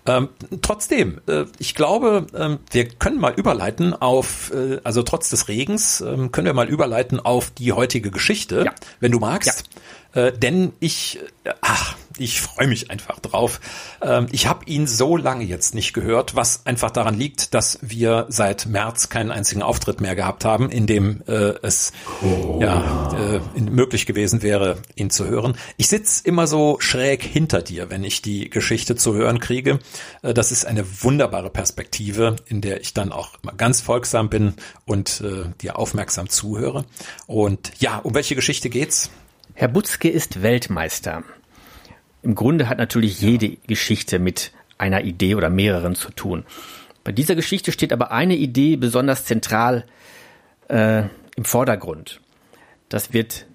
Ähm, 0.05 0.29
trotzdem, 0.61 1.21
äh, 1.27 1.45
ich 1.57 1.73
glaube, 1.73 2.27
äh, 2.33 2.57
wir 2.71 2.87
können 2.87 3.19
mal 3.19 3.33
überleiten 3.33 3.93
auf, 3.93 4.53
äh, 4.53 4.79
also 4.83 5.01
trotz 5.01 5.31
des 5.31 5.47
Regens, 5.47 6.01
äh, 6.01 6.29
können 6.31 6.45
wir 6.45 6.53
mal 6.53 6.69
überleiten 6.69 7.19
auf 7.19 7.49
die 7.49 7.73
heutige 7.73 8.11
Geschichte, 8.11 8.65
ja. 8.65 8.75
wenn 8.99 9.11
du 9.11 9.17
magst. 9.19 9.65
Ja. 9.73 9.81
Äh, 10.13 10.32
denn 10.32 10.74
ich, 10.80 11.20
äh, 11.43 11.52
ach, 11.62 11.96
Ich 12.20 12.41
freue 12.41 12.67
mich 12.67 12.89
einfach 12.89 13.20
drauf. 13.20 13.60
Ähm, 14.02 14.28
ich 14.32 14.48
habe 14.48 14.65
ihn 14.65 14.88
so 14.88 15.17
lange 15.17 15.43
jetzt 15.43 15.76
nicht 15.76 15.93
gehört, 15.93 16.36
was 16.36 16.65
einfach 16.65 16.89
daran 16.91 17.13
liegt, 17.13 17.54
dass 17.54 17.80
wir 17.82 18.26
seit 18.30 18.65
März 18.65 19.10
keinen 19.10 19.32
einzigen 19.32 19.62
Auftritt 19.62 20.02
mehr 20.02 20.15
gehabt 20.15 20.43
haben, 20.46 20.70
in 20.72 20.88
dem 20.88 21.22
äh, 21.28 21.54
es 21.62 21.91
oh. 22.24 22.60
ja 22.60 23.12
äh, 23.56 23.60
möglich 23.60 24.06
gewesen 24.06 24.41
wäre, 24.41 24.78
ihn 24.96 25.10
zu 25.10 25.28
hören. 25.28 25.58
Ich 25.78 25.89
sitz 25.89 26.20
immer 26.20 26.48
so 26.48 26.78
schräg 26.80 27.22
hinter 27.24 27.62
dir, 27.62 27.89
wenn 27.89 28.04
ich 28.04 28.22
die 28.22 28.50
Geschichte 28.50 28.96
zu 28.96 29.13
hören 29.13 29.39
kriege. 29.39 29.80
Äh, 30.24 30.34
das 30.34 30.52
ist 30.52 30.65
eine 30.65 30.86
wunderbare 31.04 31.52
Perspektive, 31.52 32.38
in 32.48 32.62
der 32.62 32.82
ich 32.82 32.93
dann 32.93 33.12
auch 33.12 33.32
mal 33.43 33.56
ganz 33.56 33.82
folgsam 33.82 34.30
bin 34.30 34.56
und 34.86 35.22
äh, 35.22 35.50
dir 35.62 35.78
aufmerksam 35.78 36.30
zuhöre. 36.30 36.86
Und 37.28 37.74
ja, 37.80 38.00
um 38.00 38.15
welche 38.15 38.36
Geschichte 38.36 38.70
geht's? 38.70 39.12
Herr 39.60 39.70
Butzke 39.70 40.08
ist 40.08 40.43
Weltmeister. 40.43 41.24
Im 42.22 42.36
Grunde 42.36 42.70
hat 42.70 42.78
natürlich 42.78 43.20
jede 43.22 43.58
Geschichte 43.65 44.20
mit 44.20 44.52
einer 44.78 45.04
Idee 45.04 45.34
oder 45.34 45.50
mehreren 45.50 45.96
zu 45.96 46.12
tun. 46.12 46.46
Bei 47.04 47.12
dieser 47.12 47.34
Geschichte 47.34 47.72
steht 47.72 47.91
aber 47.91 48.12
eine 48.12 48.36
Idee 48.36 48.76
besonders 48.76 49.26
zentral 49.26 49.84
äh, 50.70 51.06
im 51.36 51.43
Vordergrund. 51.43 52.22
Das 52.88 53.13
wird 53.13 53.48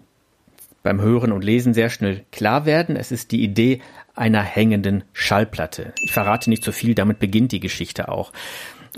beim 0.83 1.01
Hören 1.01 1.31
und 1.31 1.45
Lesen 1.45 1.73
sehr 1.73 1.89
schnell 1.89 2.25
klar 2.33 2.67
werden. 2.67 2.97
Es 2.97 3.13
ist 3.13 3.31
die 3.31 3.45
Idee 3.45 3.81
einer 4.17 4.43
hängenden 4.43 5.05
Schallplatte. 5.13 5.93
Ich 6.05 6.11
verrate 6.11 6.51
nicht 6.51 6.65
so 6.65 6.73
viel, 6.73 6.97
damit 6.97 7.21
beginnt 7.21 7.53
die 7.53 7.61
Geschichte 7.61 8.09
auch. 8.09 8.33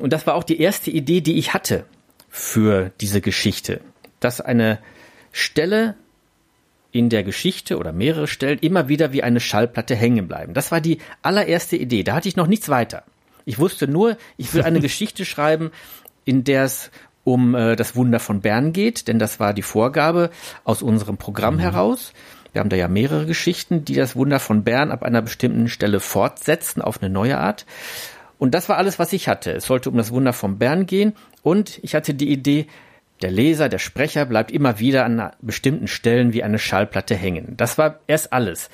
Und 0.01 0.15
das 0.15 0.27
war 0.27 0.37
auch 0.37 0.45
die 0.45 0.59
erste 0.59 0.91
Idee, 0.91 1.21
die 1.21 1.37
ich 1.37 1.53
hatte 1.53 1.85
für 2.31 2.93
diese 3.03 3.21
Geschichte. 3.21 3.83
Dass 4.21 4.41
eine 4.41 4.79
Stelle 5.33 5.97
in 6.95 7.09
der 7.09 7.25
Geschichte 7.25 7.77
oder 7.77 7.93
mehrere 7.93 8.29
Stellen 8.29 8.61
immer 8.61 8.89
wieder 8.89 9.13
wie 9.13 9.25
eine 9.25 9.41
Schallplatte 9.41 9.97
hängen 9.97 10.29
bleiben. 10.29 10.55
Das 10.55 10.71
war 10.71 10.81
die 10.81 10.99
allererste 11.23 11.77
Idee. 11.77 12.05
Da 12.05 12.15
hatte 12.15 12.29
ich 12.29 12.37
noch 12.37 12.47
nichts 12.47 12.69
weiter. 12.69 13.03
Ich 13.45 13.59
wusste 13.59 13.89
nur, 13.89 14.17
ich 14.37 14.55
will 14.55 14.63
eine 14.63 14.79
Geschichte 14.89 15.25
schreiben, 15.25 15.73
in 16.25 16.45
der 16.45 16.63
es 16.63 16.93
um 17.25 17.57
äh, 17.57 17.75
das 17.75 17.97
Wunder 17.97 18.21
von 18.21 18.43
Bern 18.43 18.73
geht, 18.73 19.09
denn 19.09 19.19
das 19.19 19.41
war 19.41 19.55
die 19.55 19.63
Vorgabe 19.63 20.31
aus 20.63 20.83
unserem 20.83 21.17
Programm 21.17 21.57
mhm. 21.57 21.61
heraus. 21.61 22.13
Wir 22.53 22.61
haben 22.61 22.71
da 22.71 22.77
ja 22.77 22.87
mehrere 22.87 23.27
Geschichten, 23.27 23.85
die 23.85 23.95
das 23.97 24.15
Wunder 24.15 24.39
von 24.39 24.63
Bern 24.63 24.93
ab 24.93 25.03
einer 25.03 25.21
bestimmten 25.21 25.69
Stelle 25.69 25.99
fortsetzen 25.99 26.81
auf 26.81 27.03
eine 27.03 27.11
neue 27.11 27.39
Art. 27.39 27.67
Und 28.39 28.55
das 28.55 28.69
war 28.69 28.77
alles, 28.77 29.01
was 29.01 29.13
ich 29.13 29.27
hatte. 29.27 29.51
Es 29.51 29.65
sollte 29.65 29.91
um 29.91 29.97
das 29.97 30.13
Wunder 30.13 30.33
von 30.33 30.59
Bern 30.59 30.87
gehen 30.87 31.15
und 31.43 31.81
ich 31.83 31.97
hatte 31.97 32.15
die 32.15 32.31
Idee, 32.31 32.69
der 33.23 33.31
Leser, 33.31 33.69
der 33.69 33.79
Sprecher 33.79 34.27
bleibt 34.27 34.51
immer 34.51 34.79
wieder 34.79 35.05
an 35.05 35.31
bestimmten 35.41 35.89
Stellen 35.89 36.33
wie 36.33 36.43
eine 36.43 36.59
Schallplatte 36.59 37.15
hängen. 37.15 37.57
Das 37.57 37.79
war 37.79 38.01
erst 38.07 38.33
alles. 38.33 38.71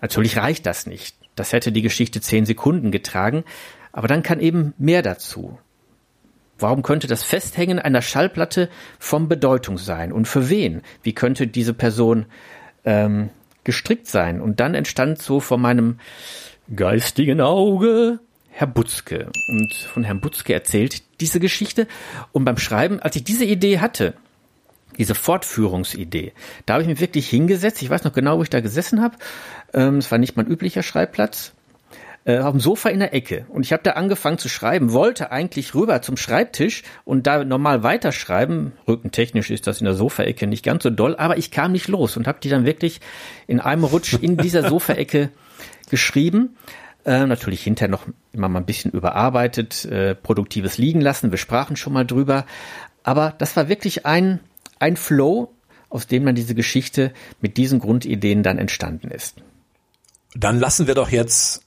Natürlich 0.00 0.36
reicht 0.36 0.66
das 0.66 0.86
nicht. 0.86 1.16
Das 1.36 1.52
hätte 1.52 1.70
die 1.70 1.82
Geschichte 1.82 2.20
zehn 2.20 2.46
Sekunden 2.46 2.90
getragen, 2.90 3.44
aber 3.92 4.08
dann 4.08 4.22
kann 4.22 4.40
eben 4.40 4.74
mehr 4.78 5.02
dazu. 5.02 5.58
Warum 6.58 6.82
könnte 6.82 7.06
das 7.06 7.22
Festhängen 7.22 7.78
einer 7.78 8.02
Schallplatte 8.02 8.68
von 8.98 9.28
Bedeutung 9.28 9.78
sein? 9.78 10.12
Und 10.12 10.26
für 10.26 10.50
wen? 10.50 10.82
Wie 11.02 11.12
könnte 11.12 11.46
diese 11.46 11.72
Person 11.72 12.26
ähm, 12.84 13.30
gestrickt 13.62 14.08
sein? 14.08 14.40
Und 14.40 14.58
dann 14.58 14.74
entstand 14.74 15.22
so 15.22 15.38
vor 15.38 15.58
meinem 15.58 15.98
geistigen 16.74 17.40
Auge 17.40 18.18
Herr 18.58 18.66
Butzke. 18.66 19.30
Und 19.46 19.72
von 19.72 20.02
Herrn 20.02 20.20
Butzke 20.20 20.52
erzählt 20.52 21.04
diese 21.20 21.38
Geschichte. 21.38 21.86
Und 22.32 22.44
beim 22.44 22.58
Schreiben, 22.58 22.98
als 22.98 23.14
ich 23.14 23.22
diese 23.22 23.44
Idee 23.44 23.78
hatte, 23.78 24.14
diese 24.98 25.14
Fortführungsidee, 25.14 26.32
da 26.66 26.74
habe 26.74 26.82
ich 26.82 26.88
mich 26.88 27.00
wirklich 27.00 27.30
hingesetzt. 27.30 27.80
Ich 27.82 27.88
weiß 27.88 28.02
noch 28.02 28.12
genau, 28.12 28.36
wo 28.36 28.42
ich 28.42 28.50
da 28.50 28.58
gesessen 28.58 29.00
habe. 29.00 29.16
Ähm, 29.72 29.98
es 29.98 30.10
war 30.10 30.18
nicht 30.18 30.36
mein 30.36 30.48
üblicher 30.48 30.82
Schreibplatz. 30.82 31.52
Äh, 32.24 32.38
auf 32.38 32.50
dem 32.50 32.58
Sofa 32.58 32.88
in 32.88 32.98
der 32.98 33.14
Ecke. 33.14 33.46
Und 33.48 33.64
ich 33.64 33.72
habe 33.72 33.84
da 33.84 33.92
angefangen 33.92 34.38
zu 34.38 34.48
schreiben, 34.48 34.92
wollte 34.92 35.30
eigentlich 35.30 35.76
rüber 35.76 36.02
zum 36.02 36.16
Schreibtisch 36.16 36.82
und 37.04 37.28
da 37.28 37.44
normal 37.44 37.84
weiterschreiben. 37.84 38.72
Rückentechnisch 38.88 39.52
ist 39.52 39.68
das 39.68 39.80
in 39.80 39.84
der 39.84 39.94
Sofaecke 39.94 40.48
nicht 40.48 40.64
ganz 40.64 40.82
so 40.82 40.90
doll, 40.90 41.14
aber 41.14 41.38
ich 41.38 41.52
kam 41.52 41.70
nicht 41.70 41.86
los 41.86 42.16
und 42.16 42.26
habe 42.26 42.40
die 42.42 42.48
dann 42.48 42.66
wirklich 42.66 43.00
in 43.46 43.60
einem 43.60 43.84
Rutsch 43.84 44.14
in 44.20 44.36
dieser 44.36 44.62
Sofaecke 44.68 45.30
geschrieben. 45.90 46.56
Äh, 47.08 47.26
natürlich 47.26 47.62
hinterher 47.62 47.88
noch 47.88 48.06
immer 48.34 48.50
mal 48.50 48.58
ein 48.58 48.66
bisschen 48.66 48.90
überarbeitet, 48.90 49.86
äh, 49.86 50.14
produktives 50.14 50.76
liegen 50.76 51.00
lassen. 51.00 51.30
Wir 51.30 51.38
sprachen 51.38 51.74
schon 51.74 51.94
mal 51.94 52.04
drüber. 52.04 52.44
Aber 53.02 53.34
das 53.38 53.56
war 53.56 53.70
wirklich 53.70 54.04
ein, 54.04 54.40
ein 54.78 54.98
Flow, 54.98 55.50
aus 55.88 56.06
dem 56.06 56.26
dann 56.26 56.34
diese 56.34 56.54
Geschichte 56.54 57.14
mit 57.40 57.56
diesen 57.56 57.78
Grundideen 57.78 58.42
dann 58.42 58.58
entstanden 58.58 59.10
ist. 59.10 59.36
Dann 60.34 60.58
lassen 60.58 60.86
wir 60.86 60.94
doch 60.94 61.08
jetzt, 61.08 61.62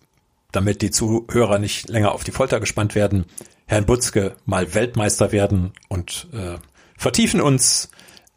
damit 0.52 0.84
die 0.84 0.92
Zuhörer 0.92 1.58
nicht 1.58 1.90
länger 1.90 2.12
auf 2.12 2.24
die 2.24 2.32
Folter 2.32 2.60
gespannt 2.60 2.94
werden, 2.94 3.26
Herrn 3.66 3.88
Butzke 3.88 4.36
mal 4.46 4.76
Weltmeister 4.76 5.32
werden 5.32 5.72
und 5.88 6.28
äh, 6.34 6.58
vertiefen 6.96 7.42
uns 7.42 7.90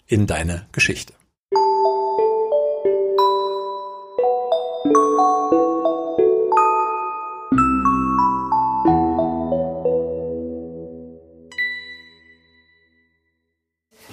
in 0.06 0.26
deine 0.26 0.64
Geschichte. 0.72 1.12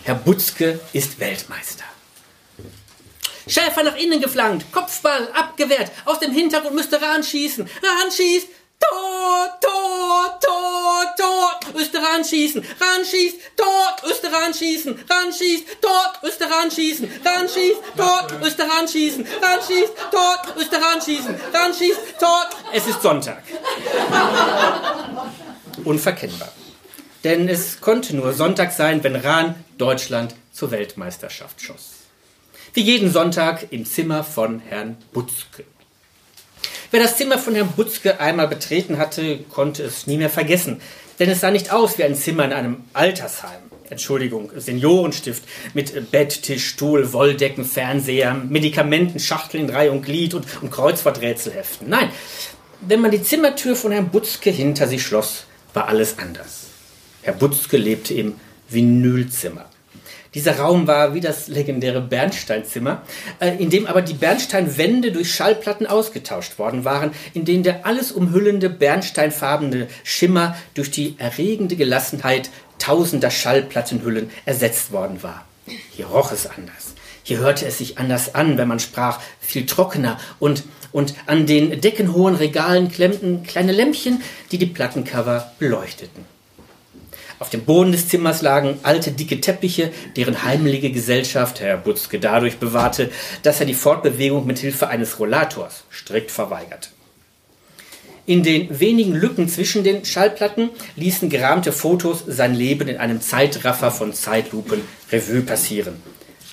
Herr 0.04 0.16
Butzke 0.16 0.80
ist 0.94 1.20
Weltmeister. 1.20 1.84
Schäfer 3.48 3.84
nach 3.84 3.96
innen 3.98 4.20
geflankt, 4.20 4.72
Kopfball 4.72 5.30
abgewehrt, 5.34 5.92
aus 6.06 6.20
dem 6.20 6.32
Hintergrund 6.32 6.76
müsste 6.76 7.02
Rahn 7.02 7.24
schießen. 7.24 7.66
Rahn 7.66 8.12
schießt, 8.12 8.48
Tor, 8.80 9.60
Tor, 9.62 10.40
Tor, 10.42 11.16
Tor, 11.18 11.80
Österan 11.80 12.26
schießen, 12.26 12.62
Rahn 12.80 13.06
schießt, 13.06 13.38
Tor, 13.56 14.10
Österan 14.10 14.54
schießen, 14.54 15.04
Rahn 15.08 15.32
schießt, 15.32 15.82
Tor, 15.82 16.14
Österan 16.24 16.72
schießen, 16.72 17.12
Rahn 17.24 17.48
schießt, 17.48 17.82
Tor, 17.96 18.28
Österan 18.44 18.88
schießen, 18.88 19.28
Rahn 19.42 19.60
schießt, 19.68 19.94
Tor, 20.12 20.42
Österan 20.58 21.02
schießen, 21.02 21.36
Rahn 21.54 21.74
schießt, 21.74 22.00
Tor. 22.20 22.50
Es 22.74 22.88
ist 22.88 23.02
Sonntag. 23.04 23.44
Unverkennbar. 25.84 26.50
Denn 27.24 27.48
es 27.48 27.82
konnte 27.82 28.16
nur 28.16 28.34
Sonntag 28.34 28.72
sein, 28.72 29.04
wenn 29.04 29.16
Rahn 29.16 29.56
Deutschland 29.78 30.36
zur 30.52 30.72
Weltmeisterschaft 30.72 31.62
schoss. 31.62 31.92
Wie 32.74 32.82
jeden 32.82 33.12
Sonntag 33.12 33.68
im 33.72 33.86
Zimmer 33.86 34.24
von 34.24 34.60
Herrn 34.60 34.98
Butzke. 35.14 35.66
Wer 36.90 37.02
das 37.02 37.18
Zimmer 37.18 37.38
von 37.38 37.56
Herrn 37.56 37.72
Butzke 37.72 38.20
einmal 38.20 38.48
betreten 38.48 38.98
hatte, 38.98 39.40
konnte 39.50 39.84
es 39.84 40.08
nie 40.08 40.18
mehr 40.18 40.30
vergessen. 40.30 40.82
Denn 41.20 41.30
es 41.30 41.42
sah 41.42 41.52
nicht 41.52 41.72
aus 41.72 41.98
wie 41.98 42.04
ein 42.04 42.16
Zimmer 42.16 42.46
in 42.46 42.54
einem 42.54 42.78
Altersheim. 42.94 43.62
Entschuldigung, 43.90 44.52
Seniorenstift 44.56 45.44
mit 45.74 46.12
Bett, 46.12 46.44
Tisch, 46.44 46.68
Stuhl, 46.70 47.12
Wolldecken, 47.14 47.66
Fernseher, 47.66 48.34
Medikamenten, 48.34 49.20
Schachteln, 49.20 49.70
Reihe 49.70 49.92
und 49.92 50.04
Glied 50.04 50.34
und, 50.34 50.46
und 50.62 50.72
Kreuzworträtselheften. 50.72 51.90
Nein, 51.90 52.10
wenn 52.80 53.02
man 53.02 53.12
die 53.12 53.22
Zimmertür 53.22 53.76
von 53.76 53.92
Herrn 53.92 54.10
Butzke 54.10 54.50
hinter 54.50 54.88
sich 54.88 55.04
schloss, 55.04 55.46
war 55.74 55.88
alles 55.88 56.18
anders. 56.20 56.61
Herr 57.24 57.34
Butzke 57.34 57.78
lebte 57.78 58.14
im 58.14 58.36
Vinylzimmer. 58.70 59.66
Dieser 60.34 60.60
Raum 60.60 60.88
war 60.88 61.14
wie 61.14 61.20
das 61.20 61.50
legendäre 61.50 62.00
Bernsteinzimmer, 62.00 63.02
äh, 63.40 63.58
in 63.58 63.70
dem 63.70 63.86
aber 63.86 64.02
die 64.02 64.14
Bernsteinwände 64.14 65.12
durch 65.12 65.34
Schallplatten 65.36 65.86
ausgetauscht 65.86 66.58
worden 66.58 66.86
waren, 66.86 67.12
in 67.34 67.44
denen 67.44 67.64
der 67.64 67.86
alles 67.86 68.14
umhüllende 68.14 68.70
bernsteinfarbene 68.70 69.88
Schimmer 70.04 70.56
durch 70.74 70.90
die 70.90 71.16
erregende 71.18 71.76
Gelassenheit 71.76 72.50
tausender 72.80 73.30
Schallplattenhüllen 73.30 74.32
ersetzt 74.46 74.94
worden 74.94 75.22
war. 75.22 75.46
Hier 75.92 76.08
roch 76.08 76.32
es 76.32 76.48
anders. 76.48 76.96
Hier 77.24 77.40
hörte 77.40 77.66
es 77.66 77.78
sich 77.78 77.98
anders 77.98 78.34
an, 78.34 78.58
wenn 78.58 78.68
man 78.68 78.80
sprach, 78.80 79.20
viel 79.42 79.66
trockener 79.66 80.18
und, 80.40 80.64
und 80.92 81.14
an 81.28 81.46
den 81.46 81.82
deckenhohen 81.82 82.36
Regalen 82.36 82.90
klemmten 82.90 83.44
kleine 83.44 83.74
Lämpchen, 83.74 84.22
die 84.52 84.58
die 84.58 84.66
Plattencover 84.66 85.52
beleuchteten. 85.60 86.26
Auf 87.42 87.50
dem 87.50 87.66
Boden 87.66 87.92
des 87.92 88.08
Zimmers 88.08 88.44
lagen 88.44 88.78
alte, 88.84 89.12
dicke 89.12 89.42
Teppiche, 89.42 89.92
deren 90.16 90.44
heimliche 90.44 90.92
Gesellschaft 90.92 91.60
Herr 91.60 91.76
Butzke 91.76 92.20
dadurch 92.20 92.60
bewahrte, 92.60 93.10
dass 93.42 93.60
er 93.60 93.66
die 93.66 93.74
Fortbewegung 93.74 94.46
mit 94.46 94.60
Hilfe 94.60 94.90
eines 94.90 95.18
Rollators 95.18 95.86
strikt 95.92 96.30
verweigerte. 96.30 96.90
In 98.28 98.44
den 98.44 98.80
wenigen 98.80 99.16
Lücken 99.16 99.50
zwischen 99.50 99.84
den 99.84 100.06
Schallplatten 100.06 100.70
ließen 100.96 101.30
gerahmte 101.30 101.72
Fotos 101.72 102.24
sein 102.28 102.54
Leben 102.54 102.88
in 102.88 102.98
einem 102.98 103.22
Zeitraffer 103.22 103.90
von 103.90 104.14
Zeitlupen 104.14 104.84
Revue 105.12 105.42
passieren. 105.42 105.96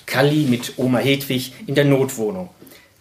Kalli 0.07 0.47
mit 0.47 0.73
Oma 0.77 0.97
Hedwig 0.97 1.53
in 1.67 1.75
der 1.75 1.85
Notwohnung. 1.85 2.49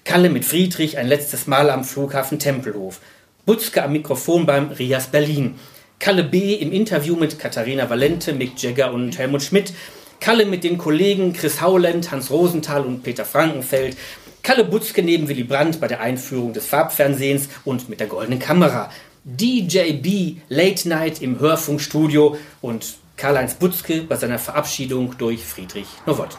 Kalle 0.04 0.28
mit 0.28 0.44
Friedrich 0.44 0.98
ein 0.98 1.08
letztes 1.08 1.46
Mal 1.46 1.70
am 1.70 1.84
Flughafen 1.84 2.38
Tempelhof. 2.38 3.00
Butzke 3.46 3.82
am 3.82 3.92
Mikrofon 3.92 4.44
beim 4.44 4.72
Rias 4.72 5.06
Berlin. 5.06 5.54
Kalle 5.98 6.22
B. 6.22 6.54
im 6.54 6.72
Interview 6.72 7.16
mit 7.16 7.38
Katharina 7.40 7.90
Valente, 7.90 8.32
Mick 8.32 8.62
Jagger 8.62 8.92
und 8.92 9.18
Helmut 9.18 9.42
Schmidt, 9.42 9.72
Kalle 10.20 10.46
mit 10.46 10.62
den 10.62 10.78
Kollegen 10.78 11.32
Chris 11.32 11.60
Howland, 11.60 12.12
Hans 12.12 12.30
Rosenthal 12.30 12.82
und 12.82 13.02
Peter 13.02 13.24
Frankenfeld, 13.24 13.96
Kalle 14.42 14.64
Butzke 14.64 15.02
neben 15.02 15.28
Willy 15.28 15.42
Brandt 15.42 15.80
bei 15.80 15.88
der 15.88 16.00
Einführung 16.00 16.52
des 16.52 16.66
Farbfernsehens 16.66 17.48
und 17.64 17.88
mit 17.88 17.98
der 17.98 18.06
goldenen 18.06 18.38
Kamera. 18.38 18.90
DJB 19.24 20.36
Late 20.48 20.88
Night 20.88 21.20
im 21.20 21.40
Hörfunkstudio 21.40 22.38
und 22.60 22.96
Karl-Heinz 23.16 23.54
Butzke 23.54 24.02
bei 24.02 24.14
seiner 24.14 24.38
Verabschiedung 24.38 25.16
durch 25.18 25.44
Friedrich 25.44 25.88
Nowotny. 26.06 26.38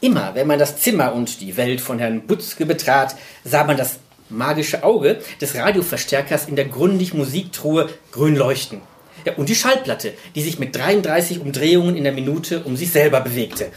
Immer, 0.00 0.34
wenn 0.34 0.46
man 0.46 0.60
das 0.60 0.78
Zimmer 0.78 1.12
und 1.12 1.40
die 1.40 1.56
Welt 1.56 1.80
von 1.80 1.98
Herrn 1.98 2.26
Butzke 2.26 2.66
betrat, 2.66 3.16
sah 3.42 3.64
man 3.64 3.76
das 3.76 3.98
magische 4.36 4.82
Auge 4.82 5.20
des 5.40 5.54
Radioverstärkers 5.54 6.46
in 6.46 6.56
der 6.56 6.66
Grundig 6.66 7.14
Musiktruhe 7.14 7.88
grün 8.12 8.36
leuchten. 8.36 8.80
Ja, 9.24 9.34
und 9.34 9.48
die 9.48 9.54
Schallplatte, 9.54 10.12
die 10.34 10.42
sich 10.42 10.58
mit 10.58 10.76
33 10.76 11.40
Umdrehungen 11.40 11.96
in 11.96 12.04
der 12.04 12.12
Minute 12.12 12.62
um 12.64 12.76
sich 12.76 12.90
selber 12.92 13.20
bewegte. 13.20 13.70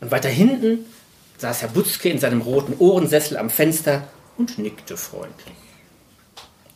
Und 0.00 0.10
weiter 0.10 0.28
hinten 0.28 0.84
saß 1.38 1.62
Herr 1.62 1.68
Butzke 1.68 2.10
in 2.10 2.18
seinem 2.18 2.42
roten 2.42 2.74
Ohrensessel 2.78 3.38
am 3.38 3.50
Fenster 3.50 4.06
und 4.36 4.58
nickte 4.58 4.96
freundlich. 4.96 5.54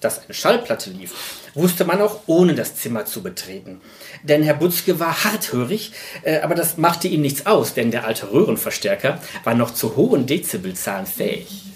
Dass 0.00 0.24
eine 0.24 0.34
Schallplatte 0.34 0.90
lief, 0.90 1.12
wusste 1.54 1.84
man 1.84 2.00
auch 2.00 2.20
ohne 2.26 2.54
das 2.54 2.76
Zimmer 2.76 3.04
zu 3.04 3.22
betreten. 3.22 3.80
Denn 4.22 4.42
Herr 4.42 4.54
Butzke 4.54 5.00
war 5.00 5.24
harthörig, 5.24 5.92
äh, 6.22 6.40
aber 6.40 6.54
das 6.54 6.76
machte 6.76 7.08
ihm 7.08 7.20
nichts 7.20 7.46
aus, 7.46 7.74
denn 7.74 7.90
der 7.90 8.06
alte 8.06 8.30
Röhrenverstärker 8.32 9.20
war 9.44 9.54
noch 9.54 9.74
zu 9.74 9.96
hohen 9.96 10.26
Dezibelzahlen 10.26 11.06
fähig. 11.06 11.67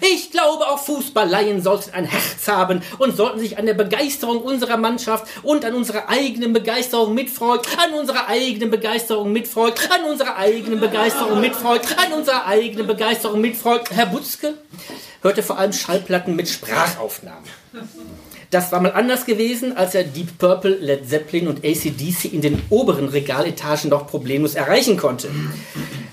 Ich 0.00 0.30
glaube, 0.30 0.68
auch 0.68 0.78
Fußballleien 0.78 1.62
sollten 1.62 1.92
ein 1.92 2.04
Herz 2.04 2.46
haben 2.48 2.82
und 2.98 3.16
sollten 3.16 3.38
sich 3.38 3.58
an 3.58 3.66
der 3.66 3.74
Begeisterung 3.74 4.42
unserer 4.42 4.76
Mannschaft 4.76 5.26
und 5.42 5.64
an 5.64 5.74
unserer 5.74 6.08
eigenen 6.08 6.52
Begeisterung 6.52 7.14
mitfreuen, 7.14 7.60
an 7.82 7.94
unserer 7.98 8.28
eigenen 8.28 8.70
Begeisterung 8.70 9.32
mitfreuen, 9.32 9.72
an 9.90 10.10
unserer 10.10 10.36
eigenen 10.36 10.80
Begeisterung 10.80 11.40
mitfreuen, 11.40 11.80
an 11.96 12.12
unserer 12.12 12.46
eigenen 12.46 12.86
Begeisterung 12.86 13.40
mitfreuen. 13.40 13.80
Herr 13.90 14.06
Butzke 14.06 14.54
hörte 15.22 15.42
vor 15.42 15.58
allem 15.58 15.72
Schallplatten 15.72 16.36
mit 16.36 16.48
Sprachaufnahmen. 16.48 17.44
Das 18.50 18.72
war 18.72 18.80
mal 18.80 18.92
anders 18.92 19.26
gewesen, 19.26 19.76
als 19.76 19.94
er 19.94 20.02
Deep 20.02 20.38
Purple, 20.38 20.74
Led 20.74 21.08
Zeppelin 21.08 21.46
und 21.46 21.64
ACDC 21.64 22.24
in 22.32 22.40
den 22.40 22.60
oberen 22.68 23.08
Regaletagen 23.08 23.90
noch 23.90 24.08
problemlos 24.08 24.56
erreichen 24.56 24.96
konnte. 24.96 25.30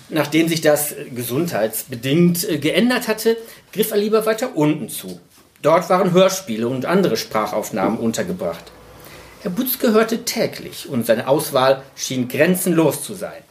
Nachdem 0.10 0.48
sich 0.48 0.62
das 0.62 0.96
gesundheitsbedingt 1.14 2.50
äh, 2.50 2.58
geändert 2.58 3.08
hatte, 3.08 3.38
griff 3.74 3.92
er 3.92 3.98
lieber 3.98 4.26
weiter 4.26 4.56
unten 4.56 4.90
zu. 4.90 5.20
Dort 5.62 5.90
waren 5.90 6.12
Hörspiele 6.12 6.68
und 6.68 6.86
andere 6.86 7.18
Sprachaufnahmen 7.18 8.00
untergebracht. 8.00 8.72
Herr 9.42 9.52
Butz 9.52 9.80
gehörte 9.80 10.24
täglich 10.24 10.88
und 10.88 11.06
seine 11.06 11.28
Auswahl 11.28 11.84
schien 11.96 12.28
grenzenlos 12.28 13.04
zu 13.04 13.16
sein. 13.16 13.42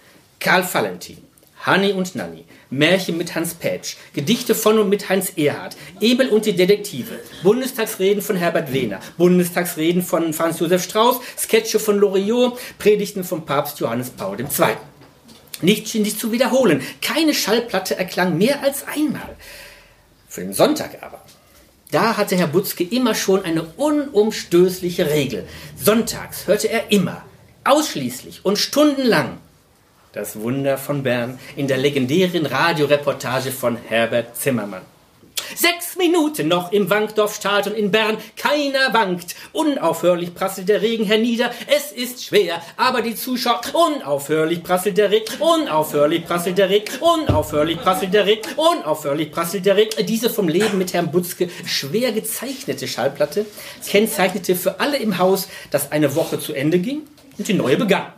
Karl 0.41 0.67
Valentin, 0.73 1.19
Hanni 1.61 1.93
und 1.93 2.15
Nanni, 2.15 2.45
Märchen 2.71 3.19
mit 3.19 3.35
Hans 3.35 3.55
Pätsch, 3.55 3.97
Gedichte 4.15 4.55
von 4.55 4.79
und 4.79 4.89
mit 4.89 5.09
Heinz 5.09 5.33
Erhard, 5.37 5.77
Ebel 6.01 6.29
und 6.29 6.47
die 6.47 6.55
Detektive, 6.55 7.19
Bundestagsreden 7.43 8.23
von 8.23 8.37
Herbert 8.37 8.73
Wehner, 8.73 9.01
Bundestagsreden 9.19 10.03
von 10.03 10.33
Franz 10.33 10.61
Josef 10.61 10.85
Strauß, 10.85 11.21
Sketche 11.37 11.79
von 11.79 11.99
Loriot, 11.99 12.59
Predigten 12.79 13.25
von 13.25 13.45
Papst 13.45 13.81
Johannes 13.81 14.11
Paul 14.11 14.41
II. 14.41 14.47
Nicht 15.63 15.89
schien 15.89 16.05
sich 16.05 16.19
zu 16.19 16.33
wiederholen. 16.33 16.83
Keine 17.03 17.35
Schallplatte 17.35 17.99
erklang 17.99 18.37
mehr 18.37 18.63
als 18.63 18.87
einmal. 18.87 19.37
Für 20.29 20.43
den 20.43 20.53
Sonntag 20.53 21.03
aber. 21.03 21.23
Da 21.91 22.17
hatte 22.17 22.37
Herr 22.37 22.49
Butzke 22.49 22.85
immer 22.85 23.15
schon 23.15 23.45
eine 23.45 23.63
unumstößliche 23.63 25.09
Regel. 25.09 25.47
Sonntags 25.77 26.47
hörte 26.47 26.69
er 26.69 26.91
immer, 26.91 27.25
ausschließlich 27.65 28.45
und 28.45 28.59
stundenlang 28.59 29.39
das 30.17 30.41
Wunder 30.41 30.79
von 30.79 31.03
Bern 31.03 31.39
in 31.57 31.69
der 31.69 31.77
legendären 31.77 32.47
Radioreportage 32.47 33.53
von 33.53 33.77
Herbert 33.77 34.35
Zimmermann. 34.35 34.81
Sechs 35.55 35.97
Minuten 35.97 36.49
noch 36.49 36.73
im 36.73 36.91
Wankdorfstadion 36.91 37.75
in 37.75 37.91
Bern. 37.91 38.19
Keiner 38.37 38.93
wankt. 38.93 39.35
Unaufhörlich 39.53 40.35
prasselt 40.35 40.69
der 40.69 40.83
Regen 40.83 41.05
hernieder. 41.05 41.51
Es 41.67 41.93
ist 41.93 42.25
schwer, 42.25 42.63
aber 42.77 43.03
die 43.03 43.15
Zuschauer. 43.15 43.61
Unaufhörlich 43.73 44.63
prasselt 44.63 44.99
der 44.99 45.11
Regen. 45.11 45.27
Unaufhörlich 45.41 46.25
prasselt 46.25 46.59
der 46.59 46.71
Regen. 46.71 46.93
Unaufhörlich 47.01 47.79
prasselt 47.79 48.15
der 48.15 48.27
Regen. 48.27 48.43
Unaufhörlich 48.57 49.31
prasselt 49.31 49.67
der 49.67 49.77
Regen. 49.77 50.07
Diese 50.07 50.31
vom 50.31 50.49
Leben 50.49 50.79
mit 50.79 50.93
Herrn 50.93 51.11
Butzke 51.11 51.49
schwer 51.65 52.13
gezeichnete 52.13 52.89
Schallplatte 52.89 53.47
kennzeichnete 53.87 54.55
für 54.55 54.81
alle 54.81 54.99
im 54.99 55.19
Haus, 55.19 55.49
dass 55.71 55.93
eine 55.93 56.15
Woche 56.15 56.39
zu 56.39 56.53
Ende 56.53 56.79
ging 56.79 57.03
und 57.39 57.49
die 57.49 57.55
neue 57.55 57.77
begann. 57.77 58.13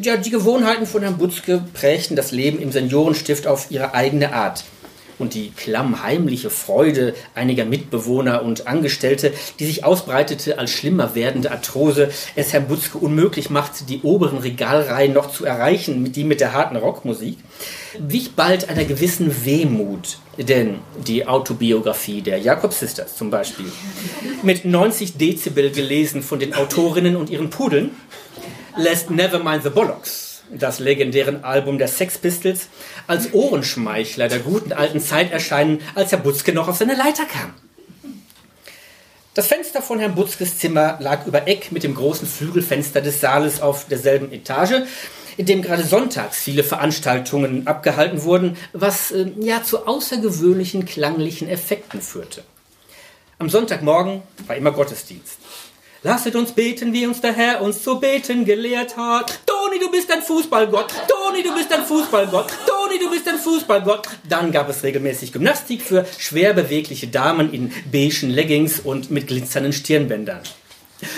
Ja, 0.00 0.16
die 0.16 0.30
Gewohnheiten 0.30 0.86
von 0.86 1.02
Herrn 1.02 1.18
Butzke 1.18 1.62
prägten 1.74 2.16
das 2.16 2.32
Leben 2.32 2.58
im 2.60 2.72
Seniorenstift 2.72 3.46
auf 3.46 3.70
ihre 3.70 3.92
eigene 3.92 4.32
Art 4.32 4.64
und 5.18 5.34
die 5.34 5.50
klammheimliche 5.50 6.50
Freude 6.50 7.14
einiger 7.34 7.64
Mitbewohner 7.64 8.42
und 8.42 8.66
Angestellte, 8.66 9.32
die 9.58 9.66
sich 9.66 9.84
ausbreitete 9.84 10.58
als 10.58 10.70
schlimmer 10.70 11.14
werdende 11.14 11.50
Arthrose, 11.50 12.10
es 12.36 12.52
Herrn 12.52 12.68
Butzke 12.68 12.98
unmöglich 12.98 13.50
machte, 13.50 13.84
die 13.84 14.02
oberen 14.02 14.38
Regalreihen 14.38 15.12
noch 15.12 15.30
zu 15.30 15.44
erreichen, 15.44 16.12
die 16.12 16.24
mit 16.24 16.40
der 16.40 16.52
harten 16.52 16.76
Rockmusik, 16.76 17.38
wich 17.98 18.32
bald 18.34 18.68
einer 18.68 18.84
gewissen 18.84 19.44
Wehmut. 19.44 20.18
Denn 20.36 20.80
die 21.06 21.26
Autobiografie 21.26 22.20
der 22.20 22.38
Jakob 22.38 22.72
Sisters 22.72 23.16
zum 23.16 23.30
Beispiel, 23.30 23.70
mit 24.42 24.64
90 24.64 25.16
Dezibel 25.16 25.70
gelesen 25.70 26.22
von 26.22 26.40
den 26.40 26.54
Autorinnen 26.54 27.14
und 27.14 27.30
ihren 27.30 27.50
Pudeln, 27.50 27.90
lässt 28.76 29.10
Nevermind 29.10 29.62
the 29.62 29.70
Bollocks 29.70 30.33
das 30.58 30.78
legendären 30.78 31.44
Album 31.44 31.78
der 31.78 31.88
Sex 31.88 32.18
Pistols, 32.18 32.68
als 33.06 33.32
Ohrenschmeichler 33.32 34.28
der 34.28 34.40
guten 34.40 34.72
alten 34.72 35.00
Zeit 35.00 35.32
erscheinen, 35.32 35.80
als 35.94 36.12
Herr 36.12 36.18
Butzke 36.18 36.52
noch 36.52 36.68
auf 36.68 36.76
seine 36.76 36.94
Leiter 36.94 37.24
kam. 37.24 37.54
Das 39.34 39.48
Fenster 39.48 39.82
von 39.82 39.98
Herrn 39.98 40.14
Butzkes 40.14 40.58
Zimmer 40.58 40.96
lag 41.00 41.26
über 41.26 41.48
Eck 41.48 41.72
mit 41.72 41.82
dem 41.82 41.96
großen 41.96 42.28
Flügelfenster 42.28 43.00
des 43.00 43.20
Saales 43.20 43.60
auf 43.60 43.88
derselben 43.88 44.30
Etage, 44.30 44.84
in 45.36 45.46
dem 45.46 45.62
gerade 45.62 45.82
sonntags 45.82 46.38
viele 46.38 46.62
Veranstaltungen 46.62 47.66
abgehalten 47.66 48.22
wurden, 48.22 48.56
was 48.72 49.10
äh, 49.10 49.26
ja 49.40 49.64
zu 49.64 49.88
außergewöhnlichen 49.88 50.84
klanglichen 50.84 51.48
Effekten 51.48 52.00
führte. 52.00 52.44
Am 53.40 53.50
Sonntagmorgen 53.50 54.22
war 54.46 54.54
immer 54.54 54.70
Gottesdienst. 54.70 55.38
Lasset 56.06 56.36
uns 56.36 56.52
beten, 56.52 56.92
wie 56.92 57.06
uns 57.06 57.22
der 57.22 57.32
Herr 57.32 57.62
uns 57.62 57.82
zu 57.82 57.98
beten 57.98 58.44
gelehrt 58.44 58.94
hat. 58.98 59.40
Toni, 59.46 59.78
du 59.80 59.90
bist 59.90 60.12
ein 60.12 60.20
Fußballgott. 60.20 60.92
Toni, 61.08 61.42
du 61.42 61.54
bist 61.54 61.72
ein 61.72 61.82
Fußballgott. 61.82 62.48
Toni, 62.66 62.98
du 62.98 63.10
bist 63.10 63.26
ein 63.26 63.38
Fußballgott. 63.38 64.06
Dann 64.28 64.52
gab 64.52 64.68
es 64.68 64.82
regelmäßig 64.82 65.32
Gymnastik 65.32 65.80
für 65.80 66.04
schwer 66.18 66.52
bewegliche 66.52 67.06
Damen 67.06 67.54
in 67.54 67.72
beigen 67.90 68.28
Leggings 68.28 68.80
und 68.80 69.10
mit 69.10 69.28
glitzernden 69.28 69.72
Stirnbändern. 69.72 70.40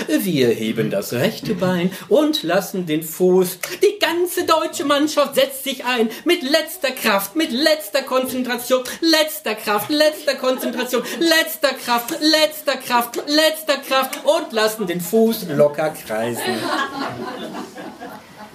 Wir 0.08 0.48
heben 0.48 0.90
das 0.90 1.12
rechte 1.12 1.54
Bein 1.54 1.90
und 2.08 2.42
lassen 2.42 2.86
den 2.86 3.02
Fuß. 3.02 3.58
Die 3.82 3.98
ganze 3.98 4.44
deutsche 4.44 4.84
Mannschaft 4.84 5.34
setzt 5.34 5.64
sich 5.64 5.84
ein 5.84 6.08
mit 6.24 6.42
letzter 6.42 6.90
Kraft, 6.90 7.36
mit 7.36 7.52
letzter 7.52 8.02
Konzentration, 8.02 8.82
letzter 9.00 9.54
Kraft, 9.54 9.90
letzter 9.90 10.34
Konzentration, 10.34 11.02
letzter 11.18 11.74
Kraft, 11.74 12.10
letzter 12.20 12.76
Kraft, 12.76 13.16
letzter 13.26 13.76
Kraft 13.78 14.20
und 14.24 14.52
lassen 14.52 14.86
den 14.86 15.00
Fuß 15.00 15.46
locker 15.50 15.90
kreisen. 15.90 16.42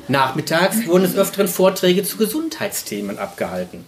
Nachmittags 0.07 0.87
wurden 0.87 1.05
es 1.05 1.15
öfteren 1.15 1.47
Vorträge 1.47 2.03
zu 2.03 2.17
Gesundheitsthemen 2.17 3.17
abgehalten. 3.17 3.85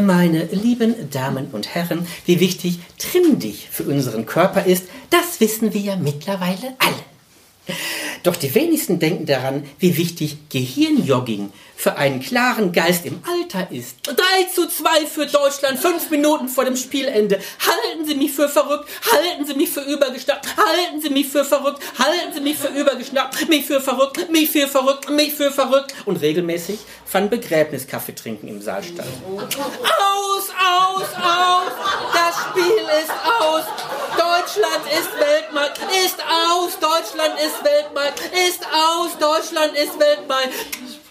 Meine 0.00 0.44
lieben 0.44 1.10
Damen 1.10 1.48
und 1.52 1.74
Herren, 1.74 2.06
wie 2.24 2.40
wichtig 2.40 2.78
Trimm 2.98 3.38
für 3.70 3.84
unseren 3.84 4.26
Körper 4.26 4.64
ist, 4.64 4.84
das 5.10 5.40
wissen 5.40 5.74
wir 5.74 5.80
ja 5.80 5.96
mittlerweile 5.96 6.74
alle. 6.78 7.76
Doch 8.22 8.36
die 8.36 8.54
wenigsten 8.54 8.98
denken 8.98 9.26
daran, 9.26 9.64
wie 9.78 9.96
wichtig 9.96 10.36
Gehirnjogging 10.48 11.52
für 11.82 11.96
einen 11.96 12.20
klaren 12.20 12.70
Geist 12.70 13.04
im 13.06 13.20
Alter 13.28 13.72
ist. 13.72 13.96
3 14.04 14.14
zu 14.54 14.68
2 14.68 15.04
für 15.06 15.26
Deutschland, 15.26 15.80
fünf 15.80 16.10
Minuten 16.10 16.48
vor 16.48 16.64
dem 16.64 16.76
Spielende. 16.76 17.40
Halten 17.58 18.06
Sie 18.06 18.14
mich 18.14 18.30
für 18.30 18.48
verrückt, 18.48 18.88
halten 19.10 19.44
Sie 19.44 19.54
mich 19.54 19.68
für 19.68 19.80
übergeschnappt, 19.80 20.46
halten 20.56 21.00
Sie 21.00 21.10
mich 21.10 21.28
für 21.28 21.44
verrückt, 21.44 21.82
halten 21.98 22.34
Sie 22.34 22.40
mich 22.40 22.56
für 22.56 22.68
übergeschnappt, 22.68 23.48
mich 23.48 23.66
für 23.66 23.80
verrückt, 23.80 24.30
mich 24.30 24.48
für 24.48 24.68
verrückt, 24.68 25.10
mich 25.10 25.34
für 25.34 25.50
verrückt. 25.50 25.92
Und 26.04 26.20
regelmäßig 26.20 26.78
fand 27.04 27.30
Begräbniskaffee 27.30 28.14
trinken 28.14 28.46
im 28.46 28.62
Saal 28.62 28.84
statt. 28.84 29.06
Aus, 29.36 30.50
aus, 30.50 31.08
aus! 31.16 31.72
Das 32.14 32.44
Spiel 32.44 32.78
ist 33.02 33.10
aus! 33.40 33.64
Deutschland 34.12 34.84
ist 35.00 35.10
Weltmarkt, 35.18 35.80
ist 36.04 36.18
aus! 36.22 36.78
Deutschland 36.78 37.34
ist 37.44 37.64
Weltmarkt, 37.64 38.20
ist 38.48 38.64
aus! 38.72 39.18
Deutschland 39.18 39.76
ist 39.76 39.98
Weltmarkt! 39.98 41.01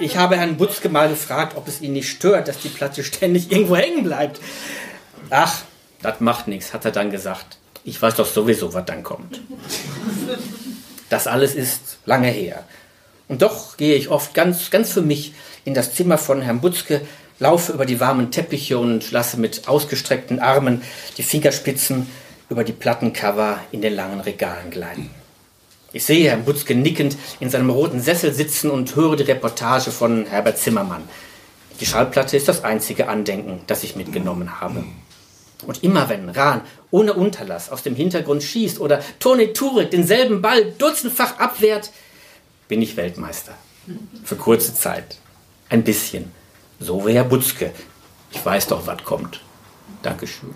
Ich 0.00 0.16
habe 0.16 0.36
Herrn 0.36 0.56
Butzke 0.56 0.88
mal 0.88 1.08
gefragt, 1.08 1.56
ob 1.56 1.68
es 1.68 1.80
ihn 1.80 1.92
nicht 1.92 2.08
stört, 2.08 2.48
dass 2.48 2.58
die 2.58 2.68
Platte 2.68 3.04
ständig 3.04 3.52
irgendwo 3.52 3.76
hängen 3.76 4.04
bleibt. 4.04 4.40
Ach, 5.30 5.62
das 6.02 6.20
macht 6.20 6.48
nichts, 6.48 6.72
hat 6.72 6.84
er 6.84 6.90
dann 6.90 7.10
gesagt. 7.10 7.58
Ich 7.84 8.00
weiß 8.00 8.16
doch 8.16 8.26
sowieso, 8.26 8.74
was 8.74 8.84
dann 8.84 9.02
kommt. 9.02 9.40
Das 11.08 11.26
alles 11.26 11.54
ist 11.54 11.98
lange 12.04 12.28
her. 12.28 12.64
Und 13.28 13.42
doch 13.42 13.76
gehe 13.76 13.94
ich 13.94 14.08
oft 14.08 14.34
ganz, 14.34 14.70
ganz 14.70 14.92
für 14.92 15.02
mich 15.02 15.34
in 15.64 15.74
das 15.74 15.94
Zimmer 15.94 16.18
von 16.18 16.42
Herrn 16.42 16.60
Butzke, 16.60 17.02
laufe 17.38 17.72
über 17.72 17.86
die 17.86 18.00
warmen 18.00 18.30
Teppiche 18.30 18.78
und 18.78 19.10
lasse 19.10 19.38
mit 19.38 19.68
ausgestreckten 19.68 20.40
Armen 20.40 20.82
die 21.16 21.22
Fingerspitzen 21.22 22.08
über 22.48 22.64
die 22.64 22.72
Plattencover 22.72 23.60
in 23.72 23.82
den 23.82 23.94
langen 23.94 24.20
Regalen 24.20 24.70
gleiten. 24.70 25.10
Ich 25.92 26.04
sehe 26.04 26.30
Herrn 26.30 26.44
Butzke 26.44 26.74
nickend 26.74 27.16
in 27.40 27.50
seinem 27.50 27.70
roten 27.70 28.00
Sessel 28.00 28.32
sitzen 28.32 28.70
und 28.70 28.96
höre 28.96 29.16
die 29.16 29.24
Reportage 29.24 29.90
von 29.90 30.26
Herbert 30.26 30.58
Zimmermann. 30.58 31.02
Die 31.80 31.86
Schallplatte 31.86 32.36
ist 32.36 32.48
das 32.48 32.64
einzige 32.64 33.08
Andenken, 33.08 33.60
das 33.66 33.82
ich 33.84 33.96
mitgenommen 33.96 34.60
habe. 34.60 34.84
Und 35.66 35.82
immer 35.84 36.08
wenn 36.08 36.28
Rahn 36.28 36.62
ohne 36.90 37.14
Unterlass 37.14 37.70
aus 37.70 37.82
dem 37.82 37.94
Hintergrund 37.94 38.42
schießt 38.42 38.80
oder 38.80 39.00
Toni 39.18 39.52
Turek 39.52 39.90
denselben 39.90 40.42
Ball 40.42 40.72
dutzendfach 40.72 41.38
abwehrt, 41.38 41.90
bin 42.68 42.82
ich 42.82 42.96
Weltmeister. 42.96 43.52
Für 44.24 44.36
kurze 44.36 44.74
Zeit. 44.74 45.18
Ein 45.68 45.84
bisschen. 45.84 46.32
So 46.80 47.06
wie 47.06 47.14
Herr 47.14 47.24
Butzke. 47.24 47.72
Ich 48.30 48.44
weiß 48.44 48.68
doch, 48.68 48.86
was 48.86 49.04
kommt. 49.04 49.40
Dankeschön. 50.02 50.54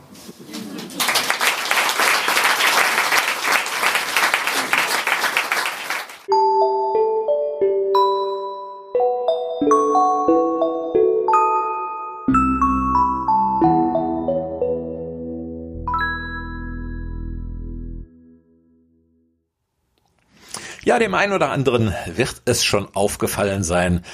Ja, 20.86 21.00
dem 21.00 21.14
einen 21.14 21.32
oder 21.32 21.50
anderen 21.50 21.92
wird 22.06 22.42
es 22.44 22.62
schon 22.62 22.86
aufgefallen 22.94 23.64
sein. 23.64 24.04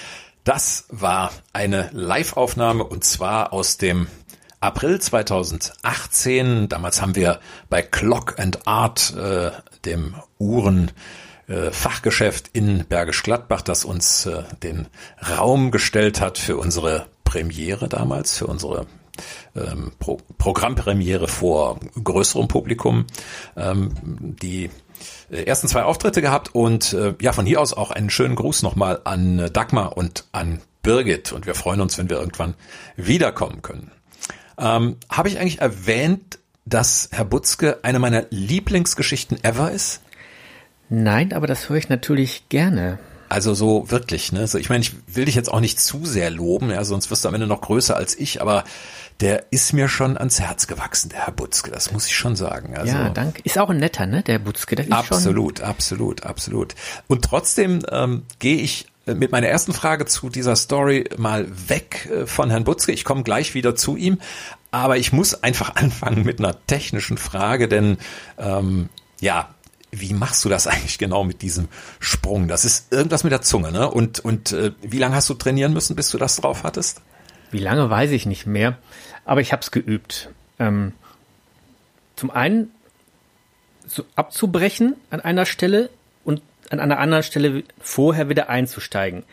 Das 0.42 0.86
war 0.88 1.30
eine 1.52 1.90
Live-Aufnahme 1.92 2.82
und 2.84 3.04
zwar 3.04 3.52
aus 3.52 3.76
dem 3.76 4.06
April 4.58 4.98
2018. 4.98 6.70
Damals 6.70 7.02
haben 7.02 7.14
wir 7.14 7.40
bei 7.68 7.82
Clock 7.82 8.38
and 8.38 8.66
Art, 8.66 9.14
äh, 9.14 9.50
dem 9.84 10.14
Uhren, 10.38 10.92
Fachgeschäft 11.70 12.48
in 12.54 12.86
Bergisch 12.86 13.22
Gladbach, 13.22 13.60
das 13.60 13.84
uns 13.84 14.24
äh, 14.24 14.44
den 14.62 14.86
Raum 15.36 15.72
gestellt 15.72 16.22
hat 16.22 16.38
für 16.38 16.56
unsere 16.56 17.04
Premiere 17.24 17.90
damals, 17.90 18.38
für 18.38 18.46
unsere 18.46 18.86
ähm, 19.54 19.92
Pro 19.98 20.18
Programmpremiere 20.38 21.28
vor 21.28 21.78
größerem 22.02 22.48
Publikum. 22.48 23.04
Ähm, 23.56 23.90
die 24.40 24.70
ersten 25.30 25.68
zwei 25.68 25.82
Auftritte 25.82 26.22
gehabt 26.22 26.54
und 26.54 26.92
äh, 26.92 27.14
ja, 27.20 27.32
von 27.32 27.46
hier 27.46 27.60
aus 27.60 27.72
auch 27.72 27.90
einen 27.90 28.10
schönen 28.10 28.34
Gruß 28.34 28.62
nochmal 28.62 29.00
an 29.04 29.38
äh, 29.38 29.50
Dagmar 29.50 29.96
und 29.96 30.24
an 30.32 30.60
Birgit 30.82 31.32
und 31.32 31.46
wir 31.46 31.54
freuen 31.54 31.80
uns, 31.80 31.98
wenn 31.98 32.10
wir 32.10 32.18
irgendwann 32.18 32.54
wiederkommen 32.96 33.62
können. 33.62 33.90
Ähm, 34.58 34.96
Habe 35.08 35.28
ich 35.28 35.38
eigentlich 35.38 35.60
erwähnt, 35.60 36.38
dass 36.64 37.08
Herr 37.12 37.24
Butzke 37.24 37.78
eine 37.82 37.98
meiner 37.98 38.24
Lieblingsgeschichten 38.30 39.42
ever 39.42 39.70
ist? 39.70 40.00
Nein, 40.88 41.32
aber 41.32 41.46
das 41.46 41.68
höre 41.68 41.76
ich 41.76 41.88
natürlich 41.88 42.48
gerne. 42.48 42.98
Also 43.28 43.54
so 43.54 43.90
wirklich, 43.90 44.30
ne? 44.32 44.46
So, 44.46 44.58
ich 44.58 44.68
meine, 44.68 44.82
ich 44.82 44.92
will 45.06 45.24
dich 45.24 45.34
jetzt 45.34 45.50
auch 45.50 45.60
nicht 45.60 45.80
zu 45.80 46.04
sehr 46.04 46.30
loben, 46.30 46.70
ja, 46.70 46.84
sonst 46.84 47.10
wirst 47.10 47.24
du 47.24 47.28
am 47.28 47.34
Ende 47.34 47.46
noch 47.46 47.62
größer 47.62 47.96
als 47.96 48.18
ich, 48.18 48.42
aber 48.42 48.64
der 49.20 49.46
ist 49.50 49.72
mir 49.72 49.88
schon 49.88 50.16
ans 50.16 50.40
Herz 50.40 50.66
gewachsen, 50.66 51.10
der 51.10 51.26
Herr 51.26 51.32
Butzke, 51.32 51.70
das 51.70 51.92
muss 51.92 52.06
ich 52.06 52.16
schon 52.16 52.36
sagen. 52.36 52.76
Also, 52.76 52.92
ja, 52.92 53.10
danke. 53.10 53.42
Ist 53.44 53.58
auch 53.58 53.70
ein 53.70 53.78
netter, 53.78 54.06
ne, 54.06 54.22
der 54.22 54.38
Butzke. 54.38 54.76
Der 54.76 54.86
ist 54.86 54.92
absolut, 54.92 55.58
schon 55.58 55.68
absolut, 55.68 56.24
absolut. 56.24 56.74
Und 57.08 57.24
trotzdem 57.24 57.84
ähm, 57.90 58.24
gehe 58.38 58.56
ich 58.56 58.86
äh, 59.06 59.14
mit 59.14 59.32
meiner 59.32 59.48
ersten 59.48 59.72
Frage 59.72 60.06
zu 60.06 60.28
dieser 60.28 60.56
Story 60.56 61.08
mal 61.16 61.46
weg 61.68 62.08
äh, 62.10 62.26
von 62.26 62.50
Herrn 62.50 62.64
Butzke. 62.64 62.92
Ich 62.92 63.04
komme 63.04 63.22
gleich 63.22 63.54
wieder 63.54 63.74
zu 63.74 63.96
ihm, 63.96 64.18
aber 64.70 64.96
ich 64.96 65.12
muss 65.12 65.42
einfach 65.42 65.76
anfangen 65.76 66.24
mit 66.24 66.38
einer 66.38 66.56
technischen 66.66 67.18
Frage, 67.18 67.68
denn 67.68 67.98
ähm, 68.38 68.88
ja, 69.20 69.48
wie 69.90 70.14
machst 70.14 70.44
du 70.44 70.48
das 70.48 70.66
eigentlich 70.68 70.98
genau 70.98 71.24
mit 71.24 71.42
diesem 71.42 71.68
Sprung? 72.00 72.48
Das 72.48 72.64
ist 72.64 72.92
irgendwas 72.92 73.24
mit 73.24 73.32
der 73.32 73.42
Zunge, 73.42 73.72
ne? 73.72 73.90
Und, 73.90 74.20
und 74.20 74.52
äh, 74.52 74.72
wie 74.82 74.98
lange 74.98 75.14
hast 75.14 75.28
du 75.28 75.34
trainieren 75.34 75.72
müssen, 75.72 75.96
bis 75.96 76.10
du 76.10 76.18
das 76.18 76.36
drauf 76.36 76.64
hattest? 76.64 77.02
Wie 77.50 77.58
lange 77.58 77.90
weiß 77.90 78.12
ich 78.12 78.24
nicht 78.24 78.46
mehr, 78.46 78.78
aber 79.24 79.40
ich 79.40 79.52
habe 79.52 79.62
es 79.62 79.70
geübt. 79.70 80.30
Ähm, 80.58 80.92
zum 82.16 82.30
einen 82.30 82.70
so 83.86 84.04
abzubrechen 84.16 84.94
an 85.10 85.20
einer 85.20 85.46
Stelle 85.46 85.90
und 86.24 86.42
an 86.70 86.80
einer 86.80 86.98
anderen 86.98 87.22
Stelle 87.22 87.64
vorher 87.80 88.28
wieder 88.28 88.48
einzusteigen. 88.48 89.24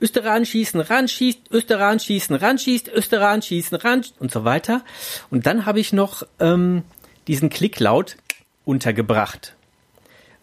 Österan 0.00 0.44
schießen, 0.44 0.80
ran 0.80 1.08
schießt, 1.08 1.50
Österan 1.50 1.98
schießen, 1.98 2.36
ran 2.36 2.58
schießt, 2.58 2.88
Österan 2.88 3.40
schießen, 3.40 3.78
ran 3.78 4.04
und 4.18 4.30
so 4.30 4.44
weiter. 4.44 4.82
Und 5.30 5.46
dann 5.46 5.64
habe 5.64 5.80
ich 5.80 5.92
noch 5.92 6.22
ähm, 6.38 6.82
diesen 7.26 7.48
Klicklaut 7.48 8.16
untergebracht. 8.64 9.54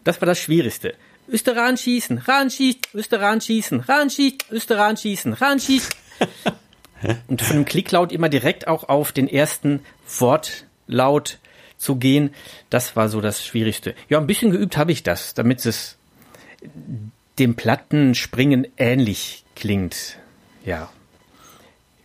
Das 0.02 0.20
war 0.20 0.26
das 0.26 0.40
Schwierigste. 0.40 0.94
Österan 1.28 1.76
schießen, 1.76 2.18
ran 2.18 2.50
schießt, 2.50 2.94
Österan 2.94 3.40
schießen, 3.40 3.80
ran 3.80 4.10
schießt, 4.10 4.50
Österan 4.50 4.96
schießen, 4.96 5.32
ran 5.32 5.60
schießt. 5.60 5.96
Und 7.28 7.42
von 7.42 7.56
dem 7.56 7.64
Klicklaut 7.64 8.12
immer 8.12 8.28
direkt 8.28 8.66
auch 8.66 8.88
auf 8.88 9.12
den 9.12 9.28
ersten 9.28 9.80
Wortlaut 10.18 11.38
zu 11.76 11.96
gehen, 11.96 12.34
das 12.70 12.96
war 12.96 13.08
so 13.08 13.20
das 13.20 13.44
Schwierigste. 13.44 13.94
Ja, 14.08 14.18
ein 14.18 14.26
bisschen 14.26 14.50
geübt 14.50 14.76
habe 14.76 14.92
ich 14.92 15.02
das, 15.02 15.34
damit 15.34 15.64
es 15.66 15.96
dem 17.38 17.56
Plattenspringen 17.56 18.66
ähnlich 18.76 19.44
klingt. 19.54 20.18
Ja. 20.64 20.90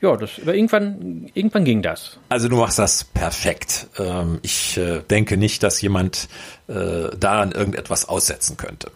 Ja, 0.02 0.16
das, 0.16 0.32
aber 0.41 0.56
irgendwann, 0.56 1.30
irgendwann 1.34 1.66
ging 1.66 1.82
das. 1.82 2.20
Also 2.30 2.47
du 2.47 2.56
machst 2.56 2.80
das 2.80 3.04
perfekt. 3.04 3.88
Ähm, 3.97 4.39
ich 4.43 4.78
äh, 4.78 5.02
denke 5.10 5.36
nicht, 5.36 5.62
dass 5.62 5.82
jemand 5.82 6.30
äh, 6.68 7.10
daran 7.18 7.52
irgendetwas 7.52 8.08
aussetzen 8.08 8.56
könnte. 8.56 8.91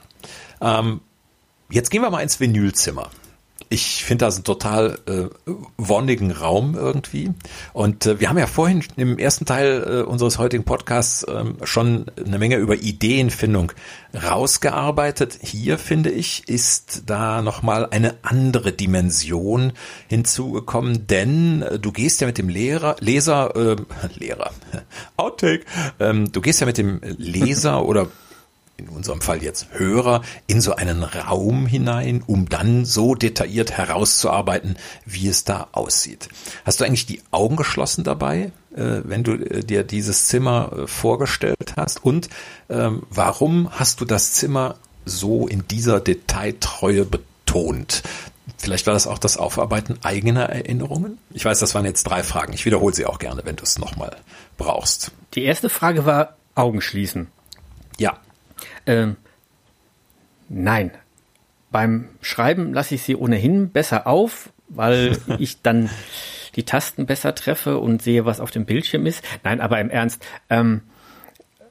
Ähm, 0.62 1.02
jetzt 1.70 1.92
gehen 1.92 2.02
wir 2.02 2.10
mal 2.10 2.22
ins 2.22 2.40
Vinylzimmer 2.40 3.10
ich 3.74 4.04
finde 4.04 4.26
das 4.26 4.36
einen 4.36 4.44
total 4.44 5.00
äh, 5.08 5.52
wonnigen 5.78 6.32
Raum 6.32 6.76
irgendwie. 6.76 7.32
Und 7.74 8.06
äh, 8.06 8.20
wir 8.20 8.30
haben 8.30 8.38
ja 8.38 8.46
vorhin 8.46 8.84
im 8.98 9.18
ersten 9.18 9.46
Teil 9.46 9.84
äh, 9.84 10.02
unseres 10.04 10.38
heutigen 10.38 10.64
Podcasts 10.64 11.24
äh, 11.24 11.44
schon 11.64 12.06
eine 12.24 12.38
Menge 12.38 12.58
über 12.58 12.76
Ideenfindung 12.76 13.72
rausgearbeitet. 14.14 15.40
Hier 15.42 15.80
finde 15.80 16.12
ich, 16.12 16.48
ist 16.48 17.04
da 17.08 17.42
nochmal 17.42 17.88
eine 17.90 18.16
andere 18.22 18.74
Dimension 18.74 19.74
hinzugekommen, 20.08 21.08
denn 21.08 21.64
äh, 21.64 21.80
du 21.80 21.92
gehst 21.92 22.22
ja 22.22 22.28
mit 22.28 22.38
dem 22.38 22.50
Lehrer, 22.50 22.96
Leser, 23.00 23.56
äh, 23.56 23.76
Lehrer, 24.16 24.52
Outtake, 25.18 25.66
ähm, 26.00 26.32
du 26.32 26.42
gehst 26.42 26.62
ja 26.62 26.68
mit 26.68 26.78
dem 26.78 27.02
Leser 27.18 27.86
oder 27.86 28.08
in 28.78 28.90
unserem 28.90 29.22
Fall 29.22 29.44
jetzt 29.44 29.68
Hörer, 29.72 30.24
in 30.48 30.62
so 30.62 30.76
einen 30.76 31.04
Raum 31.04 31.66
hinein, 31.68 32.24
um 32.26 32.50
dann 32.50 32.86
so 32.86 33.16
detailliert 33.16 33.72
herauszuarbeiten, 33.72 34.78
wie 35.06 35.28
es 35.28 35.44
da 35.44 35.68
aussieht. 35.72 36.30
Hast 36.66 36.80
du 36.80 36.86
eigentlich 36.86 37.06
die 37.06 37.22
Augen 37.32 37.56
geschlossen 37.56 38.04
dabei, 38.04 38.52
äh, 38.76 39.02
wenn 39.04 39.24
du 39.24 39.34
äh, 39.34 39.64
dir 39.64 39.84
dieses 39.84 40.28
Zimmer 40.28 40.72
äh, 40.74 40.88
vorgestellt 40.88 41.76
hast? 41.78 42.04
Und 42.04 42.30
ähm, 42.70 43.04
warum 43.10 43.70
hast 43.72 44.02
du 44.02 44.06
das 44.06 44.34
Zimmer 44.34 44.76
so 45.06 45.48
in 45.48 45.68
dieser 45.68 46.00
Detailtreue 46.00 47.06
betont? 47.06 48.04
Vielleicht 48.58 48.88
war 48.88 48.94
das 48.94 49.08
auch 49.08 49.20
das 49.20 49.38
Aufarbeiten 49.38 50.00
eigener 50.04 50.50
Erinnerungen? 50.50 51.18
Ich 51.34 51.46
weiß, 51.46 51.60
das 51.60 51.76
waren 51.76 51.86
jetzt 51.86 52.04
drei 52.04 52.24
Fragen. 52.24 52.54
Ich 52.54 52.66
wiederhole 52.66 52.94
sie 52.94 53.06
auch 53.06 53.20
gerne, 53.20 53.42
wenn 53.46 53.56
du 53.56 53.64
es 53.64 53.78
nochmal 53.78 54.16
brauchst. 54.58 55.12
Die 55.34 55.44
erste 55.44 55.70
Frage 55.70 56.06
war 56.06 56.38
Augen 56.56 56.82
schließen. 56.82 57.28
Ja. 57.98 58.18
Ähm, 58.86 59.18
nein. 60.50 60.92
Beim 61.72 62.10
Schreiben 62.22 62.74
lasse 62.74 62.96
ich 62.96 63.04
sie 63.04 63.16
ohnehin 63.16 63.70
besser 63.70 64.08
auf, 64.08 64.52
weil 64.70 65.18
ich 65.40 65.62
dann 65.62 65.90
die 66.56 66.64
Tasten 66.64 67.06
besser 67.06 67.34
treffe 67.34 67.80
und 67.80 68.02
sehe, 68.02 68.26
was 68.26 68.40
auf 68.40 68.52
dem 68.52 68.66
Bildschirm 68.66 69.06
ist. 69.06 69.24
Nein, 69.44 69.62
aber 69.62 69.80
im 69.80 69.90
Ernst. 69.90 70.26
Ähm, 70.50 70.82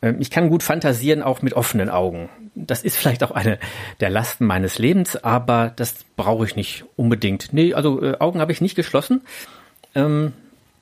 äh, 0.01 0.15
ich 0.19 0.31
kann 0.31 0.51
gut 0.51 0.63
fantasieren, 0.63 1.23
auch 1.23 1.43
mit 1.43 1.55
offenen 1.55 1.89
Augen. 1.89 2.29
Das 2.55 2.83
ist 2.83 2.97
vielleicht 2.97 3.23
auch 3.23 3.31
eine 3.31 3.59
der 4.01 4.11
Lasten 4.11 4.45
meines 4.45 4.79
Lebens, 4.79 5.17
aber 5.17 5.73
das 5.75 5.95
brauche 6.17 6.45
ich 6.45 6.57
nicht 6.57 6.85
unbedingt. 6.97 7.53
Nee, 7.53 7.73
also 7.75 8.03
äh, 8.03 8.19
Augen 8.19 8.41
habe 8.41 8.53
ich 8.53 8.61
nicht 8.61 8.75
geschlossen. 8.75 9.23
Ähm, 9.95 10.33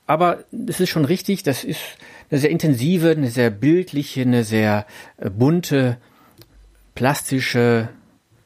aber 0.07 0.45
es 0.67 0.81
ist 0.81 0.89
schon 0.89 1.05
richtig, 1.05 1.45
das 1.45 1.63
ist 1.63 1.81
eine 2.31 2.41
sehr 2.41 2.51
intensive, 2.51 3.11
eine 3.11 3.31
sehr 3.31 3.51
bildliche, 3.51 4.23
eine 4.23 4.43
sehr 4.43 4.87
äh, 5.19 5.31
bunte 5.31 5.99
plastische, 7.01 7.89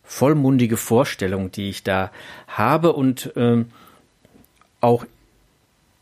vollmundige 0.04 0.76
Vorstellung, 0.76 1.50
die 1.50 1.70
ich 1.70 1.82
da 1.82 2.12
habe 2.46 2.92
und 2.92 3.32
ähm, 3.34 3.72
auch 4.80 5.04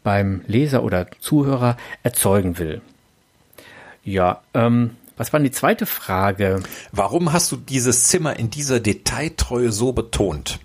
beim 0.03 0.43
Leser 0.47 0.83
oder 0.83 1.07
Zuhörer 1.19 1.79
erzeugen 2.03 2.59
will. 2.59 2.83
Ja, 4.05 4.43
ähm, 4.53 4.99
was 5.17 5.33
war 5.33 5.41
die 5.41 5.51
zweite 5.51 5.87
Frage? 5.87 6.63
Warum 6.91 7.33
hast 7.33 7.51
du 7.53 7.57
dieses 7.57 8.09
Zimmer 8.09 8.39
in 8.39 8.51
dieser 8.51 8.81
Detailtreue 8.81 9.73
so 9.73 9.95
betont? 9.95 10.59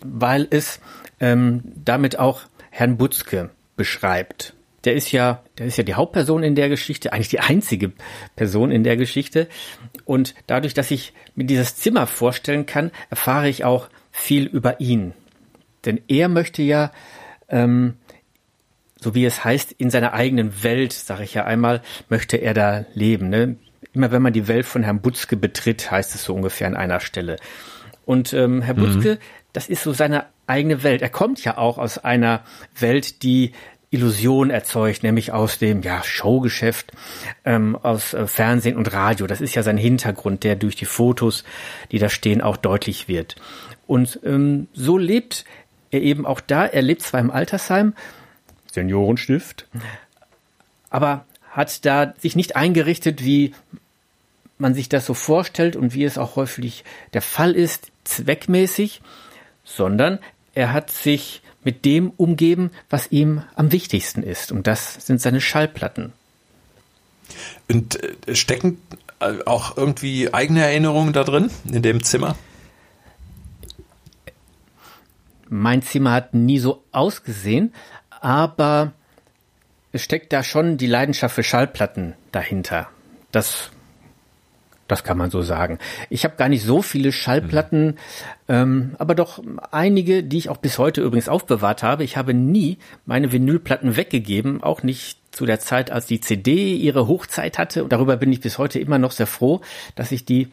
Weil 0.00 0.48
es 0.48 0.80
ähm, 1.20 1.64
damit 1.84 2.18
auch 2.18 2.44
Herrn 2.70 2.96
Butzke 2.96 3.50
beschreibt. 3.76 4.54
Der 4.84 4.94
ist 4.94 5.10
ja, 5.12 5.42
der 5.58 5.66
ist 5.66 5.76
ja 5.76 5.84
die 5.84 5.94
Hauptperson 5.94 6.42
in 6.42 6.54
der 6.54 6.68
Geschichte, 6.68 7.12
eigentlich 7.12 7.28
die 7.28 7.40
einzige 7.40 7.92
Person 8.36 8.70
in 8.70 8.84
der 8.84 8.96
Geschichte. 8.96 9.48
Und 10.04 10.34
dadurch, 10.46 10.74
dass 10.74 10.90
ich 10.90 11.12
mir 11.34 11.44
dieses 11.44 11.76
Zimmer 11.76 12.06
vorstellen 12.06 12.66
kann, 12.66 12.90
erfahre 13.10 13.48
ich 13.48 13.64
auch 13.64 13.88
viel 14.12 14.46
über 14.46 14.80
ihn. 14.80 15.14
Denn 15.84 16.00
er 16.08 16.28
möchte 16.28 16.62
ja, 16.62 16.92
ähm, 17.48 17.94
so 19.00 19.14
wie 19.14 19.24
es 19.24 19.44
heißt, 19.44 19.72
in 19.72 19.90
seiner 19.90 20.12
eigenen 20.12 20.62
Welt, 20.62 20.92
sage 20.92 21.24
ich 21.24 21.34
ja 21.34 21.44
einmal, 21.44 21.82
möchte 22.08 22.36
er 22.36 22.54
da 22.54 22.84
leben. 22.94 23.28
Ne? 23.28 23.56
Immer 23.92 24.10
wenn 24.10 24.22
man 24.22 24.32
die 24.32 24.48
Welt 24.48 24.66
von 24.66 24.82
Herrn 24.82 25.00
Butzke 25.00 25.36
betritt, 25.36 25.90
heißt 25.90 26.14
es 26.14 26.24
so 26.24 26.34
ungefähr 26.34 26.66
an 26.66 26.76
einer 26.76 27.00
Stelle. 27.00 27.36
Und 28.04 28.32
ähm, 28.32 28.62
Herr 28.62 28.74
Butzke, 28.74 29.14
mhm. 29.14 29.18
das 29.52 29.68
ist 29.68 29.82
so 29.82 29.92
seine 29.92 30.26
eigene 30.46 30.82
Welt. 30.82 31.02
Er 31.02 31.10
kommt 31.10 31.44
ja 31.44 31.58
auch 31.58 31.78
aus 31.78 31.98
einer 31.98 32.42
Welt, 32.78 33.22
die 33.22 33.52
Illusion 33.90 34.50
erzeugt, 34.50 35.02
nämlich 35.02 35.32
aus 35.32 35.58
dem 35.58 35.82
ja, 35.82 36.02
Showgeschäft, 36.02 36.92
ähm, 37.44 37.76
aus 37.76 38.12
äh, 38.14 38.26
Fernsehen 38.26 38.76
und 38.76 38.92
Radio. 38.92 39.26
Das 39.26 39.40
ist 39.40 39.54
ja 39.54 39.62
sein 39.62 39.78
Hintergrund, 39.78 40.44
der 40.44 40.56
durch 40.56 40.76
die 40.76 40.84
Fotos, 40.84 41.44
die 41.90 41.98
da 41.98 42.08
stehen, 42.08 42.42
auch 42.42 42.56
deutlich 42.56 43.08
wird. 43.08 43.36
Und 43.86 44.20
ähm, 44.24 44.68
so 44.74 44.98
lebt 44.98 45.44
er 45.90 46.02
eben 46.02 46.26
auch 46.26 46.40
da. 46.40 46.66
Er 46.66 46.82
lebt 46.82 47.02
zwar 47.02 47.20
im 47.20 47.30
Altersheim, 47.30 47.94
Seniorenstift, 48.70 49.66
aber 50.90 51.24
hat 51.50 51.84
da 51.86 52.14
sich 52.18 52.36
nicht 52.36 52.56
eingerichtet, 52.56 53.24
wie 53.24 53.54
man 54.58 54.74
sich 54.74 54.88
das 54.88 55.06
so 55.06 55.14
vorstellt 55.14 55.76
und 55.76 55.94
wie 55.94 56.04
es 56.04 56.18
auch 56.18 56.36
häufig 56.36 56.84
der 57.14 57.22
Fall 57.22 57.52
ist, 57.52 57.90
zweckmäßig, 58.04 59.00
sondern 59.64 60.18
er 60.54 60.72
hat 60.72 60.90
sich 60.90 61.42
mit 61.64 61.84
dem 61.84 62.10
umgeben, 62.10 62.70
was 62.88 63.10
ihm 63.10 63.42
am 63.54 63.72
wichtigsten 63.72 64.22
ist. 64.22 64.52
Und 64.52 64.66
das 64.66 64.94
sind 64.94 65.20
seine 65.20 65.40
Schallplatten. 65.40 66.12
Und 67.68 68.02
äh, 68.02 68.34
stecken 68.34 68.80
äh, 69.20 69.38
auch 69.44 69.76
irgendwie 69.76 70.32
eigene 70.32 70.62
Erinnerungen 70.62 71.12
da 71.12 71.24
drin, 71.24 71.50
in 71.70 71.82
dem 71.82 72.02
Zimmer? 72.02 72.36
Mein 75.48 75.82
Zimmer 75.82 76.12
hat 76.12 76.34
nie 76.34 76.58
so 76.58 76.82
ausgesehen, 76.92 77.72
aber 78.10 78.92
es 79.92 80.02
steckt 80.02 80.32
da 80.32 80.42
schon 80.42 80.76
die 80.76 80.86
Leidenschaft 80.86 81.34
für 81.34 81.42
Schallplatten 81.42 82.14
dahinter. 82.32 82.88
Das 83.32 83.70
das 84.88 85.04
kann 85.04 85.18
man 85.18 85.30
so 85.30 85.42
sagen. 85.42 85.78
Ich 86.10 86.24
habe 86.24 86.36
gar 86.36 86.48
nicht 86.48 86.64
so 86.64 86.82
viele 86.82 87.12
Schallplatten, 87.12 87.86
mhm. 87.86 87.94
ähm, 88.48 88.96
aber 88.98 89.14
doch 89.14 89.40
einige, 89.70 90.24
die 90.24 90.38
ich 90.38 90.48
auch 90.48 90.56
bis 90.56 90.78
heute 90.78 91.02
übrigens 91.02 91.28
aufbewahrt 91.28 91.82
habe. 91.82 92.04
Ich 92.04 92.16
habe 92.16 92.34
nie 92.34 92.78
meine 93.06 93.30
Vinylplatten 93.30 93.96
weggegeben, 93.96 94.62
auch 94.62 94.82
nicht 94.82 95.18
zu 95.30 95.46
der 95.46 95.60
Zeit, 95.60 95.90
als 95.90 96.06
die 96.06 96.20
CD 96.20 96.74
ihre 96.74 97.06
Hochzeit 97.06 97.58
hatte. 97.58 97.84
Und 97.84 97.92
darüber 97.92 98.16
bin 98.16 98.32
ich 98.32 98.40
bis 98.40 98.58
heute 98.58 98.80
immer 98.80 98.98
noch 98.98 99.12
sehr 99.12 99.26
froh, 99.26 99.60
dass 99.94 100.10
ich 100.10 100.24
die 100.24 100.48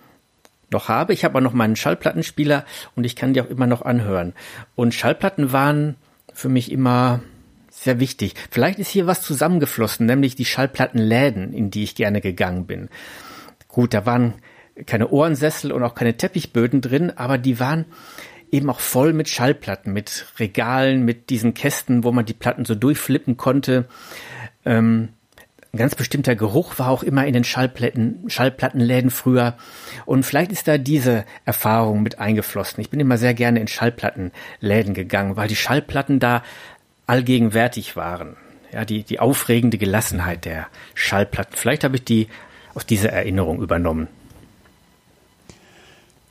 noch 0.71 0.89
habe. 0.89 1.13
Ich 1.13 1.23
habe 1.23 1.37
auch 1.37 1.43
noch 1.43 1.53
meinen 1.53 1.75
Schallplattenspieler 1.75 2.65
und 2.95 3.05
ich 3.05 3.15
kann 3.15 3.33
die 3.33 3.41
auch 3.41 3.49
immer 3.49 3.67
noch 3.67 3.83
anhören. 3.83 4.33
Und 4.75 4.93
Schallplatten 4.93 5.51
waren 5.51 5.95
für 6.33 6.49
mich 6.49 6.71
immer 6.71 7.21
sehr 7.71 7.99
wichtig. 7.99 8.33
Vielleicht 8.51 8.79
ist 8.79 8.89
hier 8.89 9.07
was 9.07 9.21
zusammengeflossen, 9.21 10.05
nämlich 10.05 10.35
die 10.35 10.45
Schallplattenläden, 10.45 11.53
in 11.53 11.71
die 11.71 11.83
ich 11.83 11.95
gerne 11.95 12.21
gegangen 12.21 12.65
bin. 12.65 12.89
Gut, 13.75 13.93
da 13.93 14.05
waren 14.05 14.35
keine 14.85 15.09
Ohrensessel 15.09 15.73
und 15.73 15.83
auch 15.83 15.95
keine 15.95 16.15
Teppichböden 16.15 16.79
drin, 16.79 17.11
aber 17.13 17.37
die 17.37 17.59
waren 17.59 17.83
eben 18.49 18.69
auch 18.69 18.79
voll 18.79 19.11
mit 19.11 19.27
Schallplatten, 19.27 19.91
mit 19.91 20.27
Regalen, 20.39 21.03
mit 21.03 21.29
diesen 21.29 21.53
Kästen, 21.53 22.05
wo 22.05 22.13
man 22.13 22.23
die 22.23 22.33
Platten 22.33 22.63
so 22.63 22.73
durchflippen 22.73 23.35
konnte. 23.35 23.83
Ähm, 24.63 25.09
ein 25.73 25.77
ganz 25.77 25.93
bestimmter 25.93 26.37
Geruch 26.37 26.79
war 26.79 26.89
auch 26.89 27.03
immer 27.03 27.27
in 27.27 27.33
den 27.33 27.43
Schallplatten, 27.43 28.23
Schallplattenläden 28.29 29.09
früher. 29.09 29.57
Und 30.05 30.25
vielleicht 30.25 30.53
ist 30.53 30.69
da 30.69 30.77
diese 30.77 31.25
Erfahrung 31.43 32.01
mit 32.01 32.17
eingeflossen. 32.17 32.79
Ich 32.79 32.89
bin 32.89 33.01
immer 33.01 33.17
sehr 33.17 33.33
gerne 33.33 33.59
in 33.59 33.67
Schallplattenläden 33.67 34.93
gegangen, 34.93 35.35
weil 35.35 35.49
die 35.49 35.57
Schallplatten 35.57 36.21
da 36.21 36.43
allgegenwärtig 37.07 37.97
waren. 37.97 38.37
Ja, 38.71 38.85
die, 38.85 39.03
die 39.03 39.19
aufregende 39.19 39.77
Gelassenheit 39.77 40.45
der 40.45 40.67
Schallplatten. 40.93 41.57
Vielleicht 41.57 41.83
habe 41.83 41.97
ich 41.97 42.05
die 42.05 42.29
aus 42.75 42.85
dieser 42.85 43.11
Erinnerung 43.11 43.61
übernommen? 43.61 44.07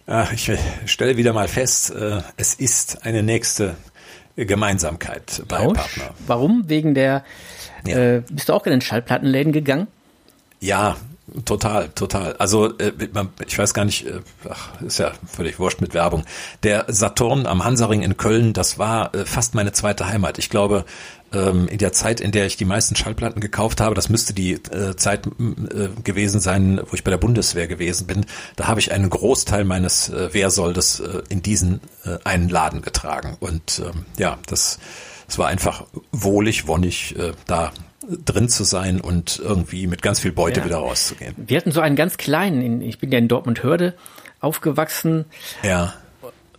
Ach, 0.06 0.32
ich 0.32 0.52
stelle 0.84 1.16
wieder 1.16 1.32
mal 1.32 1.48
fest, 1.48 1.90
äh, 1.90 2.20
es 2.36 2.54
ist 2.54 3.04
eine 3.06 3.22
nächste 3.22 3.76
Gemeinsamkeit 4.36 5.42
bei 5.48 5.58
Rausch? 5.58 5.78
Partner. 5.78 6.14
Warum? 6.26 6.64
Wegen 6.68 6.94
der, 6.94 7.24
ja. 7.86 7.96
äh, 7.96 8.22
bist 8.30 8.50
du 8.50 8.52
auch 8.52 8.66
in 8.66 8.72
den 8.72 8.80
Schallplattenläden 8.82 9.52
gegangen? 9.52 9.86
Ja, 10.60 10.96
Total, 11.46 11.88
total. 11.88 12.36
Also 12.36 12.76
äh, 12.76 12.92
ich 13.46 13.58
weiß 13.58 13.72
gar 13.72 13.86
nicht, 13.86 14.06
äh, 14.06 14.20
ach, 14.48 14.80
ist 14.82 14.98
ja 14.98 15.12
völlig 15.26 15.58
wurscht 15.58 15.80
mit 15.80 15.94
Werbung. 15.94 16.24
Der 16.62 16.84
Saturn 16.88 17.46
am 17.46 17.64
Hansaring 17.64 18.02
in 18.02 18.18
Köln, 18.18 18.52
das 18.52 18.78
war 18.78 19.10
fast 19.24 19.54
meine 19.54 19.72
zweite 19.72 20.06
Heimat. 20.06 20.38
Ich 20.38 20.50
glaube, 20.50 20.84
ähm, 21.34 21.68
in 21.68 21.78
der 21.78 21.92
Zeit, 21.92 22.20
in 22.20 22.32
der 22.32 22.46
ich 22.46 22.56
die 22.56 22.64
meisten 22.64 22.96
Schallplatten 22.96 23.40
gekauft 23.40 23.80
habe, 23.80 23.94
das 23.94 24.08
müsste 24.08 24.32
die 24.32 24.62
Zeit 24.96 25.28
gewesen 26.04 26.40
sein, 26.40 26.80
wo 26.88 26.94
ich 26.94 27.04
bei 27.04 27.10
der 27.10 27.18
Bundeswehr 27.18 27.66
gewesen 27.66 28.06
bin. 28.06 28.26
Da 28.56 28.66
habe 28.66 28.80
ich 28.80 28.92
einen 28.92 29.10
Großteil 29.10 29.64
meines 29.64 30.12
Wehrsoldes 30.12 31.02
in 31.28 31.42
diesen 31.42 31.80
einen 32.24 32.48
Laden 32.48 32.82
getragen. 32.82 33.36
Und 33.40 33.82
ähm, 33.84 34.04
ja, 34.16 34.38
das, 34.46 34.78
das 35.26 35.38
war 35.38 35.48
einfach 35.48 35.84
wohlig, 36.12 36.66
wonnig, 36.66 37.16
da 37.46 37.72
drin 38.24 38.48
zu 38.48 38.64
sein 38.64 39.00
und 39.00 39.40
irgendwie 39.42 39.86
mit 39.86 40.02
ganz 40.02 40.20
viel 40.20 40.32
Beute 40.32 40.60
ja. 40.60 40.66
wieder 40.66 40.76
rauszugehen. 40.76 41.34
Wir 41.36 41.56
hatten 41.56 41.72
so 41.72 41.80
einen 41.80 41.96
ganz 41.96 42.16
kleinen, 42.16 42.80
ich 42.80 42.98
bin 42.98 43.10
ja 43.10 43.18
in 43.18 43.28
Dortmund-Hörde 43.28 43.94
aufgewachsen. 44.40 45.24
Ja. 45.62 45.94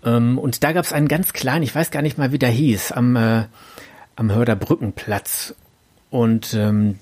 Ähm, 0.04 0.38
und 0.38 0.64
da 0.64 0.72
gab 0.72 0.86
es 0.86 0.94
einen 0.94 1.08
ganz 1.08 1.34
kleinen, 1.34 1.64
ich 1.64 1.74
weiß 1.74 1.92
gar 1.92 2.02
nicht 2.02 2.18
mal, 2.18 2.32
wie 2.32 2.40
der 2.40 2.50
hieß, 2.50 2.92
am, 2.92 3.16
äh, 3.16 3.44
am 4.16 4.32
Hörder 4.32 4.56
Brückenplatz. 4.56 5.56
Und 6.10 6.54
ähm, 6.54 7.00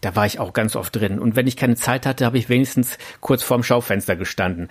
da 0.00 0.14
war 0.14 0.26
ich 0.26 0.38
auch 0.38 0.52
ganz 0.52 0.76
oft 0.76 0.94
drin. 0.94 1.18
Und 1.18 1.36
wenn 1.36 1.46
ich 1.46 1.56
keine 1.56 1.76
Zeit 1.76 2.06
hatte, 2.06 2.24
habe 2.24 2.38
ich 2.38 2.48
wenigstens 2.48 2.98
kurz 3.20 3.42
vorm 3.42 3.62
Schaufenster 3.62 4.16
gestanden. 4.16 4.68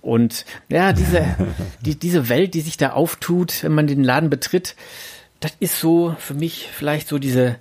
Und 0.00 0.44
ja, 0.68 0.92
diese, 0.92 1.24
die, 1.80 1.98
diese 1.98 2.28
Welt, 2.28 2.54
die 2.54 2.62
sich 2.62 2.76
da 2.76 2.92
auftut, 2.92 3.62
wenn 3.62 3.72
man 3.72 3.86
den 3.86 4.04
Laden 4.04 4.30
betritt, 4.30 4.76
das 5.40 5.52
ist 5.60 5.78
so 5.78 6.14
für 6.18 6.34
mich 6.34 6.68
vielleicht 6.72 7.08
so 7.08 7.18
diese, 7.18 7.56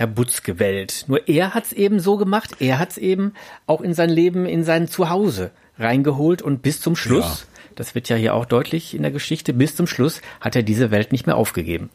Herr 0.00 0.06
Butz 0.06 0.42
gewählt. 0.42 1.04
Nur 1.08 1.28
er 1.28 1.52
hat's 1.52 1.72
eben 1.72 2.00
so 2.00 2.16
gemacht, 2.16 2.56
er 2.60 2.78
hat's 2.78 2.96
eben 2.96 3.34
auch 3.66 3.82
in 3.82 3.92
sein 3.92 4.08
Leben, 4.08 4.46
in 4.46 4.64
sein 4.64 4.88
Zuhause 4.88 5.50
reingeholt 5.78 6.40
und 6.40 6.62
bis 6.62 6.80
zum 6.80 6.96
Schluss, 6.96 7.40
ja. 7.42 7.72
das 7.74 7.94
wird 7.94 8.08
ja 8.08 8.16
hier 8.16 8.34
auch 8.34 8.46
deutlich 8.46 8.94
in 8.94 9.02
der 9.02 9.10
Geschichte, 9.10 9.52
bis 9.52 9.76
zum 9.76 9.86
Schluss 9.86 10.22
hat 10.40 10.56
er 10.56 10.62
diese 10.62 10.90
Welt 10.90 11.12
nicht 11.12 11.26
mehr 11.26 11.36
aufgegeben. 11.36 11.90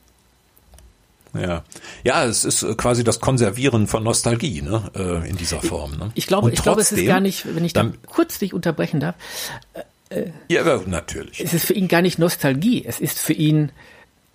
Ja, 1.40 1.64
ja, 2.04 2.26
es 2.26 2.46
ist 2.46 2.66
quasi 2.78 3.04
das 3.04 3.20
Konservieren 3.20 3.88
von 3.88 4.04
Nostalgie, 4.04 4.62
ne, 4.62 4.90
äh, 4.96 5.30
in 5.30 5.38
dieser 5.38 5.62
Form. 5.62 5.98
Ne? 5.98 6.12
Ich 6.16 6.28
glaube, 6.28 6.52
ich 6.52 6.62
glaube, 6.62 6.82
es 6.82 6.92
ist 6.92 7.06
gar 7.06 7.20
nicht, 7.20 7.56
wenn 7.56 7.66
ich 7.66 7.74
da 7.74 7.92
kurz 8.08 8.40
dich 8.40 8.54
unterbrechen 8.54 9.00
darf. 9.00 9.16
Äh, 10.10 10.28
ja, 10.48 10.64
natürlich. 10.86 11.44
Es 11.44 11.54
ist 11.54 11.66
für 11.66 11.74
ihn 11.74 11.88
gar 11.88 12.02
nicht 12.02 12.20
Nostalgie. 12.20 12.86
Es 12.86 13.00
ist 13.00 13.20
für 13.20 13.34
ihn 13.34 13.72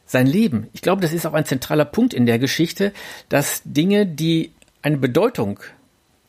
sein 0.06 0.26
Leben. 0.26 0.68
Ich 0.72 0.82
glaube, 0.82 1.02
das 1.02 1.12
ist 1.12 1.26
auch 1.26 1.34
ein 1.34 1.44
zentraler 1.44 1.84
Punkt 1.84 2.12
in 2.12 2.26
der 2.26 2.38
Geschichte, 2.38 2.92
dass 3.28 3.62
Dinge, 3.64 4.06
die 4.06 4.52
eine 4.82 4.96
Bedeutung 4.96 5.60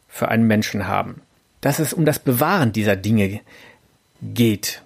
für 0.08 0.28
einen 0.28 0.46
Menschen 0.46 0.88
haben, 0.88 1.22
dass 1.62 1.80
es 1.80 1.94
um 1.94 2.06
das 2.06 2.20
Bewahren 2.20 2.74
dieser 2.74 2.96
Dinge 2.96 3.40
geht. 4.22 4.84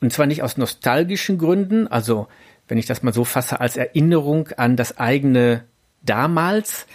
Und 0.00 0.12
zwar 0.12 0.26
nicht 0.26 0.42
aus 0.42 0.56
nostalgischen 0.56 1.36
Gründen, 1.36 1.86
also 1.88 2.26
wenn 2.72 2.78
ich 2.78 2.86
das 2.86 3.02
mal 3.02 3.12
so 3.12 3.26
fasse, 3.26 3.60
als 3.60 3.76
Erinnerung 3.76 4.48
an 4.56 4.76
das 4.76 4.96
eigene 4.96 5.64
damals, 6.00 6.86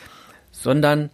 sondern 0.51 1.11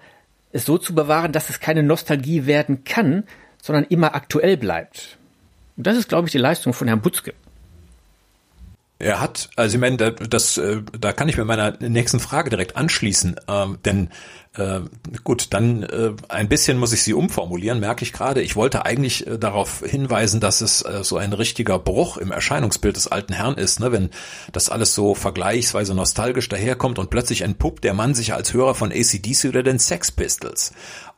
es 0.53 0.63
so 0.63 0.77
zu 0.77 0.95
bewahren, 0.95 1.33
dass 1.33 1.49
es 1.49 1.59
keine 1.59 1.83
Nostalgie 1.83 2.45
werden 2.45 2.85
kann, 2.85 3.25
sondern 3.61 3.83
immer 3.83 4.15
aktuell 4.15 4.55
bleibt. 4.55 5.17
Und 5.75 5.85
das 5.85 5.97
ist, 5.97 6.07
glaube 6.07 6.29
ich, 6.29 6.31
die 6.31 6.37
Leistung 6.37 6.71
von 6.71 6.87
Herrn 6.87 7.01
Butzke. 7.01 7.33
Er 9.03 9.19
hat, 9.19 9.49
also 9.57 9.75
ich 9.75 9.81
meine, 9.81 9.97
das, 10.13 10.57
äh, 10.57 10.81
da 10.97 11.11
kann 11.11 11.27
ich 11.27 11.35
mit 11.35 11.45
meiner 11.45 11.77
nächsten 11.81 12.21
Frage 12.21 12.49
direkt 12.49 12.77
anschließen, 12.77 13.35
ähm, 13.49 13.77
denn 13.83 14.09
äh, 14.55 14.79
gut, 15.25 15.47
dann 15.49 15.83
äh, 15.83 16.11
ein 16.29 16.47
bisschen 16.47 16.77
muss 16.77 16.93
ich 16.93 17.03
sie 17.03 17.13
umformulieren, 17.13 17.81
merke 17.81 18.03
ich 18.03 18.13
gerade. 18.13 18.41
Ich 18.41 18.55
wollte 18.55 18.85
eigentlich 18.85 19.27
äh, 19.27 19.37
darauf 19.37 19.83
hinweisen, 19.85 20.39
dass 20.39 20.61
es 20.61 20.83
äh, 20.83 21.03
so 21.03 21.17
ein 21.17 21.33
richtiger 21.33 21.79
Bruch 21.79 22.15
im 22.15 22.31
Erscheinungsbild 22.31 22.95
des 22.95 23.07
alten 23.07 23.33
Herrn 23.33 23.55
ist, 23.55 23.81
ne? 23.81 23.91
wenn 23.91 24.09
das 24.53 24.69
alles 24.69 24.95
so 24.95 25.15
vergleichsweise 25.15 25.93
nostalgisch 25.93 26.47
daherkommt 26.47 26.97
und 26.97 27.09
plötzlich 27.09 27.41
entpuppt 27.41 27.83
der 27.83 27.93
Mann 27.93 28.13
sich 28.13 28.33
als 28.33 28.53
Hörer 28.53 28.73
von 28.73 28.93
ACDC 28.93 29.49
oder 29.49 29.63
den 29.63 29.79
Sex 29.79 30.11
Pistols. 30.11 30.71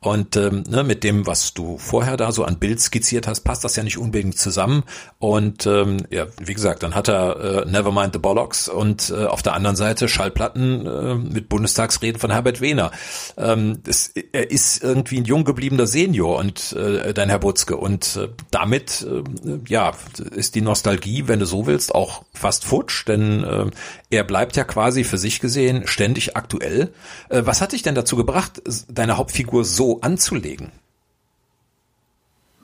Und 0.06 0.36
ähm, 0.36 0.62
ne, 0.70 0.84
mit 0.84 1.04
dem, 1.04 1.26
was 1.26 1.56
du 1.56 1.80
vorher 1.80 2.16
da 2.16 2.32
so 2.32 2.44
an 2.44 2.60
Bild 2.60 2.80
skizziert 2.80 3.26
hast, 3.26 3.42
passt 3.42 3.64
das 3.64 3.76
ja 3.76 3.82
nicht 3.82 3.98
unbedingt 3.98 4.38
zusammen. 4.38 4.84
Und 5.18 5.66
ähm, 5.66 6.06
ja, 6.12 6.28
wie 6.40 6.54
gesagt, 6.54 6.84
dann 6.84 6.94
hat 6.94 7.08
er 7.08 7.66
äh, 7.66 7.66
Nevermind 7.66 8.14
the 8.14 8.20
Bollocks 8.20 8.70
und 8.70 9.10
äh, 9.10 9.26
auf 9.26 9.42
der 9.42 9.56
anderen 9.56 9.76
Seite 9.76 10.08
Schallplatten 10.08 10.86
äh, 10.86 11.16
mit 11.16 11.50
Bundestagsreden 11.50 12.22
von 12.22 12.30
Herbert 12.30 12.62
Wehner. 12.62 12.92
Ähm, 13.36 13.80
das, 13.82 14.10
er 14.32 14.52
ist 14.52 14.84
irgendwie 14.84 15.18
ein 15.18 15.26
jung 15.26 15.44
gebliebener 15.44 15.88
Senior 15.88 16.38
und 16.38 16.74
äh, 16.74 17.12
dein 17.12 17.30
Herr 17.30 17.40
Butzke. 17.40 17.76
Und 17.76 18.16
äh, 18.18 18.28
damit 18.52 19.08
äh, 19.10 19.24
ja 19.68 19.94
ist 20.36 20.54
die 20.54 20.62
Nostalgie, 20.62 21.28
wenn 21.28 21.40
du 21.40 21.48
so 21.48 21.66
willst, 21.66 21.96
auch 21.96 22.26
fast 22.32 22.64
futsch, 22.64 23.08
denn 23.08 23.44
äh, 23.44 23.66
er 24.12 24.24
bleibt 24.24 24.56
ja 24.56 24.66
quasi 24.66 25.04
für 25.04 25.18
sich 25.18 25.40
gesehen 25.40 25.88
ständig 25.88 26.38
aktuell. 26.38 26.94
Äh, 27.30 27.42
was 27.46 27.62
hat 27.62 27.72
dich 27.72 27.82
denn 27.82 27.96
dazu 27.96 28.16
gebracht, 28.16 28.62
deine 28.88 29.18
Hauptfigur 29.18 29.66
so 29.66 29.95
anzulegen? 30.02 30.72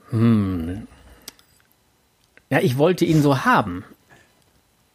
Hm. 0.09 0.87
Ja, 2.49 2.59
ich 2.59 2.77
wollte 2.77 3.05
ihn 3.05 3.21
so 3.21 3.45
haben. 3.45 3.85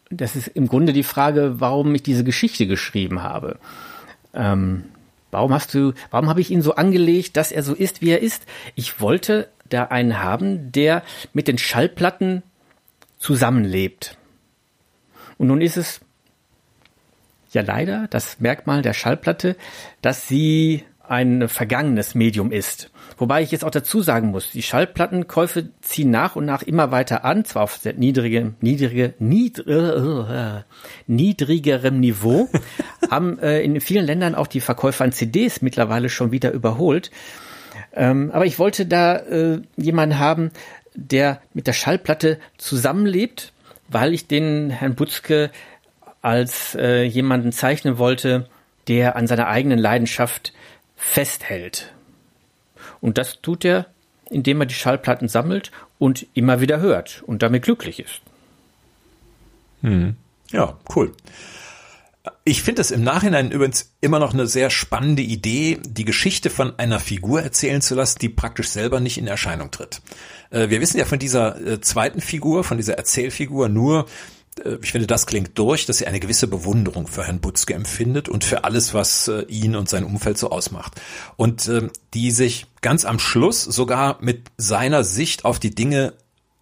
Das 0.09 0.35
ist 0.35 0.47
im 0.47 0.67
Grunde 0.67 0.93
die 0.93 1.03
Frage, 1.03 1.59
warum 1.59 1.93
ich 1.95 2.03
diese 2.03 2.23
Geschichte 2.23 2.67
geschrieben 2.67 3.23
habe. 3.23 3.59
Ähm, 4.33 4.85
warum 5.31 5.53
hast 5.53 5.73
du, 5.73 5.93
warum 6.11 6.29
habe 6.29 6.39
ich 6.39 6.51
ihn 6.51 6.61
so 6.61 6.75
angelegt, 6.75 7.35
dass 7.35 7.51
er 7.51 7.63
so 7.63 7.73
ist, 7.73 8.01
wie 8.01 8.11
er 8.11 8.21
ist? 8.21 8.45
Ich 8.75 9.01
wollte 9.01 9.49
da 9.69 9.85
einen 9.85 10.19
haben, 10.21 10.71
der 10.71 11.03
mit 11.33 11.47
den 11.47 11.57
Schallplatten 11.57 12.43
zusammenlebt. 13.17 14.17
Und 15.37 15.47
nun 15.47 15.61
ist 15.61 15.77
es 15.77 15.99
ja 17.51 17.61
leider 17.61 18.07
das 18.07 18.39
Merkmal 18.39 18.81
der 18.81 18.93
Schallplatte, 18.93 19.55
dass 20.01 20.27
sie 20.27 20.83
ein 21.09 21.47
vergangenes 21.47 22.15
Medium 22.15 22.51
ist. 22.51 22.91
Wobei 23.17 23.41
ich 23.41 23.51
jetzt 23.51 23.63
auch 23.63 23.71
dazu 23.71 24.01
sagen 24.01 24.29
muss, 24.29 24.51
die 24.51 24.61
Schallplattenkäufe 24.61 25.69
ziehen 25.81 26.11
nach 26.11 26.35
und 26.35 26.45
nach 26.45 26.61
immer 26.61 26.91
weiter 26.91 27.25
an, 27.25 27.45
zwar 27.45 27.63
auf 27.63 27.77
sehr 27.77 27.93
niedrige, 27.93 28.53
niedrige, 28.61 29.13
niedrige, 29.19 30.65
niedrigerem 31.07 31.99
Niveau, 31.99 32.49
haben 33.11 33.39
äh, 33.39 33.61
in 33.61 33.79
vielen 33.81 34.05
Ländern 34.05 34.35
auch 34.35 34.47
die 34.47 34.61
Verkäufe 34.61 35.03
an 35.03 35.11
CDs 35.11 35.61
mittlerweile 35.61 36.09
schon 36.09 36.31
wieder 36.31 36.51
überholt. 36.51 37.11
Ähm, 37.93 38.31
aber 38.31 38.45
ich 38.45 38.59
wollte 38.59 38.85
da 38.85 39.17
äh, 39.17 39.61
jemanden 39.75 40.19
haben, 40.19 40.51
der 40.93 41.41
mit 41.53 41.67
der 41.67 41.73
Schallplatte 41.73 42.39
zusammenlebt, 42.57 43.53
weil 43.87 44.13
ich 44.13 44.27
den 44.27 44.69
Herrn 44.69 44.95
Butzke 44.95 45.51
als 46.21 46.75
äh, 46.75 47.03
jemanden 47.03 47.51
zeichnen 47.51 47.97
wollte, 47.97 48.49
der 48.87 49.15
an 49.15 49.27
seiner 49.27 49.47
eigenen 49.47 49.79
Leidenschaft 49.79 50.53
festhält. 50.97 51.93
Und 52.99 53.17
das 53.17 53.41
tut 53.41 53.63
er, 53.63 53.85
indem 54.29 54.61
er 54.61 54.65
die 54.65 54.73
Schallplatten 54.73 55.29
sammelt 55.29 55.71
und 55.99 56.27
immer 56.33 56.59
wieder 56.59 56.79
hört 56.79 57.23
und 57.25 57.43
damit 57.43 57.63
glücklich 57.63 57.99
ist. 57.99 58.21
Hm. 59.81 60.17
Ja, 60.51 60.77
cool. 60.95 61.13
Ich 62.43 62.61
finde 62.61 62.81
es 62.81 62.91
im 62.91 63.03
Nachhinein 63.03 63.51
übrigens 63.51 63.93
immer 64.01 64.19
noch 64.19 64.33
eine 64.33 64.47
sehr 64.47 64.69
spannende 64.69 65.21
Idee, 65.21 65.79
die 65.85 66.03
Geschichte 66.03 66.49
von 66.49 66.77
einer 66.77 66.99
Figur 66.99 67.41
erzählen 67.41 67.81
zu 67.81 67.95
lassen, 67.95 68.19
die 68.19 68.29
praktisch 68.29 68.69
selber 68.69 68.99
nicht 68.99 69.17
in 69.17 69.27
Erscheinung 69.27 69.71
tritt. 69.71 70.01
Äh, 70.49 70.69
wir 70.69 70.81
wissen 70.81 70.97
ja 70.97 71.05
von 71.05 71.19
dieser 71.19 71.59
äh, 71.59 71.81
zweiten 71.81 72.21
Figur, 72.21 72.63
von 72.63 72.77
dieser 72.77 72.97
Erzählfigur 72.97 73.69
nur, 73.69 74.07
ich 74.81 74.91
finde, 74.91 75.07
das 75.07 75.25
klingt 75.25 75.57
durch, 75.57 75.85
dass 75.85 75.99
sie 75.99 76.07
eine 76.07 76.19
gewisse 76.19 76.47
Bewunderung 76.47 77.07
für 77.07 77.25
Herrn 77.25 77.39
Butzke 77.39 77.73
empfindet 77.73 78.29
und 78.29 78.43
für 78.43 78.63
alles, 78.63 78.93
was 78.93 79.27
äh, 79.27 79.41
ihn 79.43 79.75
und 79.75 79.89
sein 79.89 80.03
Umfeld 80.03 80.37
so 80.37 80.49
ausmacht. 80.49 80.99
Und 81.35 81.67
äh, 81.67 81.89
die 82.13 82.31
sich 82.31 82.67
ganz 82.81 83.05
am 83.05 83.19
Schluss 83.19 83.63
sogar 83.63 84.17
mit 84.21 84.47
seiner 84.57 85.03
Sicht 85.03 85.45
auf 85.45 85.59
die 85.59 85.73
Dinge 85.73 86.13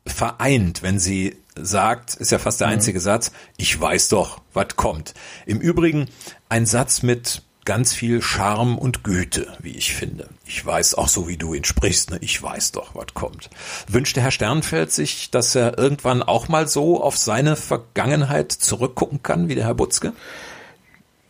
vereint, 0.05 0.83
wenn 0.83 0.99
sie 0.99 1.37
sagt, 1.55 2.15
ist 2.15 2.31
ja 2.31 2.39
fast 2.39 2.59
der 2.59 2.67
mhm. 2.67 2.73
einzige 2.73 2.99
mhm. 2.99 3.03
Satz, 3.03 3.31
ich 3.57 3.79
weiß 3.79 4.09
doch, 4.09 4.41
was 4.53 4.75
kommt. 4.75 5.13
Im 5.45 5.59
Übrigen 5.59 6.09
ein 6.49 6.65
Satz 6.65 7.01
mit 7.01 7.41
ganz 7.65 7.93
viel 7.93 8.21
Charme 8.21 8.77
und 8.77 9.03
Güte, 9.03 9.47
wie 9.59 9.71
ich 9.71 9.93
finde. 9.93 10.29
Ich 10.45 10.63
weiß 10.63 10.93
auch 10.95 11.07
so, 11.07 11.27
wie 11.27 11.37
du 11.37 11.53
ihn 11.55 11.63
sprichst, 11.63 12.11
ne? 12.11 12.19
ich 12.21 12.41
weiß 12.41 12.71
doch, 12.71 12.93
was 12.93 13.13
kommt. 13.15 13.49
Wünschte 13.87 14.21
Herr 14.21 14.31
Sternfeld 14.31 14.91
sich, 14.91 15.31
dass 15.31 15.55
er 15.55 15.77
irgendwann 15.77 16.21
auch 16.23 16.47
mal 16.47 16.67
so 16.67 17.01
auf 17.01 17.17
seine 17.17 17.55
Vergangenheit 17.55 18.51
zurückgucken 18.51 19.23
kann, 19.23 19.49
wie 19.49 19.55
der 19.55 19.65
Herr 19.65 19.73
Butzke? 19.73 20.13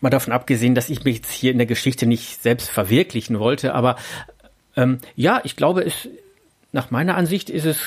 Mal 0.01 0.09
davon 0.09 0.33
abgesehen, 0.33 0.75
dass 0.75 0.89
ich 0.89 1.05
mich 1.05 1.17
jetzt 1.17 1.31
hier 1.31 1.51
in 1.51 1.57
der 1.57 1.67
Geschichte 1.67 2.05
nicht 2.05 2.43
selbst 2.43 2.69
verwirklichen 2.69 3.39
wollte, 3.39 3.73
aber 3.73 3.95
ähm, 4.75 4.99
ja, 5.15 5.39
ich 5.45 5.55
glaube, 5.55 5.85
es, 5.85 6.09
nach 6.73 6.91
meiner 6.91 7.15
Ansicht 7.15 7.49
ist 7.49 7.65
es 7.65 7.77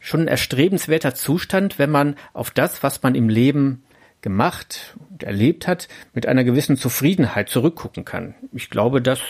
schon 0.00 0.22
ein 0.22 0.28
erstrebenswerter 0.28 1.14
Zustand, 1.14 1.78
wenn 1.78 1.90
man 1.90 2.16
auf 2.32 2.50
das, 2.50 2.82
was 2.82 3.02
man 3.02 3.14
im 3.14 3.28
Leben 3.28 3.84
gemacht 4.20 4.96
und 5.10 5.22
erlebt 5.22 5.66
hat, 5.66 5.88
mit 6.12 6.26
einer 6.26 6.44
gewissen 6.44 6.76
Zufriedenheit 6.76 7.48
zurückgucken 7.48 8.04
kann. 8.04 8.34
Ich 8.52 8.70
glaube, 8.70 9.00
das 9.00 9.20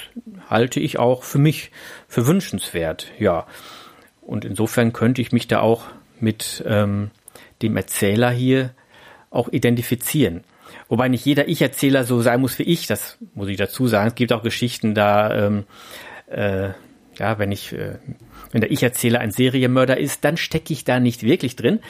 halte 0.49 0.81
ich 0.81 0.99
auch 0.99 1.23
für 1.23 1.39
mich 1.39 1.71
für 2.07 2.27
wünschenswert, 2.27 3.13
ja. 3.19 3.47
Und 4.23 4.45
insofern 4.45 4.93
könnte 4.93 5.23
ich 5.23 5.33
mich 5.33 5.49
da 5.49 5.61
auch 5.61 5.85
mit 6.21 6.63
ähm, 6.67 7.11
dem 7.63 7.77
Erzähler 7.77 8.31
hier 8.31 8.75
auch 9.31 9.49
identifizieren. 9.49 10.45
Wobei 10.89 11.09
nicht 11.09 11.25
jeder 11.25 11.49
Ich-Erzähler 11.49 12.05
so 12.05 12.21
sein 12.21 12.41
muss 12.41 12.59
wie 12.59 12.65
ich, 12.65 12.87
das 12.87 13.19
muss 13.35 13.49
ich 13.49 13.57
dazu 13.57 13.87
sagen. 13.87 14.09
Es 14.09 14.15
gibt 14.15 14.33
auch 14.33 14.43
Geschichten 14.43 14.95
da, 14.95 15.47
ähm, 15.47 15.65
äh, 16.29 16.71
ja, 17.19 17.39
wenn 17.39 17.53
ich, 17.53 17.73
äh, 17.73 17.99
wenn 18.53 18.61
der 18.61 18.71
Ich-Erzähler 18.71 19.21
ein 19.21 19.31
Serienmörder 19.31 19.99
ist, 19.99 20.25
dann 20.25 20.37
stecke 20.37 20.73
ich 20.73 20.85
da 20.85 21.01
nicht 21.01 21.23
wirklich 21.23 21.57
drin. 21.57 21.81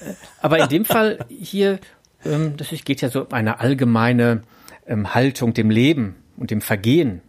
Äh, 0.00 0.14
aber 0.40 0.58
in 0.58 0.68
dem 0.68 0.84
Fall 0.84 1.24
hier 1.28 1.78
ähm, 2.24 2.56
das 2.56 2.68
geht 2.84 3.00
ja 3.00 3.08
so 3.08 3.22
um 3.22 3.32
eine 3.32 3.60
allgemeine 3.60 4.42
ähm, 4.86 5.14
Haltung 5.14 5.54
dem 5.54 5.70
Leben 5.70 6.16
und 6.36 6.50
dem 6.50 6.60
Vergehen 6.60 7.20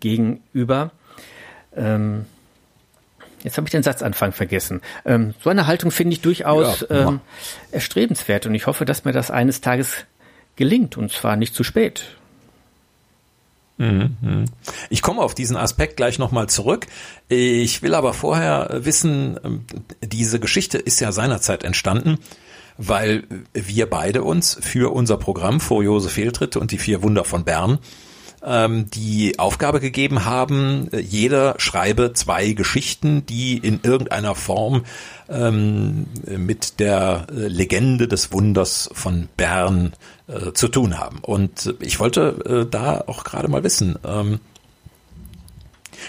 gegenüber. 0.00 0.90
Ähm, 1.74 2.26
jetzt 3.42 3.56
habe 3.56 3.66
ich 3.66 3.72
den 3.72 3.82
Satzanfang 3.82 4.32
vergessen. 4.32 4.80
Ähm, 5.04 5.34
so 5.42 5.50
eine 5.50 5.66
Haltung 5.66 5.90
finde 5.90 6.14
ich 6.14 6.20
durchaus 6.20 6.86
ja, 6.88 7.08
ähm, 7.08 7.20
erstrebenswert 7.70 8.46
und 8.46 8.54
ich 8.54 8.66
hoffe, 8.66 8.84
dass 8.84 9.04
mir 9.04 9.12
das 9.12 9.30
eines 9.30 9.60
Tages 9.60 10.04
gelingt 10.56 10.96
und 10.96 11.12
zwar 11.12 11.36
nicht 11.36 11.54
zu 11.54 11.64
spät. 11.64 12.16
Mhm, 13.78 14.16
mhm. 14.22 14.44
Ich 14.88 15.02
komme 15.02 15.20
auf 15.20 15.34
diesen 15.34 15.58
Aspekt 15.58 15.98
gleich 15.98 16.18
nochmal 16.18 16.48
zurück. 16.48 16.86
Ich 17.28 17.82
will 17.82 17.94
aber 17.94 18.14
vorher 18.14 18.70
wissen, 18.72 19.66
diese 20.00 20.40
Geschichte 20.40 20.78
ist 20.78 20.98
ja 21.00 21.12
seinerzeit 21.12 21.62
entstanden 21.62 22.18
weil 22.78 23.24
wir 23.52 23.88
beide 23.88 24.22
uns 24.22 24.58
für 24.60 24.92
unser 24.92 25.16
Programm 25.16 25.60
Furiose 25.60 26.08
Fehltritte 26.08 26.60
und 26.60 26.70
die 26.70 26.78
vier 26.78 27.02
Wunder 27.02 27.24
von 27.24 27.44
Bern 27.44 27.78
ähm, 28.46 28.88
die 28.90 29.38
Aufgabe 29.38 29.80
gegeben 29.80 30.24
haben, 30.24 30.88
jeder 30.92 31.56
schreibe 31.58 32.12
zwei 32.12 32.52
Geschichten, 32.52 33.26
die 33.26 33.58
in 33.58 33.80
irgendeiner 33.82 34.34
Form 34.34 34.84
ähm, 35.28 36.06
mit 36.24 36.78
der 36.80 37.26
Legende 37.30 38.08
des 38.08 38.32
Wunders 38.32 38.88
von 38.92 39.28
Bern 39.36 39.92
äh, 40.28 40.52
zu 40.52 40.68
tun 40.68 40.98
haben. 40.98 41.18
Und 41.22 41.74
ich 41.80 41.98
wollte 41.98 42.66
äh, 42.66 42.70
da 42.70 43.02
auch 43.06 43.24
gerade 43.24 43.48
mal 43.48 43.64
wissen, 43.64 43.98
ähm, 44.04 44.40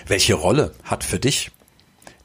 welche 0.05 0.36
Rolle 0.36 0.74
hat 0.84 1.03
für 1.03 1.20
dich 1.20 1.51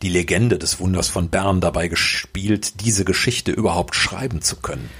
die 0.03 0.09
Legende 0.09 0.59
des 0.59 0.81
Wunders 0.81 1.09
von 1.09 1.29
Bern 1.29 1.61
dabei 1.61 1.89
gespielt, 1.89 2.81
diese 2.85 3.05
Geschichte 3.05 3.53
überhaupt 3.53 3.95
schreiben 3.95 4.43
zu 4.43 4.57
können? 4.57 4.91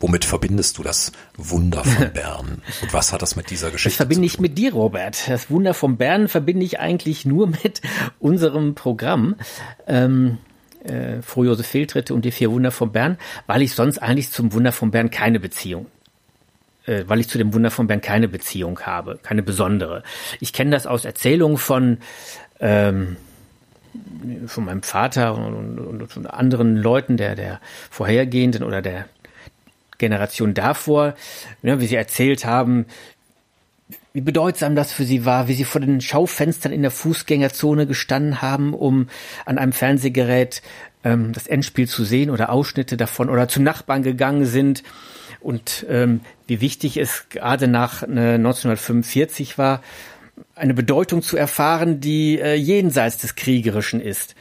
Womit 0.00 0.26
verbindest 0.26 0.76
du 0.76 0.82
das 0.82 1.12
Wunder 1.38 1.82
von 1.82 2.12
Bern? 2.14 2.62
Und 2.82 2.92
was 2.92 3.12
hat 3.12 3.22
das 3.22 3.36
mit 3.36 3.50
dieser 3.50 3.70
Geschichte 3.70 3.96
Das 3.96 4.06
verbinde 4.06 4.26
ich 4.26 4.38
mit 4.38 4.58
dir, 4.58 4.74
Robert. 4.74 5.28
Das 5.28 5.50
Wunder 5.50 5.72
von 5.72 5.96
Bern 5.96 6.28
verbinde 6.28 6.66
ich 6.66 6.78
eigentlich 6.78 7.24
nur 7.24 7.46
mit 7.46 7.80
unserem 8.18 8.74
Programm. 8.74 9.36
Ähm, 9.86 10.38
äh, 10.84 11.22
Furiose 11.22 11.62
Fehltritte 11.62 12.12
und 12.12 12.26
die 12.26 12.32
vier 12.32 12.50
Wunder 12.50 12.70
von 12.70 12.92
Bern, 12.92 13.16
weil 13.46 13.62
ich 13.62 13.74
sonst 13.74 13.98
eigentlich 13.98 14.30
zum 14.30 14.52
Wunder 14.52 14.72
von 14.72 14.90
Bern 14.90 15.10
keine 15.10 15.40
Beziehung 15.40 15.86
äh, 16.86 17.04
weil 17.06 17.20
ich 17.20 17.28
zu 17.28 17.38
dem 17.38 17.54
Wunder 17.54 17.70
von 17.70 17.86
Bern 17.86 18.02
keine 18.02 18.28
Beziehung 18.28 18.80
habe, 18.80 19.18
keine 19.22 19.42
besondere. 19.42 20.02
Ich 20.40 20.52
kenne 20.52 20.70
das 20.70 20.86
aus 20.86 21.06
Erzählungen 21.06 21.56
von 21.56 21.98
ähm, 22.60 23.16
von 24.46 24.64
meinem 24.64 24.82
Vater 24.82 25.34
und, 25.34 25.78
und, 25.78 26.16
und 26.16 26.26
anderen 26.26 26.76
Leuten 26.76 27.16
der, 27.16 27.34
der 27.34 27.60
vorhergehenden 27.90 28.62
oder 28.62 28.82
der 28.82 29.06
Generation 29.98 30.54
davor, 30.54 31.14
ne, 31.62 31.80
wie 31.80 31.86
sie 31.86 31.96
erzählt 31.96 32.44
haben, 32.44 32.86
wie 34.12 34.20
bedeutsam 34.20 34.76
das 34.76 34.92
für 34.92 35.04
sie 35.04 35.24
war, 35.24 35.48
wie 35.48 35.54
sie 35.54 35.64
vor 35.64 35.80
den 35.80 36.00
Schaufenstern 36.00 36.72
in 36.72 36.82
der 36.82 36.90
Fußgängerzone 36.90 37.86
gestanden 37.86 38.42
haben, 38.42 38.72
um 38.72 39.08
an 39.44 39.58
einem 39.58 39.72
Fernsehgerät 39.72 40.62
ähm, 41.02 41.32
das 41.32 41.46
Endspiel 41.46 41.88
zu 41.88 42.04
sehen 42.04 42.30
oder 42.30 42.50
Ausschnitte 42.50 42.96
davon 42.96 43.28
oder 43.28 43.48
zum 43.48 43.64
Nachbarn 43.64 44.02
gegangen 44.02 44.46
sind. 44.46 44.82
Und 45.40 45.84
ähm, 45.90 46.20
wie 46.46 46.60
wichtig 46.60 46.96
es 46.96 47.28
gerade 47.28 47.68
nach 47.68 48.02
äh, 48.02 48.34
1945 48.34 49.58
war, 49.58 49.82
eine 50.54 50.74
Bedeutung 50.74 51.22
zu 51.22 51.36
erfahren, 51.36 52.00
die 52.00 52.38
äh, 52.38 52.54
jenseits 52.54 53.18
des 53.18 53.34
Kriegerischen 53.34 54.00
ist 54.00 54.34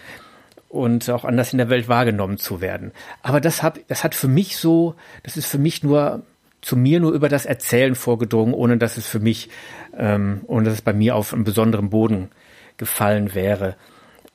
und 0.70 1.10
auch 1.10 1.26
anders 1.26 1.52
in 1.52 1.58
der 1.58 1.70
Welt 1.70 1.88
wahrgenommen 1.88 2.38
zu 2.38 2.62
werden. 2.62 2.92
Aber 3.22 3.42
das 3.42 3.64
hat, 3.64 3.80
das 3.88 4.04
hat 4.04 4.16
für 4.16 4.28
mich 4.28 4.58
so, 4.58 4.96
das 5.24 5.38
ist 5.38 5.48
für 5.48 5.58
mich 5.58 5.84
nur 5.84 6.24
zu 6.62 6.78
mir 6.78 7.00
nur 7.00 7.12
über 7.12 7.30
das 7.30 7.46
Erzählen 7.46 7.94
vorgedrungen, 7.94 8.54
ohne 8.54 8.78
dass 8.78 8.98
es 8.98 9.06
für 9.06 9.20
mich, 9.20 9.50
ähm, 9.98 10.42
ohne 10.48 10.66
dass 10.66 10.76
es 10.76 10.82
bei 10.82 10.94
mir 10.94 11.16
auf 11.16 11.34
einem 11.34 11.44
besonderen 11.44 11.90
Boden 11.90 12.30
gefallen 12.78 13.36
wäre. 13.36 13.76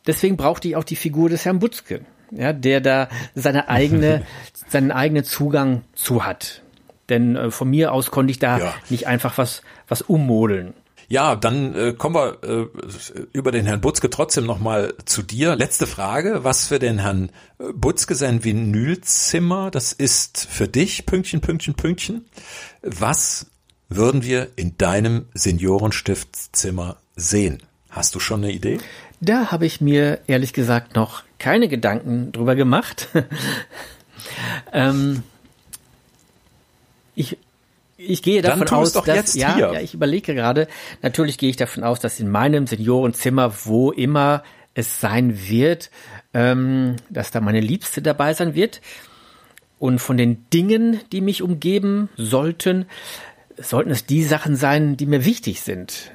Deswegen 0.06 0.36
brauchte 0.36 0.68
ich 0.68 0.76
auch 0.76 0.84
die 0.84 0.96
Figur 0.96 1.28
des 1.28 1.44
Herrn 1.44 1.58
Butzke, 1.58 2.02
ja, 2.30 2.52
der 2.52 2.80
da 2.80 3.08
seine 3.34 3.68
eigene, 3.68 4.22
seinen 4.68 4.92
eigenen 4.92 5.24
Zugang 5.24 5.82
zu 5.94 6.24
hat. 6.24 6.62
Denn 7.08 7.36
äh, 7.36 7.50
von 7.50 7.70
mir 7.70 7.92
aus 7.92 8.10
konnte 8.10 8.30
ich 8.30 8.38
da 8.38 8.58
ja. 8.58 8.74
nicht 8.90 9.06
einfach 9.06 9.38
was, 9.38 9.62
was 9.88 10.02
ummodeln. 10.02 10.74
Ja, 11.10 11.36
dann 11.36 11.74
äh, 11.74 11.94
kommen 11.94 12.16
wir 12.16 12.38
äh, 12.42 12.66
über 13.32 13.50
den 13.50 13.64
Herrn 13.64 13.80
Butzke 13.80 14.10
trotzdem 14.10 14.44
nochmal 14.44 14.92
zu 15.06 15.22
dir. 15.22 15.56
Letzte 15.56 15.86
Frage, 15.86 16.44
was 16.44 16.66
für 16.66 16.78
den 16.78 16.98
Herrn 16.98 17.30
äh, 17.58 17.72
Butzke 17.72 18.14
sein 18.14 18.44
Vinylzimmer, 18.44 19.70
das 19.70 19.94
ist 19.94 20.46
für 20.50 20.68
dich, 20.68 21.06
Pünktchen, 21.06 21.40
Pünktchen, 21.40 21.74
Pünktchen. 21.74 22.26
Was 22.82 23.46
würden 23.88 24.22
wir 24.22 24.48
in 24.56 24.76
deinem 24.76 25.24
Seniorenstiftzimmer 25.32 26.98
sehen? 27.16 27.62
Hast 27.88 28.14
du 28.14 28.20
schon 28.20 28.44
eine 28.44 28.52
Idee? 28.52 28.78
Da 29.20 29.50
habe 29.50 29.64
ich 29.64 29.80
mir 29.80 30.20
ehrlich 30.26 30.52
gesagt 30.52 30.94
noch 30.94 31.22
keine 31.38 31.68
Gedanken 31.68 32.32
drüber 32.32 32.54
gemacht. 32.54 33.08
ähm, 34.74 35.22
ich 37.14 37.38
ich 38.08 38.22
gehe 38.22 38.42
davon 38.42 38.68
aus, 38.68 38.92
dass 38.92 39.34
ja, 39.34 39.58
ja, 39.58 39.80
ich 39.80 39.94
überlege 39.94 40.34
gerade, 40.34 40.66
natürlich 41.02 41.36
gehe 41.36 41.50
ich 41.50 41.56
davon 41.56 41.84
aus, 41.84 42.00
dass 42.00 42.18
in 42.20 42.28
meinem 42.30 42.66
Seniorenzimmer, 42.66 43.52
wo 43.64 43.92
immer 43.92 44.42
es 44.74 45.00
sein 45.00 45.48
wird, 45.48 45.90
ähm, 46.32 46.96
dass 47.10 47.30
da 47.30 47.40
meine 47.40 47.60
Liebste 47.60 48.00
dabei 48.00 48.32
sein 48.32 48.54
wird. 48.54 48.80
Und 49.78 50.00
von 50.00 50.16
den 50.16 50.48
Dingen, 50.50 51.00
die 51.12 51.20
mich 51.20 51.42
umgeben 51.42 52.08
sollten, 52.16 52.86
sollten 53.56 53.90
es 53.90 54.06
die 54.06 54.24
Sachen 54.24 54.56
sein, 54.56 54.96
die 54.96 55.06
mir 55.06 55.24
wichtig 55.24 55.60
sind. 55.60 56.10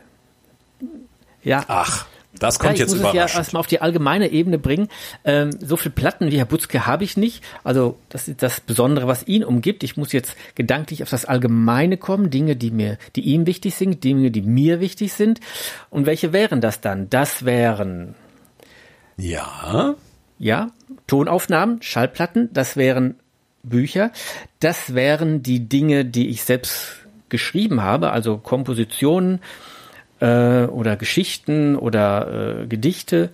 Ja. 1.44 1.64
Ach. 1.68 2.08
Das 2.40 2.60
kommt 2.60 2.78
ja, 2.78 2.86
jetzt 2.86 2.94
überraschend. 2.94 3.16
Ich 3.16 3.22
muss 3.22 3.30
es 3.30 3.34
ja 3.34 3.40
erstmal 3.40 3.60
auf 3.60 3.68
die 3.68 3.82
allgemeine 3.82 4.30
Ebene 4.30 4.58
bringen. 4.58 4.88
Ähm, 5.24 5.52
so 5.60 5.78
viel 5.78 5.92
Platten 5.92 6.32
wie 6.32 6.38
Herr 6.38 6.46
Butzke 6.46 6.86
habe 6.86 7.04
ich 7.04 7.16
nicht. 7.16 7.44
Also 7.64 7.98
das 8.10 8.28
ist 8.28 8.42
das 8.42 8.60
Besondere, 8.60 9.08
was 9.08 9.28
ihn 9.28 9.44
umgibt. 9.44 9.84
Ich 9.84 9.98
muss 9.98 10.12
jetzt 10.12 10.36
gedanklich 10.56 11.04
auf 11.04 11.10
das 11.10 11.26
Allgemeine 11.26 11.98
kommen. 11.98 12.30
Dinge, 12.30 12.56
die 12.56 12.72
mir, 12.72 12.98
die 13.16 13.22
ihm 13.22 13.46
wichtig 13.46 13.76
sind, 13.76 14.04
Dinge, 14.04 14.32
die 14.32 14.42
mir 14.42 14.80
wichtig 14.80 15.14
sind. 15.14 15.40
Und 15.90 16.06
welche 16.06 16.34
wären 16.34 16.62
das 16.62 16.82
dann? 16.82 17.10
Das 17.10 17.46
wären 17.46 18.16
ja 19.18 19.96
ja 20.40 20.72
Tonaufnahmen, 21.08 21.82
Schallplatten. 21.82 22.50
Das 22.52 22.76
wären 22.76 23.16
Bücher. 23.64 24.12
Das 24.60 24.94
wären 24.94 25.44
die 25.44 25.68
Dinge, 25.70 26.06
die 26.06 26.30
ich 26.30 26.44
selbst 26.44 27.04
geschrieben 27.30 27.82
habe, 27.82 28.12
also 28.12 28.38
Kompositionen 28.38 29.40
äh, 30.24 30.68
oder 30.68 30.96
Geschichten 30.96 31.76
oder 31.76 32.62
äh, 32.62 32.68
Gedichte, 32.68 33.30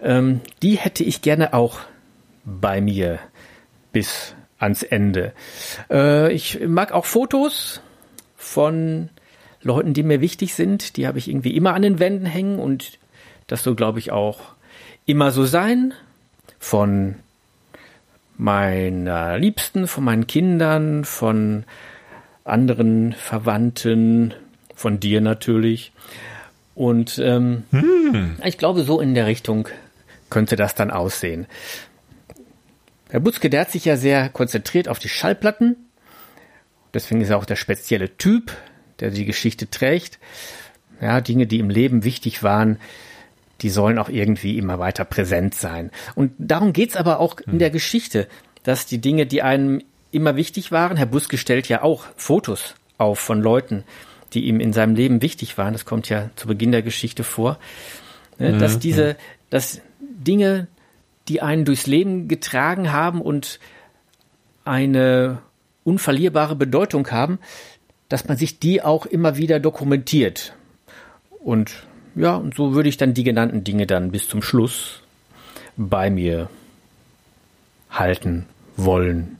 ähm, 0.00 0.40
die 0.62 0.76
hätte 0.76 1.04
ich 1.04 1.22
gerne 1.22 1.54
auch 1.54 1.78
bei 2.44 2.80
mir 2.80 3.20
bis 3.92 4.34
ans 4.58 4.82
Ende. 4.82 5.32
Äh, 5.88 6.32
ich 6.32 6.58
mag 6.66 6.90
auch 6.92 7.04
Fotos 7.04 7.80
von 8.36 9.10
Leuten, 9.62 9.94
die 9.94 10.02
mir 10.02 10.20
wichtig 10.20 10.54
sind. 10.54 10.96
Die 10.96 11.06
habe 11.06 11.18
ich 11.18 11.28
irgendwie 11.28 11.56
immer 11.56 11.74
an 11.74 11.82
den 11.82 12.00
Wänden 12.00 12.26
hängen 12.26 12.58
und 12.58 12.98
das 13.46 13.62
soll, 13.62 13.76
glaube 13.76 14.00
ich, 14.00 14.10
auch 14.10 14.40
immer 15.06 15.30
so 15.30 15.44
sein. 15.44 15.94
Von 16.58 17.16
meiner 18.36 19.38
Liebsten, 19.38 19.86
von 19.86 20.02
meinen 20.02 20.26
Kindern, 20.26 21.04
von 21.04 21.64
anderen 22.42 23.12
Verwandten, 23.12 24.34
von 24.74 25.00
dir 25.00 25.20
natürlich. 25.20 25.92
Und 26.74 27.18
ähm, 27.18 27.64
hm. 27.70 28.36
ich 28.44 28.58
glaube, 28.58 28.82
so 28.82 29.00
in 29.00 29.14
der 29.14 29.26
Richtung 29.26 29.68
könnte 30.30 30.56
das 30.56 30.74
dann 30.74 30.90
aussehen. 30.90 31.46
Herr 33.10 33.20
Butzke, 33.20 33.48
der 33.48 33.60
hat 33.60 33.70
sich 33.70 33.84
ja 33.84 33.96
sehr 33.96 34.28
konzentriert 34.28 34.88
auf 34.88 34.98
die 34.98 35.08
Schallplatten. 35.08 35.76
Deswegen 36.92 37.20
ist 37.20 37.30
er 37.30 37.38
auch 37.38 37.44
der 37.44 37.56
spezielle 37.56 38.16
Typ, 38.16 38.52
der 39.00 39.10
die 39.10 39.24
Geschichte 39.24 39.70
trägt. 39.70 40.18
Ja, 41.00 41.20
Dinge, 41.20 41.46
die 41.46 41.58
im 41.58 41.70
Leben 41.70 42.04
wichtig 42.04 42.42
waren, 42.42 42.78
die 43.60 43.70
sollen 43.70 43.98
auch 43.98 44.08
irgendwie 44.08 44.58
immer 44.58 44.78
weiter 44.78 45.04
präsent 45.04 45.54
sein. 45.54 45.90
Und 46.14 46.32
darum 46.38 46.72
geht's 46.72 46.96
aber 46.96 47.20
auch 47.20 47.38
in 47.40 47.52
hm. 47.52 47.58
der 47.60 47.70
Geschichte, 47.70 48.26
dass 48.64 48.86
die 48.86 49.00
Dinge, 49.00 49.26
die 49.26 49.42
einem 49.42 49.82
immer 50.10 50.36
wichtig 50.36 50.72
waren, 50.72 50.96
Herr 50.96 51.06
Buske 51.06 51.38
stellt 51.38 51.68
ja 51.68 51.82
auch 51.82 52.04
Fotos 52.16 52.74
auf 52.98 53.18
von 53.18 53.40
Leuten, 53.40 53.84
die 54.34 54.44
ihm 54.44 54.60
in 54.60 54.72
seinem 54.72 54.94
Leben 54.94 55.22
wichtig 55.22 55.56
waren, 55.58 55.72
das 55.72 55.84
kommt 55.84 56.08
ja 56.08 56.30
zu 56.36 56.46
Beginn 56.46 56.72
der 56.72 56.82
Geschichte 56.82 57.24
vor, 57.24 57.58
ne, 58.38 58.52
mhm. 58.52 58.58
dass 58.58 58.78
diese, 58.78 59.16
dass 59.50 59.80
Dinge, 60.00 60.66
die 61.28 61.40
einen 61.40 61.64
durchs 61.64 61.86
Leben 61.86 62.28
getragen 62.28 62.92
haben 62.92 63.20
und 63.20 63.60
eine 64.64 65.38
unverlierbare 65.84 66.56
Bedeutung 66.56 67.10
haben, 67.10 67.38
dass 68.08 68.28
man 68.28 68.36
sich 68.36 68.58
die 68.58 68.82
auch 68.82 69.06
immer 69.06 69.36
wieder 69.36 69.60
dokumentiert. 69.60 70.54
Und 71.40 71.86
ja, 72.14 72.36
und 72.36 72.54
so 72.54 72.74
würde 72.74 72.88
ich 72.88 72.96
dann 72.96 73.14
die 73.14 73.24
genannten 73.24 73.64
Dinge 73.64 73.86
dann 73.86 74.10
bis 74.10 74.28
zum 74.28 74.42
Schluss 74.42 75.02
bei 75.76 76.10
mir 76.10 76.48
halten 77.90 78.46
wollen. 78.76 79.38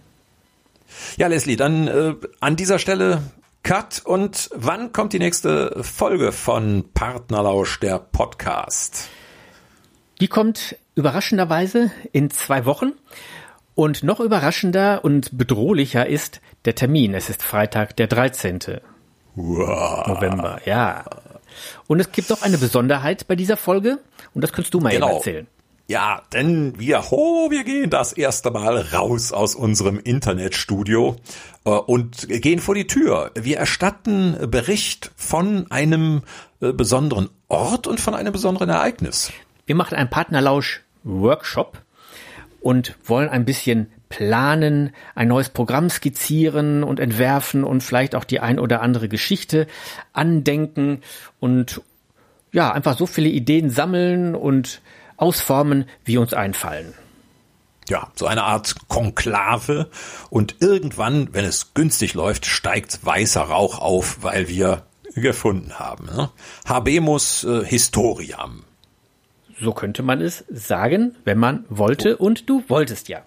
Ja, 1.17 1.27
Leslie, 1.27 1.57
dann 1.57 1.89
äh, 1.89 2.15
an 2.41 2.57
dieser 2.57 2.79
Stelle 2.79 3.23
Cut. 3.65 4.03
Und 4.05 4.51
wann 4.55 4.93
kommt 4.93 5.15
die 5.15 5.19
nächste 5.19 5.83
Folge 5.83 6.33
von 6.33 6.85
Partnerlausch, 6.93 7.81
der 7.81 7.99
Podcast? 7.99 9.09
Die 10.21 10.29
kommt 10.29 10.77
überraschenderweise 10.95 11.91
in 12.13 12.29
zwei 12.31 12.67
Wochen. 12.67 12.93
Und 13.75 14.03
noch 14.03 14.21
überraschender 14.21 15.03
und 15.03 15.37
bedrohlicher 15.37 16.07
ist 16.07 16.43
der 16.67 16.75
Termin. 16.75 17.15
Es 17.15 17.31
ist 17.31 17.43
Freitag, 17.43 17.97
der 17.97 18.07
13. 18.07 18.61
Wow. 19.35 20.09
November, 20.09 20.61
ja. 20.67 21.05
Und 21.87 22.01
es 22.01 22.13
gibt 22.13 22.31
auch 22.33 22.43
eine 22.43 22.59
Besonderheit 22.59 23.27
bei 23.27 23.35
dieser 23.35 23.57
Folge. 23.57 23.99
Und 24.35 24.45
das 24.45 24.53
kannst 24.53 24.75
du 24.75 24.81
mal 24.81 24.91
genau. 24.91 25.07
eben 25.07 25.17
erzählen. 25.17 25.47
Ja, 25.87 26.23
denn 26.33 26.79
wir, 26.79 27.11
ho, 27.11 27.51
wir 27.51 27.63
gehen 27.63 27.91
das 27.91 28.15
erste 28.15 28.51
Mal 28.51 28.79
raus 28.79 29.33
aus 29.33 29.55
unserem 29.55 29.99
Internetstudio 29.99 31.17
äh, 31.67 31.71
und 31.71 32.27
gehen 32.29 32.61
vor 32.61 32.75
die 32.75 32.87
Tür. 32.87 33.31
Wir 33.35 33.59
erstatten 33.59 34.35
Bericht 34.51 35.11
von 35.15 35.71
einem 35.71 36.23
äh, 36.61 36.73
besonderen 36.73 37.29
Ort 37.49 37.87
und 37.87 38.01
von 38.01 38.15
einem 38.15 38.33
besonderen 38.33 38.71
Ereignis. 38.71 39.31
Wir 39.67 39.75
machen 39.75 39.95
einen 39.97 40.09
Partnerlausch-Workshop 40.09 41.83
und 42.63 42.97
wollen 43.05 43.29
ein 43.29 43.45
bisschen 43.45 43.93
planen, 44.09 44.91
ein 45.15 45.29
neues 45.29 45.51
Programm 45.51 45.91
skizzieren 45.91 46.83
und 46.83 46.99
entwerfen 46.99 47.63
und 47.63 47.83
vielleicht 47.83 48.15
auch 48.15 48.25
die 48.25 48.41
ein 48.41 48.59
oder 48.59 48.81
andere 48.81 49.11
Geschichte 49.11 49.67
andenken 50.15 51.03
und 51.41 51.83
ja, 52.53 52.73
einfach 52.73 52.97
so 52.97 53.05
viele 53.05 53.29
Ideen 53.29 53.69
sammeln 53.69 54.35
und 54.35 54.81
ausformen, 55.25 55.87
wie 56.05 56.19
uns 56.19 56.35
einfallen. 56.35 56.93
Ja, 57.89 58.11
so 58.15 58.27
eine 58.27 58.45
Art 58.45 58.75
Konklave 58.89 59.89
und 60.29 60.57
irgendwann, 60.61 61.33
wenn 61.33 61.47
es 61.47 61.73
günstig 61.73 62.13
läuft, 62.13 62.45
steigt 62.45 63.05
weißer 63.05 63.43
Rauch 63.43 63.79
auf, 63.79 64.19
weil 64.23 64.49
wir 64.49 64.85
gefunden 65.15 65.79
haben. 65.79 66.07
Ne? 66.07 66.31
Habemus 66.67 67.45
äh, 67.45 67.65
Historiam. 67.65 68.65
So 69.59 69.73
könnte 69.73 70.03
man 70.03 70.21
es 70.21 70.45
sagen, 70.51 71.17
wenn 71.25 71.39
man 71.39 71.65
wollte 71.71 72.19
und 72.19 72.51
du 72.51 72.63
wolltest 72.69 73.09
ja. 73.09 73.23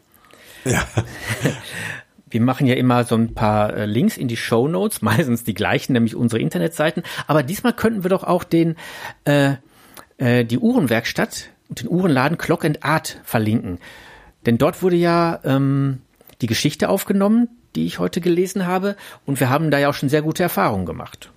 Ja. 0.65 0.83
Wir 2.29 2.41
machen 2.41 2.67
ja 2.67 2.75
immer 2.75 3.05
so 3.05 3.15
ein 3.15 3.33
paar 3.33 3.73
äh, 3.73 3.85
Links 3.85 4.17
in 4.17 4.27
die 4.27 4.35
Show 4.35 4.67
Notes, 4.67 5.01
meistens 5.01 5.45
die 5.45 5.53
gleichen, 5.53 5.93
nämlich 5.93 6.13
unsere 6.13 6.41
Internetseiten. 6.41 7.03
Aber 7.25 7.41
diesmal 7.41 7.71
könnten 7.71 8.03
wir 8.03 8.09
doch 8.09 8.25
auch 8.25 8.43
den 8.43 8.75
äh, 9.23 9.55
äh, 10.17 10.45
die 10.45 10.57
Uhrenwerkstatt 10.57 11.49
den 11.70 11.89
Uhrenladen 11.89 12.38
Clock 12.38 12.65
and 12.65 12.84
Art 12.84 13.20
verlinken. 13.24 13.80
Denn 14.45 14.57
dort 14.57 14.82
wurde 14.82 14.95
ja 14.95 15.39
ähm, 15.43 16.01
die 16.41 16.47
Geschichte 16.47 16.89
aufgenommen, 16.89 17.49
die 17.76 17.86
ich 17.86 17.99
heute 17.99 18.22
gelesen 18.22 18.65
habe, 18.65 18.95
und 19.26 19.39
wir 19.39 19.49
haben 19.49 19.72
da 19.72 19.78
ja 19.78 19.89
auch 19.89 19.93
schon 19.93 20.09
sehr 20.09 20.22
gute 20.22 20.43
Erfahrungen 20.43 20.86
gemacht. 20.86 21.32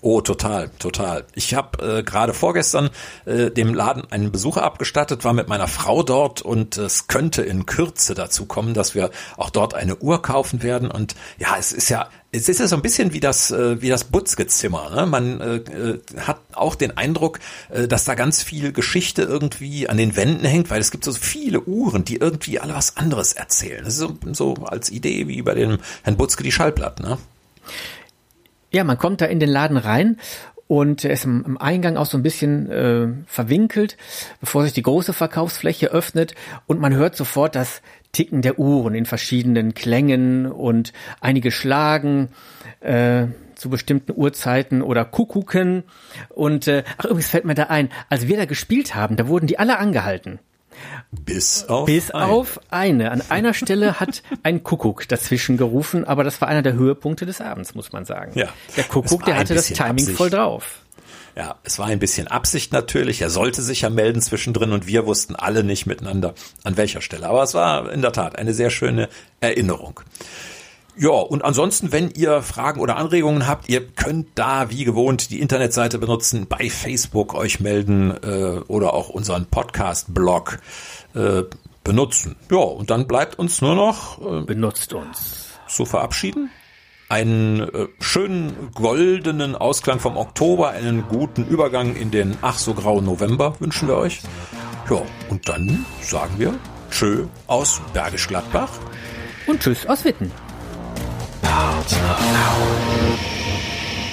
Oh, 0.00 0.20
total, 0.20 0.70
total. 0.78 1.24
Ich 1.34 1.54
habe 1.54 1.98
äh, 1.98 2.02
gerade 2.04 2.32
vorgestern 2.32 2.90
äh, 3.24 3.50
dem 3.50 3.74
Laden 3.74 4.04
einen 4.12 4.30
Besucher 4.30 4.62
abgestattet, 4.62 5.24
war 5.24 5.32
mit 5.32 5.48
meiner 5.48 5.66
Frau 5.66 6.04
dort 6.04 6.40
und 6.40 6.76
es 6.76 7.08
könnte 7.08 7.42
in 7.42 7.66
Kürze 7.66 8.14
dazu 8.14 8.46
kommen, 8.46 8.74
dass 8.74 8.94
wir 8.94 9.10
auch 9.36 9.50
dort 9.50 9.74
eine 9.74 9.96
Uhr 9.96 10.22
kaufen 10.22 10.62
werden. 10.62 10.88
Und 10.88 11.16
ja, 11.38 11.56
es 11.58 11.72
ist 11.72 11.88
ja 11.88 12.08
es 12.30 12.48
ist 12.48 12.60
ja 12.60 12.66
so 12.66 12.76
ein 12.76 12.82
bisschen 12.82 13.14
wie 13.14 13.20
das, 13.20 13.50
äh, 13.50 13.80
wie 13.80 13.88
das 13.88 14.04
Butzke-Zimmer. 14.04 14.90
Ne? 14.90 15.06
Man 15.06 15.40
äh, 15.40 15.56
äh, 15.56 16.00
hat 16.18 16.40
auch 16.52 16.74
den 16.74 16.96
Eindruck, 16.96 17.40
äh, 17.70 17.88
dass 17.88 18.04
da 18.04 18.14
ganz 18.14 18.42
viel 18.42 18.72
Geschichte 18.72 19.22
irgendwie 19.22 19.88
an 19.88 19.96
den 19.96 20.14
Wänden 20.14 20.44
hängt, 20.44 20.70
weil 20.70 20.80
es 20.80 20.90
gibt 20.90 21.04
so 21.04 21.12
viele 21.12 21.62
Uhren, 21.62 22.04
die 22.04 22.16
irgendwie 22.16 22.60
alle 22.60 22.74
was 22.74 22.98
anderes 22.98 23.32
erzählen. 23.32 23.82
Das 23.82 23.94
ist 23.94 24.00
so, 24.00 24.18
so 24.32 24.54
als 24.66 24.90
Idee 24.90 25.26
wie 25.26 25.40
bei 25.40 25.54
dem 25.54 25.78
Herrn 26.02 26.18
Butzke 26.18 26.42
die 26.42 26.52
Schallplatten. 26.52 27.06
Ne? 27.06 27.18
Ja, 28.72 28.84
man 28.84 28.98
kommt 28.98 29.22
da 29.22 29.26
in 29.26 29.40
den 29.40 29.48
Laden 29.48 29.78
rein 29.78 30.18
und 30.68 31.04
er 31.04 31.12
ist 31.12 31.24
im, 31.24 31.58
Eingang 31.58 31.96
auch 31.96 32.06
so 32.06 32.16
ein 32.16 32.22
bisschen 32.22 32.70
äh, 32.70 33.08
verwinkelt, 33.26 33.96
bevor 34.40 34.62
sich 34.62 34.74
die 34.74 34.82
große 34.82 35.12
Verkaufsfläche 35.12 35.88
öffnet 35.88 36.34
und 36.66 36.78
man 36.78 36.94
hört 36.94 37.16
sofort 37.16 37.56
das 37.56 37.82
Ticken 38.12 38.42
der 38.42 38.58
Uhren 38.58 38.94
in 38.94 39.06
verschiedenen 39.06 39.74
Klängen 39.74 40.46
und 40.46 40.92
einige 41.20 41.50
schlagen 41.50 42.28
äh, 42.80 43.26
zu 43.54 43.70
bestimmten 43.70 44.12
Uhrzeiten 44.14 44.82
oder 44.82 45.04
Kuckucken 45.04 45.84
und 46.28 46.68
äh, 46.68 46.84
ach 46.98 47.06
übrigens 47.06 47.30
fällt 47.30 47.44
mir 47.44 47.54
da 47.54 47.64
ein, 47.64 47.88
als 48.08 48.28
wir 48.28 48.36
da 48.36 48.44
gespielt 48.44 48.94
haben, 48.94 49.16
da 49.16 49.26
wurden 49.26 49.46
die 49.46 49.58
alle 49.58 49.78
angehalten. 49.78 50.38
Bis 51.10 51.64
auf 51.68 51.86
Bis 51.86 52.10
eine. 52.10 52.26
auf 52.26 52.60
eine. 52.70 53.10
An 53.10 53.22
einer 53.28 53.54
Stelle 53.54 53.98
hat 54.00 54.22
ein 54.42 54.62
Kuckuck 54.62 55.08
dazwischen 55.08 55.56
gerufen, 55.56 56.04
aber 56.04 56.24
das 56.24 56.40
war 56.40 56.48
einer 56.48 56.62
der 56.62 56.74
Höhepunkte 56.74 57.24
des 57.26 57.40
Abends, 57.40 57.74
muss 57.74 57.92
man 57.92 58.04
sagen. 58.04 58.32
Ja. 58.34 58.48
Der 58.76 58.84
Kuckuck, 58.84 59.24
der 59.24 59.36
hatte 59.38 59.54
das 59.54 59.68
Timing 59.68 59.90
Absicht. 59.90 60.16
voll 60.16 60.30
drauf. 60.30 60.82
Ja, 61.36 61.54
es 61.62 61.78
war 61.78 61.86
ein 61.86 62.00
bisschen 62.00 62.26
Absicht 62.26 62.72
natürlich. 62.72 63.22
Er 63.22 63.30
sollte 63.30 63.62
sich 63.62 63.82
ja 63.82 63.90
melden 63.90 64.20
zwischendrin 64.20 64.72
und 64.72 64.88
wir 64.88 65.06
wussten 65.06 65.36
alle 65.36 65.62
nicht 65.62 65.86
miteinander 65.86 66.34
an 66.64 66.76
welcher 66.76 67.00
Stelle. 67.00 67.28
Aber 67.28 67.44
es 67.44 67.54
war 67.54 67.92
in 67.92 68.02
der 68.02 68.12
Tat 68.12 68.36
eine 68.36 68.52
sehr 68.52 68.70
schöne 68.70 69.08
Erinnerung. 69.40 70.00
Ja, 71.00 71.10
und 71.10 71.44
ansonsten, 71.44 71.92
wenn 71.92 72.10
ihr 72.10 72.42
Fragen 72.42 72.80
oder 72.80 72.96
Anregungen 72.96 73.46
habt, 73.46 73.68
ihr 73.68 73.86
könnt 73.86 74.30
da 74.34 74.68
wie 74.70 74.82
gewohnt 74.82 75.30
die 75.30 75.40
Internetseite 75.40 75.98
benutzen, 75.98 76.46
bei 76.48 76.68
Facebook 76.68 77.34
euch 77.34 77.60
melden 77.60 78.10
äh, 78.10 78.60
oder 78.66 78.94
auch 78.94 79.08
unseren 79.08 79.46
Podcast-Blog 79.46 80.58
äh, 81.14 81.44
benutzen. 81.84 82.34
Ja, 82.50 82.58
und 82.58 82.90
dann 82.90 83.06
bleibt 83.06 83.38
uns 83.38 83.60
nur 83.60 83.76
noch 83.76 84.20
äh, 84.20 84.40
benutzt 84.42 84.92
uns 84.92 85.50
zu 85.68 85.84
verabschieden. 85.84 86.50
Einen 87.08 87.60
äh, 87.60 87.86
schönen 88.00 88.72
goldenen 88.74 89.54
Ausklang 89.54 90.00
vom 90.00 90.16
Oktober, 90.16 90.70
einen 90.70 91.06
guten 91.06 91.46
Übergang 91.46 91.94
in 91.94 92.10
den 92.10 92.36
ach 92.42 92.58
so 92.58 92.74
grauen 92.74 93.04
November 93.04 93.54
wünschen 93.60 93.86
wir 93.86 93.96
euch. 93.98 94.20
Ja, 94.90 95.00
und 95.30 95.48
dann 95.48 95.86
sagen 96.02 96.34
wir 96.38 96.58
Tschö 96.90 97.26
aus 97.46 97.80
Bergisch 97.92 98.26
Gladbach. 98.26 98.70
Und 99.46 99.60
Tschüss 99.60 99.86
aus 99.86 100.04
Witten. 100.04 100.32
Partnerlausch. 101.58 103.18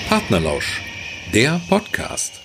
Partnerlausch, 0.10 0.82
der 1.32 1.62
Podcast. 1.70 2.42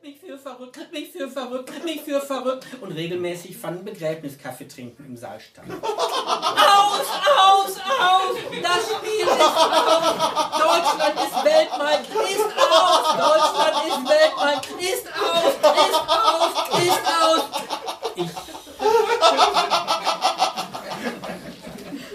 Mich 0.00 0.20
für 0.20 0.38
verrückt, 0.38 0.92
mich 0.92 1.10
für 1.10 1.28
verrückt, 1.28 1.84
mich 1.84 2.02
für 2.02 2.20
verrückt 2.20 2.66
und 2.80 2.92
regelmäßig 2.92 3.56
fanden 3.56 3.84
Begräbniskaffee 3.84 4.68
trinken 4.68 5.04
im 5.04 5.16
Saal 5.16 5.40
statt. 5.40 5.64
aus, 5.68 7.08
aus, 7.50 7.80
aus! 7.98 8.36
Das 8.62 8.82
Spiel 8.96 9.26
ist 9.26 9.28
aus! 9.28 10.06
Deutschland 10.56 11.16
ist 11.18 11.44
Weltmeister, 11.44 12.22
ist 12.30 12.46
aus! 12.62 13.16
Deutschland 13.18 13.76
ist 13.88 14.02
Weltmeister, 14.08 14.78
ist 14.78 15.08
aus, 15.18 15.54
ist 15.74 16.00
aus, 16.06 16.54
ist 16.78 17.04
aus! 17.20 17.42
Ich 18.14 18.30